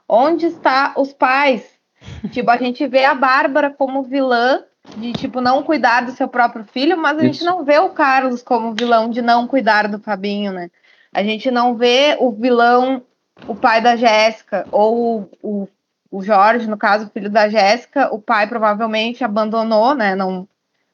[0.08, 1.68] Onde está os pais?
[2.30, 4.62] tipo, a gente vê a Bárbara como vilã
[4.96, 7.40] de tipo não cuidar do seu próprio filho, mas a Isso.
[7.40, 10.70] gente não vê o Carlos como vilão de não cuidar do Fabinho, né?
[11.18, 13.02] A gente não vê o vilão,
[13.48, 15.68] o pai da Jéssica, ou o,
[16.12, 20.14] o Jorge, no caso, o filho da Jéssica, o pai provavelmente abandonou, né?
[20.14, 20.46] Não,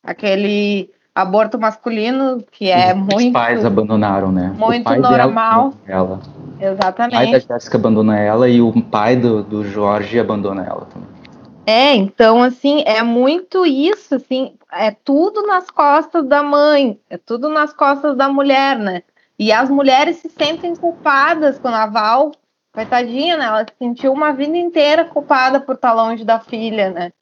[0.03, 3.27] aquele aborto masculino, que é Os muito.
[3.27, 4.51] Os pais abandonaram, né?
[4.57, 5.75] Muito normal.
[5.87, 6.19] Ela.
[6.59, 7.17] Exatamente.
[7.17, 11.09] O pai da Jéssica abandona ela e o pai do, do Jorge abandona ela também.
[11.67, 17.51] É, então, assim, é muito isso, assim, é tudo nas costas da mãe, é tudo
[17.51, 19.03] nas costas da mulher, né?
[19.39, 22.33] E as mulheres se sentem culpadas quando a Val,
[22.73, 23.45] coitadinha, né?
[23.47, 27.13] Ela se sentiu uma vida inteira culpada por estar longe da filha, né?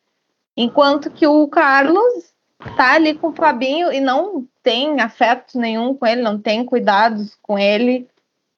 [0.57, 2.33] Enquanto que o Carlos
[2.77, 7.37] tá ali com o Fabinho e não tem afeto nenhum com ele, não tem cuidados
[7.43, 8.09] com ele.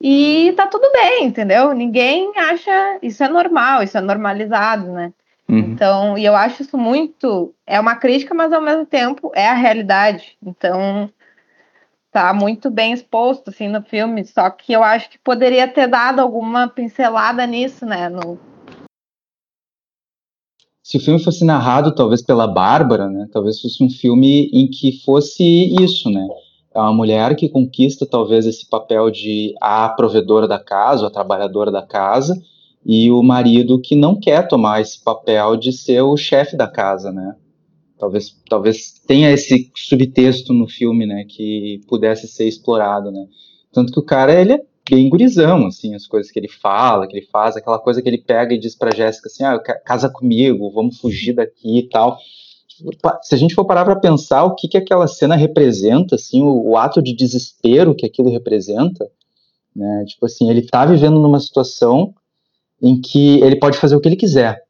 [0.01, 1.73] E tá tudo bem, entendeu?
[1.73, 5.13] Ninguém acha isso é normal, isso é normalizado, né?
[5.49, 5.59] Uhum.
[5.59, 7.55] Então, e eu acho isso muito.
[7.67, 10.37] É uma crítica, mas ao mesmo tempo é a realidade.
[10.43, 11.11] Então,
[12.15, 14.25] tá muito bem exposto assim no filme.
[14.25, 18.09] Só que eu acho que poderia ter dado alguma pincelada nisso, né?
[18.09, 18.39] No,
[20.81, 25.01] se o filme fosse narrado talvez pela Bárbara, né, talvez fosse um filme em que
[25.03, 25.43] fosse
[25.83, 26.29] isso, né,
[26.75, 31.71] é uma mulher que conquista talvez esse papel de a provedora da casa, a trabalhadora
[31.71, 32.39] da casa,
[32.85, 37.11] e o marido que não quer tomar esse papel de ser o chefe da casa,
[37.11, 37.35] né?
[37.99, 43.27] Talvez, talvez tenha esse subtexto no filme, né, que pudesse ser explorado, né?
[43.73, 47.17] Tanto que o cara ele é bem gurizão, assim, as coisas que ele fala, que
[47.17, 50.71] ele faz, aquela coisa que ele pega e diz pra Jéssica assim, ah, casa comigo,
[50.71, 52.19] vamos fugir daqui e tal.
[53.23, 56.71] Se a gente for parar para pensar o que, que aquela cena representa, assim, o,
[56.71, 59.09] o, ato de desespero que aquilo representa,
[59.75, 62.15] né, tipo assim, ele tá vivendo numa situação
[62.83, 64.63] em que ele pode fazer o que ele quiser,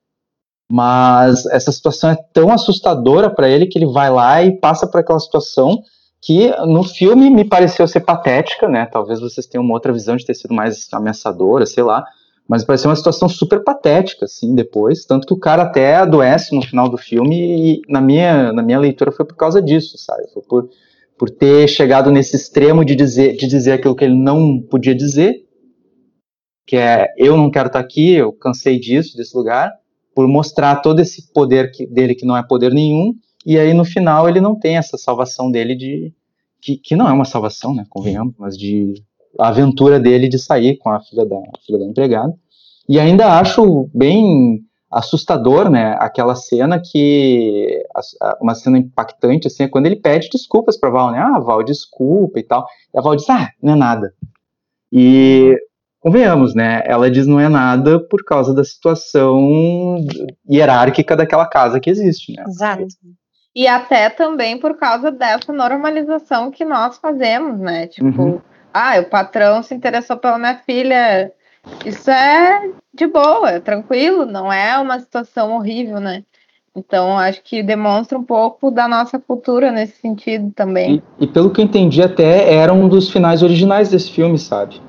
[0.70, 5.00] mas essa situação é tão assustadora para ele que ele vai lá e passa por
[5.00, 5.82] aquela situação
[6.20, 8.86] que no filme me pareceu ser patética, né?
[8.86, 12.02] Talvez vocês tenham uma outra visão de ter sido mais ameaçadora, sei lá.
[12.48, 15.04] Mas pareceu uma situação super patética, assim, depois.
[15.04, 18.78] Tanto que o cara até adoece no final do filme, e na minha, na minha
[18.78, 20.22] leitura foi por causa disso, sabe?
[20.32, 20.68] Foi por,
[21.18, 25.44] por ter chegado nesse extremo de dizer, de dizer aquilo que ele não podia dizer,
[26.66, 29.70] que é eu não quero estar aqui, eu cansei disso, desse lugar,
[30.14, 33.14] por mostrar todo esse poder que, dele que não é poder nenhum,
[33.44, 36.12] e aí no final ele não tem essa salvação dele de.
[36.60, 37.84] Que, que não é uma salvação, né?
[37.90, 38.94] Convenhamos, mas de.
[39.38, 42.32] A aventura dele de sair com a filha da, a filha da empregada.
[42.88, 44.60] E ainda acho bem
[44.90, 45.96] assustador, né?
[45.98, 47.82] Aquela cena que.
[48.40, 51.18] Uma cena impactante, assim, é quando ele pede desculpas pra Val, né?
[51.18, 52.64] Ah, Val, desculpa e tal.
[52.94, 54.14] E a Val diz, ah, não é nada.
[54.90, 55.54] E
[56.04, 56.82] convenhamos, né?
[56.84, 60.04] Ela diz não é nada por causa da situação
[60.48, 62.44] hierárquica daquela casa que existe, né?
[62.46, 62.86] Exato.
[63.56, 67.86] E até também por causa dessa normalização que nós fazemos, né?
[67.86, 68.40] Tipo, uhum.
[68.72, 71.32] ah, o patrão se interessou pela minha filha.
[71.86, 76.22] Isso é de boa, é tranquilo, não é uma situação horrível, né?
[76.76, 81.02] Então, acho que demonstra um pouco da nossa cultura nesse sentido também.
[81.18, 84.80] E, e pelo que eu entendi, até era um dos finais originais desse filme, sabe?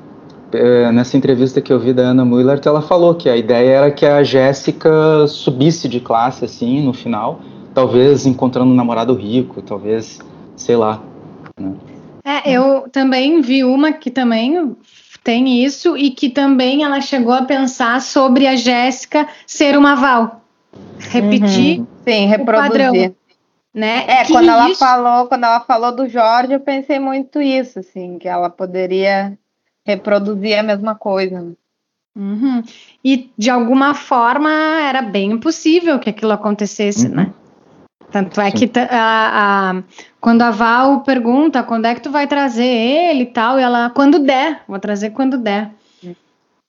[0.56, 3.91] É, nessa entrevista que eu vi da Ana Muller, ela falou que a ideia era
[3.91, 7.41] que a Jéssica subisse de classe, assim, no final,
[7.73, 10.19] talvez encontrando um namorado rico, talvez,
[10.56, 11.02] sei lá.
[11.60, 11.73] Né?
[12.23, 14.76] É, eu também vi uma que também
[15.23, 20.41] tem isso e que também ela chegou a pensar sobre a Jéssica ser uma Val.
[20.99, 21.80] Repetir.
[21.80, 21.88] Uhum.
[22.07, 22.69] Sim, reproduzir.
[22.69, 23.15] Padrão,
[23.73, 24.06] né?
[24.07, 28.18] É, que quando ela falou, quando ela falou do Jorge, eu pensei muito isso, assim,
[28.18, 29.38] que ela poderia
[29.86, 31.56] reproduzir a mesma coisa.
[32.16, 32.64] Uhum.
[33.03, 37.16] E de alguma forma era bem impossível que aquilo acontecesse, uhum.
[37.16, 37.34] né?
[38.12, 38.68] Tanto é Sim.
[38.68, 38.90] que a,
[39.72, 39.84] a,
[40.22, 43.90] quando a Val pergunta quando é que tu vai trazer ele e tal, e ela,
[43.90, 45.72] quando der, vou trazer quando der.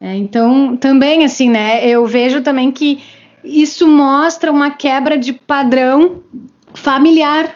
[0.00, 3.02] É, então, também assim, né, eu vejo também que
[3.42, 6.22] isso mostra uma quebra de padrão
[6.74, 7.54] familiar.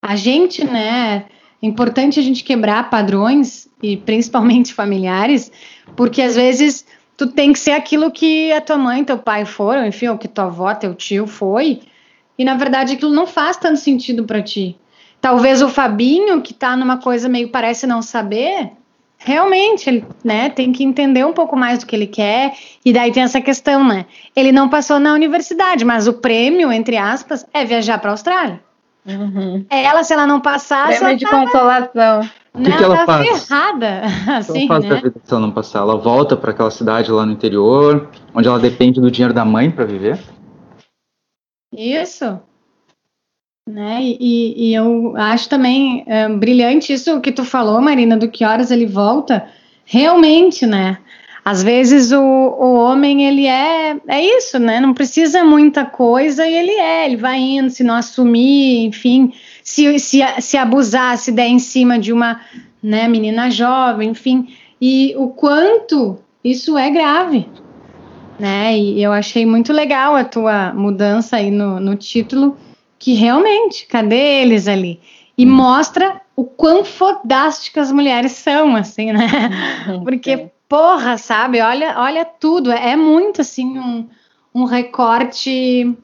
[0.00, 1.24] A gente, né,
[1.60, 5.50] é importante a gente quebrar padrões, e principalmente familiares,
[5.96, 6.86] porque às vezes
[7.16, 10.28] tu tem que ser aquilo que a tua mãe, teu pai foram, enfim, ou que
[10.28, 11.80] tua avó, teu tio foi,
[12.38, 14.76] e na verdade aquilo não faz tanto sentido para ti.
[15.20, 18.72] Talvez o Fabinho, que tá numa coisa meio parece não saber,
[19.18, 22.54] realmente, ele, né, tem que entender um pouco mais do que ele quer,
[22.84, 24.06] e daí tem essa questão, né?
[24.34, 28.60] Ele não passou na universidade, mas o prêmio, entre aspas, é viajar para a Austrália.
[29.06, 29.64] Uhum.
[29.68, 30.98] Ela, se ela não passasse.
[30.98, 32.28] Prêmio de consolação.
[32.54, 33.46] O que, que ela tá faz?
[33.46, 34.02] ferrada.
[34.36, 34.90] Assim, ela faz né?
[34.90, 35.78] da vida se ela não passar?
[35.80, 39.70] Ela volta para aquela cidade lá no interior, onde ela depende do dinheiro da mãe
[39.70, 40.20] para viver?
[41.74, 42.38] Isso.
[43.66, 44.00] Né?
[44.02, 48.70] E, e eu acho também é, brilhante isso que tu falou, Marina, do que horas
[48.70, 49.48] ele volta.
[49.84, 50.98] Realmente, né?
[51.44, 54.78] Às vezes o, o homem, ele é, é isso, né?
[54.78, 59.32] Não precisa muita coisa e ele é, ele vai indo, se não assumir, enfim,
[59.72, 62.42] se, se, se abusar, se der em cima de uma
[62.82, 64.54] né, menina jovem, enfim.
[64.78, 67.48] E o quanto isso é grave,
[68.38, 68.76] né?
[68.76, 72.54] E eu achei muito legal a tua mudança aí no, no título,
[72.98, 75.00] que realmente, cadê eles ali?
[75.38, 75.50] E hum.
[75.50, 79.26] mostra o quão fodásticas as mulheres são, assim, né?
[80.04, 81.62] Porque porra, sabe?
[81.62, 82.70] Olha, olha tudo.
[82.70, 84.06] É, é muito assim um,
[84.54, 85.96] um recorte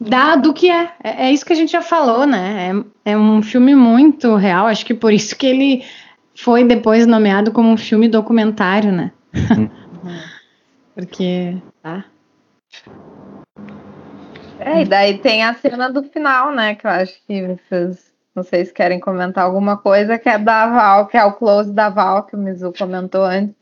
[0.00, 0.90] da, do que é.
[1.04, 1.26] é.
[1.26, 1.32] é.
[1.32, 2.72] isso que a gente já falou, né?
[3.04, 4.66] É, é um filme muito real.
[4.66, 5.84] Acho que por isso que ele
[6.34, 9.12] foi depois nomeado como um filme documentário, né?
[9.34, 9.68] Uhum.
[10.94, 11.56] Porque.
[11.82, 12.04] Tá.
[14.58, 16.74] É, e daí tem a cena do final, né?
[16.74, 20.66] Que eu acho que vocês, não sei se querem comentar alguma coisa, que é da
[20.66, 23.60] Val, que é o close da Val, que o Mizu comentou antes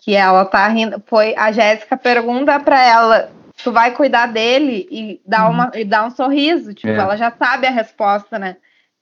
[0.00, 1.02] que ela tá rindo.
[1.06, 3.30] Foi a Jéssica pergunta para ela,
[3.62, 5.52] tu vai cuidar dele e dá uhum.
[5.52, 6.96] uma e dá um sorriso, tipo, é.
[6.96, 8.56] ela já sabe a resposta, né?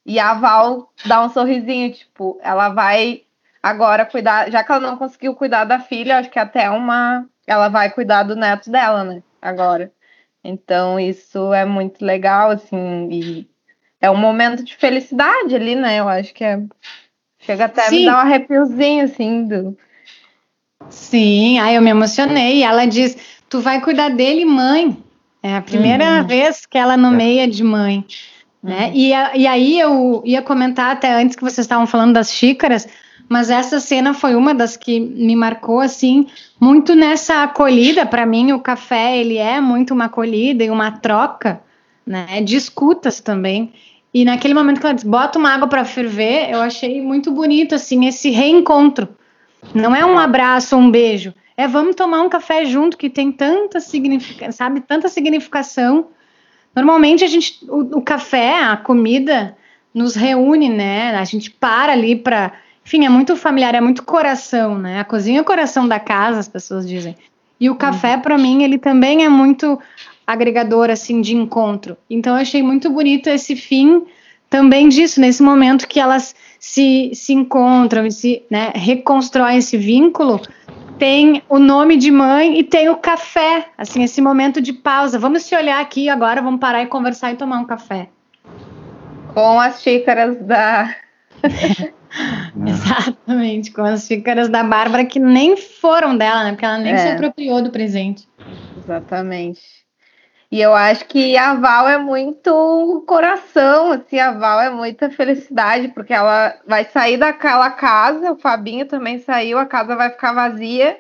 [0.04, 3.22] E a Val dá um sorrisinho, tipo, ela vai
[3.62, 7.68] agora cuidar, já que ela não conseguiu cuidar da filha, acho que até uma ela
[7.68, 9.22] vai cuidar do neto dela, né?
[9.40, 9.92] Agora.
[10.42, 13.48] Então isso é muito legal, assim, e
[14.00, 16.00] é um momento de felicidade ali, né?
[16.00, 16.62] Eu acho que é
[17.40, 19.76] chega até a me dar um arrepiozinho, assim, do,
[20.90, 22.62] Sim, aí eu me emocionei.
[22.62, 23.16] Ela diz:
[23.48, 24.96] Tu vai cuidar dele, mãe.
[25.42, 26.26] É a primeira uhum.
[26.26, 28.04] vez que ela nomeia de mãe.
[28.62, 28.86] Né?
[28.86, 28.92] Uhum.
[28.94, 32.88] E, a, e aí eu ia comentar até antes que vocês estavam falando das xícaras,
[33.28, 36.26] mas essa cena foi uma das que me marcou assim
[36.60, 38.04] muito nessa acolhida.
[38.04, 41.60] Para mim, o café ele é muito uma acolhida e uma troca,
[42.06, 42.40] né?
[42.42, 43.72] De escutas também.
[44.12, 47.74] E naquele momento que ela diz, bota uma água para ferver, eu achei muito bonito
[47.74, 49.08] assim esse reencontro
[49.74, 51.34] não é um abraço um beijo.
[51.58, 56.06] É vamos tomar um café junto que tem tanta significação, sabe, tanta significação.
[56.72, 59.56] Normalmente a gente, o, o, café, a comida,
[59.92, 61.16] nos reúne, né?
[61.16, 62.52] A gente para ali para,
[62.86, 65.00] enfim, é muito familiar, é muito coração, né?
[65.00, 67.16] A cozinha é o coração da casa, as pessoas dizem.
[67.58, 68.20] E o café, uhum.
[68.20, 69.80] para mim, ele também é muito
[70.24, 71.96] agregador, assim, de encontro.
[72.08, 74.04] Então, eu achei muito bonito esse fim
[74.48, 80.40] também disso, nesse momento que elas se, se encontram e se né, reconstroem esse vínculo,
[80.98, 85.18] tem o nome de mãe e tem o café, assim, esse momento de pausa.
[85.18, 88.08] Vamos se olhar aqui agora, vamos parar e conversar e tomar um café.
[89.32, 90.94] Com as xícaras da.
[92.66, 96.50] Exatamente, com as xícaras da Bárbara que nem foram dela, né?
[96.50, 96.98] Porque ela nem é.
[96.98, 98.26] se apropriou do presente.
[98.76, 99.60] Exatamente.
[100.50, 105.88] E eu acho que a Val é muito coração, assim, a Val é muita felicidade,
[105.88, 110.98] porque ela vai sair daquela casa, o Fabinho também saiu, a casa vai ficar vazia,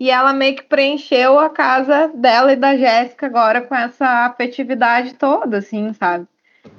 [0.00, 5.14] e ela meio que preencheu a casa dela e da Jéssica agora com essa afetividade
[5.14, 6.26] toda, assim, sabe?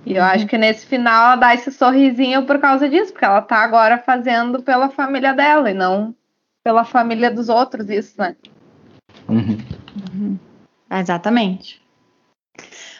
[0.03, 0.29] E eu uhum.
[0.29, 3.99] acho que nesse final ela dá esse sorrisinho por causa disso, porque ela tá agora
[3.99, 6.15] fazendo pela família dela e não
[6.63, 8.35] pela família dos outros, isso, né?
[9.29, 9.57] Uhum.
[10.13, 10.39] Uhum.
[10.91, 11.81] Exatamente.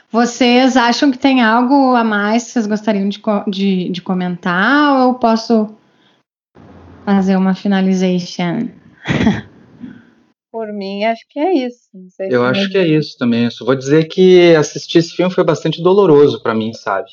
[0.10, 5.10] Vocês acham que tem algo a mais que vocês gostariam de, de, de comentar ou
[5.10, 5.76] eu posso
[7.04, 8.70] fazer uma finalization?
[10.50, 11.90] Por mim, acho que é isso.
[12.20, 13.44] eu acho que é isso também.
[13.44, 17.12] Eu só vou dizer que assistir esse filme foi bastante doloroso para mim, sabe?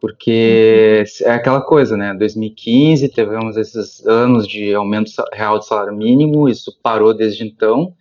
[0.00, 1.30] Porque uhum.
[1.30, 2.14] é aquela coisa, né?
[2.14, 7.94] 2015, tivemos esses anos de aumento real do salário mínimo, isso parou desde então.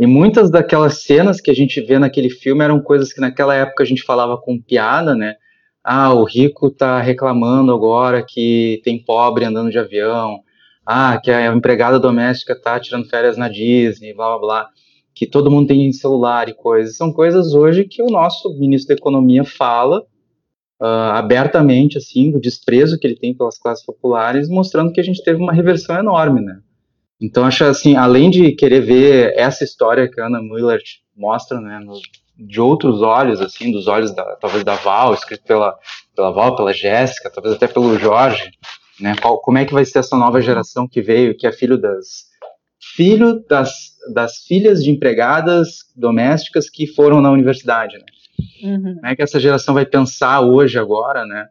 [0.00, 3.82] E muitas daquelas cenas que a gente vê naquele filme eram coisas que naquela época
[3.82, 5.34] a gente falava com piada, né?
[5.84, 10.40] Ah, o rico tá reclamando agora que tem pobre andando de avião.
[10.86, 14.68] Ah, que a empregada doméstica tá tirando férias na Disney, blá blá blá.
[15.14, 16.96] Que todo mundo tem celular e coisas.
[16.96, 20.00] São coisas hoje que o nosso ministro da Economia fala
[20.80, 25.22] uh, abertamente, assim, do desprezo que ele tem pelas classes populares, mostrando que a gente
[25.22, 26.58] teve uma reversão enorme, né?
[27.20, 30.80] Então, acho assim, além de querer ver essa história que a Ana Müller
[31.14, 32.00] mostra, né, no,
[32.36, 35.76] de outros olhos, assim, dos olhos da, talvez da Val, escrito pela,
[36.16, 38.50] pela Val, pela Jéssica, talvez até pelo Jorge,
[38.98, 41.76] né, qual, como é que vai ser essa nova geração que veio, que é filho
[41.76, 42.30] das
[42.96, 43.70] filho das,
[44.14, 48.04] das filhas de empregadas domésticas que foram na universidade, né?
[48.62, 48.94] Uhum.
[48.94, 51.46] Como é que essa geração vai pensar hoje, agora, né?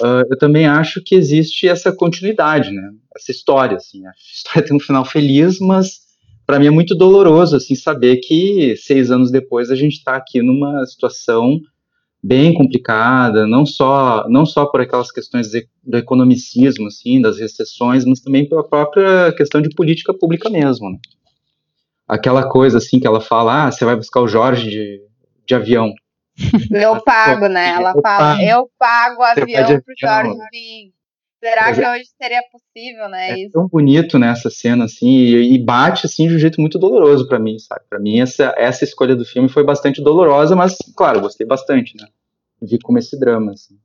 [0.00, 2.90] Uh, eu também acho que existe essa continuidade, né?
[3.14, 6.00] Essa história, assim, a história tem um final feliz, mas
[6.46, 10.40] para mim é muito doloroso, assim, saber que seis anos depois a gente está aqui
[10.40, 11.60] numa situação
[12.22, 15.50] bem complicada, não só não só por aquelas questões
[15.82, 20.98] do economicismo, assim, das recessões, mas também pela própria questão de política pública mesmo, né?
[22.06, 25.00] Aquela coisa assim que ela fala, ah, você vai buscar o Jorge de,
[25.46, 25.92] de avião.
[26.70, 27.70] Eu pago, né?
[27.70, 28.42] Ela eu fala, pago.
[28.42, 30.92] eu pago o avião pro Jorge vir.
[31.42, 33.30] Será que hoje seria possível, né?
[33.30, 33.50] É isso?
[33.50, 37.26] tão bonito nessa né, cena, assim, e, e, bate, assim, de um jeito muito doloroso
[37.26, 37.80] para mim, sabe?
[37.90, 42.06] Para mim, essa, essa escolha do filme foi bastante dolorosa, mas, claro, gostei bastante, né?
[42.62, 43.76] Vi como esse drama, assim.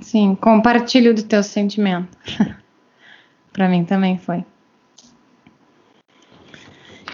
[0.00, 2.16] Sim, compartilho do teu sentimento.
[3.52, 4.44] para mim também foi.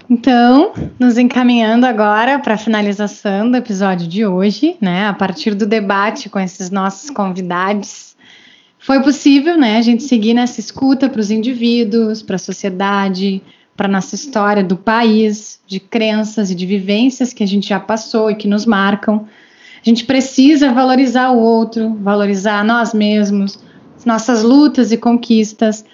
[0.08, 5.08] Então, nos encaminhando agora para a finalização do episódio de hoje, né?
[5.08, 8.14] A partir do debate com esses nossos convidados,
[8.78, 13.42] foi possível, né, a gente seguir nessa escuta para os indivíduos, para a sociedade,
[13.74, 18.30] para nossa história do país, de crenças e de vivências que a gente já passou
[18.30, 19.26] e que nos marcam.
[19.80, 23.58] A gente precisa valorizar o outro, valorizar nós mesmos,
[24.04, 25.84] nossas lutas e conquistas.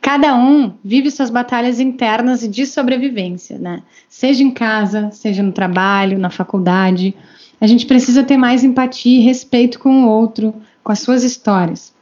[0.00, 3.82] Cada um vive suas batalhas internas e de sobrevivência, né?
[4.08, 7.14] Seja em casa, seja no trabalho, na faculdade.
[7.60, 11.92] A gente precisa ter mais empatia e respeito com o outro, com as suas histórias.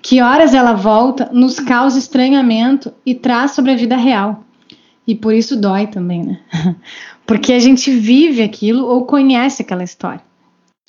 [0.00, 4.44] Que horas ela volta, nos causa estranhamento e traz sobre a vida real.
[5.06, 6.40] E por isso dói também, né?
[7.26, 10.22] Porque a gente vive aquilo ou conhece aquela história.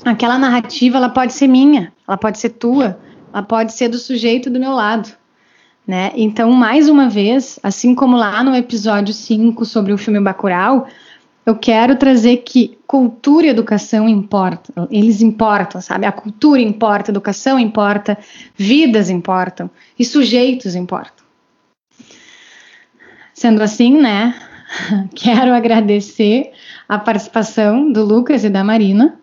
[0.04, 3.00] Aquela narrativa, ela pode ser minha, ela pode ser tua,
[3.42, 5.10] pode ser do sujeito do meu lado.
[5.88, 6.12] Né?
[6.16, 10.88] Então, mais uma vez, assim como lá no episódio 5 sobre o filme Bacurau,
[11.46, 16.08] eu quero trazer que cultura e educação importam, eles importam, sabe?
[16.08, 18.18] A cultura importa, a educação importa,
[18.56, 21.24] vidas importam e sujeitos importam.
[23.32, 24.34] Sendo assim, né?
[25.14, 26.52] Quero agradecer
[26.90, 29.20] a participação do Lucas e da Marina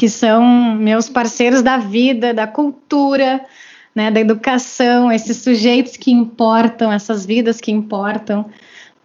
[0.00, 0.42] que são
[0.76, 3.44] meus parceiros da vida, da cultura,
[3.94, 8.46] né, da educação, esses sujeitos que importam, essas vidas que importam,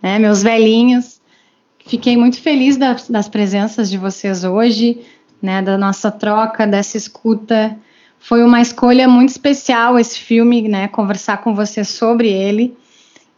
[0.01, 1.19] né, meus velhinhos.
[1.85, 5.01] Fiquei muito feliz das, presenças de vocês hoje,
[5.41, 7.77] né, da nossa troca, dessa escuta.
[8.17, 12.73] Foi uma escolha muito especial esse filme, né, conversar com vocês sobre ele.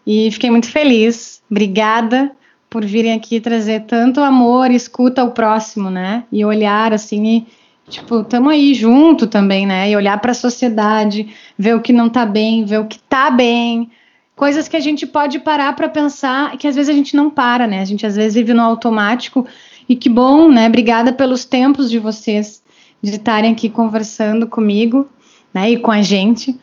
[0.06, 1.42] E fiquei muito feliz.
[1.50, 2.32] Obrigada
[2.70, 6.24] por virem aqui trazer tanto amor, escuta ao próximo, né?
[6.32, 7.48] E olhar assim, e,
[7.90, 9.90] tipo, estamos aí junto também, né?
[9.90, 13.32] E olhar para a sociedade, ver o que não está bem, ver o que está
[13.32, 13.90] bem.
[14.36, 17.66] Coisas que a gente pode parar para pensar, que às vezes a gente não para,
[17.66, 17.82] né?
[17.82, 19.48] A gente às vezes vive no automático.
[19.90, 20.68] E que bom, né?
[20.68, 22.62] Obrigada pelos tempos de vocês
[23.02, 25.08] de estarem aqui conversando comigo,
[25.54, 25.72] né?
[25.72, 26.60] E com a gente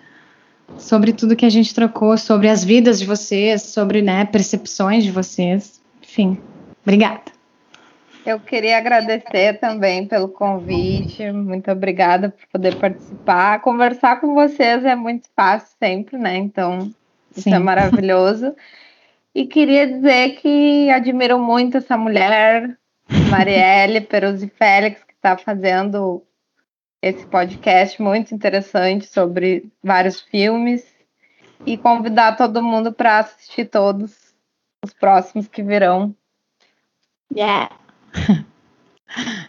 [0.78, 5.10] sobre tudo que a gente trocou, sobre as vidas de vocês, sobre né, percepções de
[5.10, 5.80] vocês.
[6.14, 6.38] Enfim,
[6.82, 7.24] obrigada.
[8.24, 11.32] Eu queria agradecer também pelo convite.
[11.32, 13.60] Muito obrigada por poder participar.
[13.60, 16.36] Conversar com vocês é muito fácil sempre, né?
[16.36, 16.92] Então,
[17.32, 17.54] isso é Sim.
[17.54, 18.54] é maravilhoso.
[19.34, 22.78] E queria dizer que admiro muito essa mulher,
[23.28, 26.22] Marielle Peruzzi Félix, que está fazendo
[27.02, 30.86] esse podcast muito interessante sobre vários filmes.
[31.66, 34.23] E convidar todo mundo para assistir todos
[34.84, 36.14] os próximos que virão.
[37.34, 37.70] Yeah.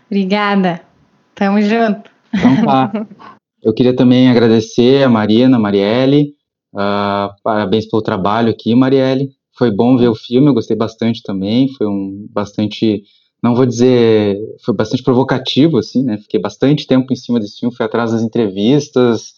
[0.07, 0.81] Obrigada.
[1.35, 2.09] Tamo junto.
[2.33, 2.91] Então tá.
[3.61, 6.35] Eu queria também agradecer a Marina, a Marielle.
[6.71, 9.31] Uh, parabéns pelo trabalho aqui, Marielle.
[9.57, 11.67] Foi bom ver o filme, eu gostei bastante também.
[11.69, 13.01] Foi um bastante,
[13.41, 16.19] não vou dizer, foi bastante provocativo, assim, né?
[16.19, 19.33] Fiquei bastante tempo em cima desse filme, fui atrás das entrevistas,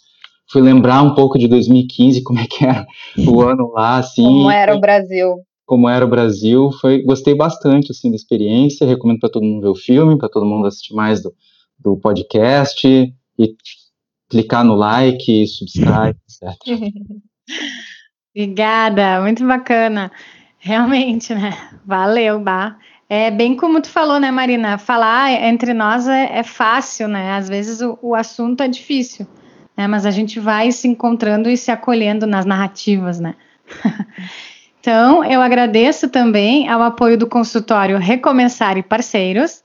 [0.51, 2.85] fui lembrar um pouco de 2015, como é que era
[3.29, 4.23] o ano lá, assim.
[4.23, 5.37] Como era o Brasil.
[5.67, 6.71] Como era o Brasil.
[6.79, 8.87] Foi, gostei bastante assim da experiência.
[8.87, 11.31] Recomendo para todo mundo ver o filme, para todo mundo assistir mais do,
[11.77, 13.55] do podcast e
[14.29, 16.57] clicar no like, subscribe, etc.
[18.33, 20.11] Obrigada, muito bacana.
[20.57, 21.51] Realmente, né?
[21.85, 22.77] Valeu, Bah.
[23.09, 24.77] É bem como tu falou, né, Marina?
[24.77, 27.33] Falar entre nós é, é fácil, né?
[27.33, 29.25] Às vezes o, o assunto é difícil,
[29.77, 29.87] né?
[29.87, 33.35] Mas a gente vai se encontrando e se acolhendo nas narrativas, né?
[34.87, 39.61] então, eu agradeço também ao apoio do consultório Recomeçar e Parceiros.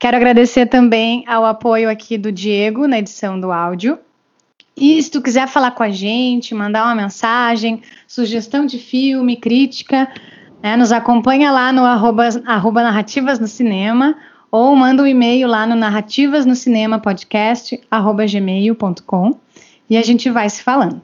[0.00, 4.00] Quero agradecer também ao apoio aqui do Diego na edição do áudio.
[4.76, 10.12] E se tu quiser falar com a gente, mandar uma mensagem, sugestão de filme, crítica,
[10.60, 14.16] né, nos acompanha lá no arroba, arroba Narrativas no Cinema
[14.50, 19.38] ou manda um e-mail lá no narrativas no cinema podcast arroba gmail.com
[19.88, 21.00] e a gente vai se falando.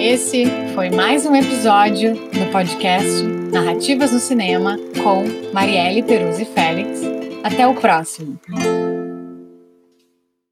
[0.00, 3.22] Esse foi mais um episódio do podcast
[3.52, 7.02] Narrativas no Cinema com Marielle Peruzzi Félix.
[7.44, 8.40] Até o próximo.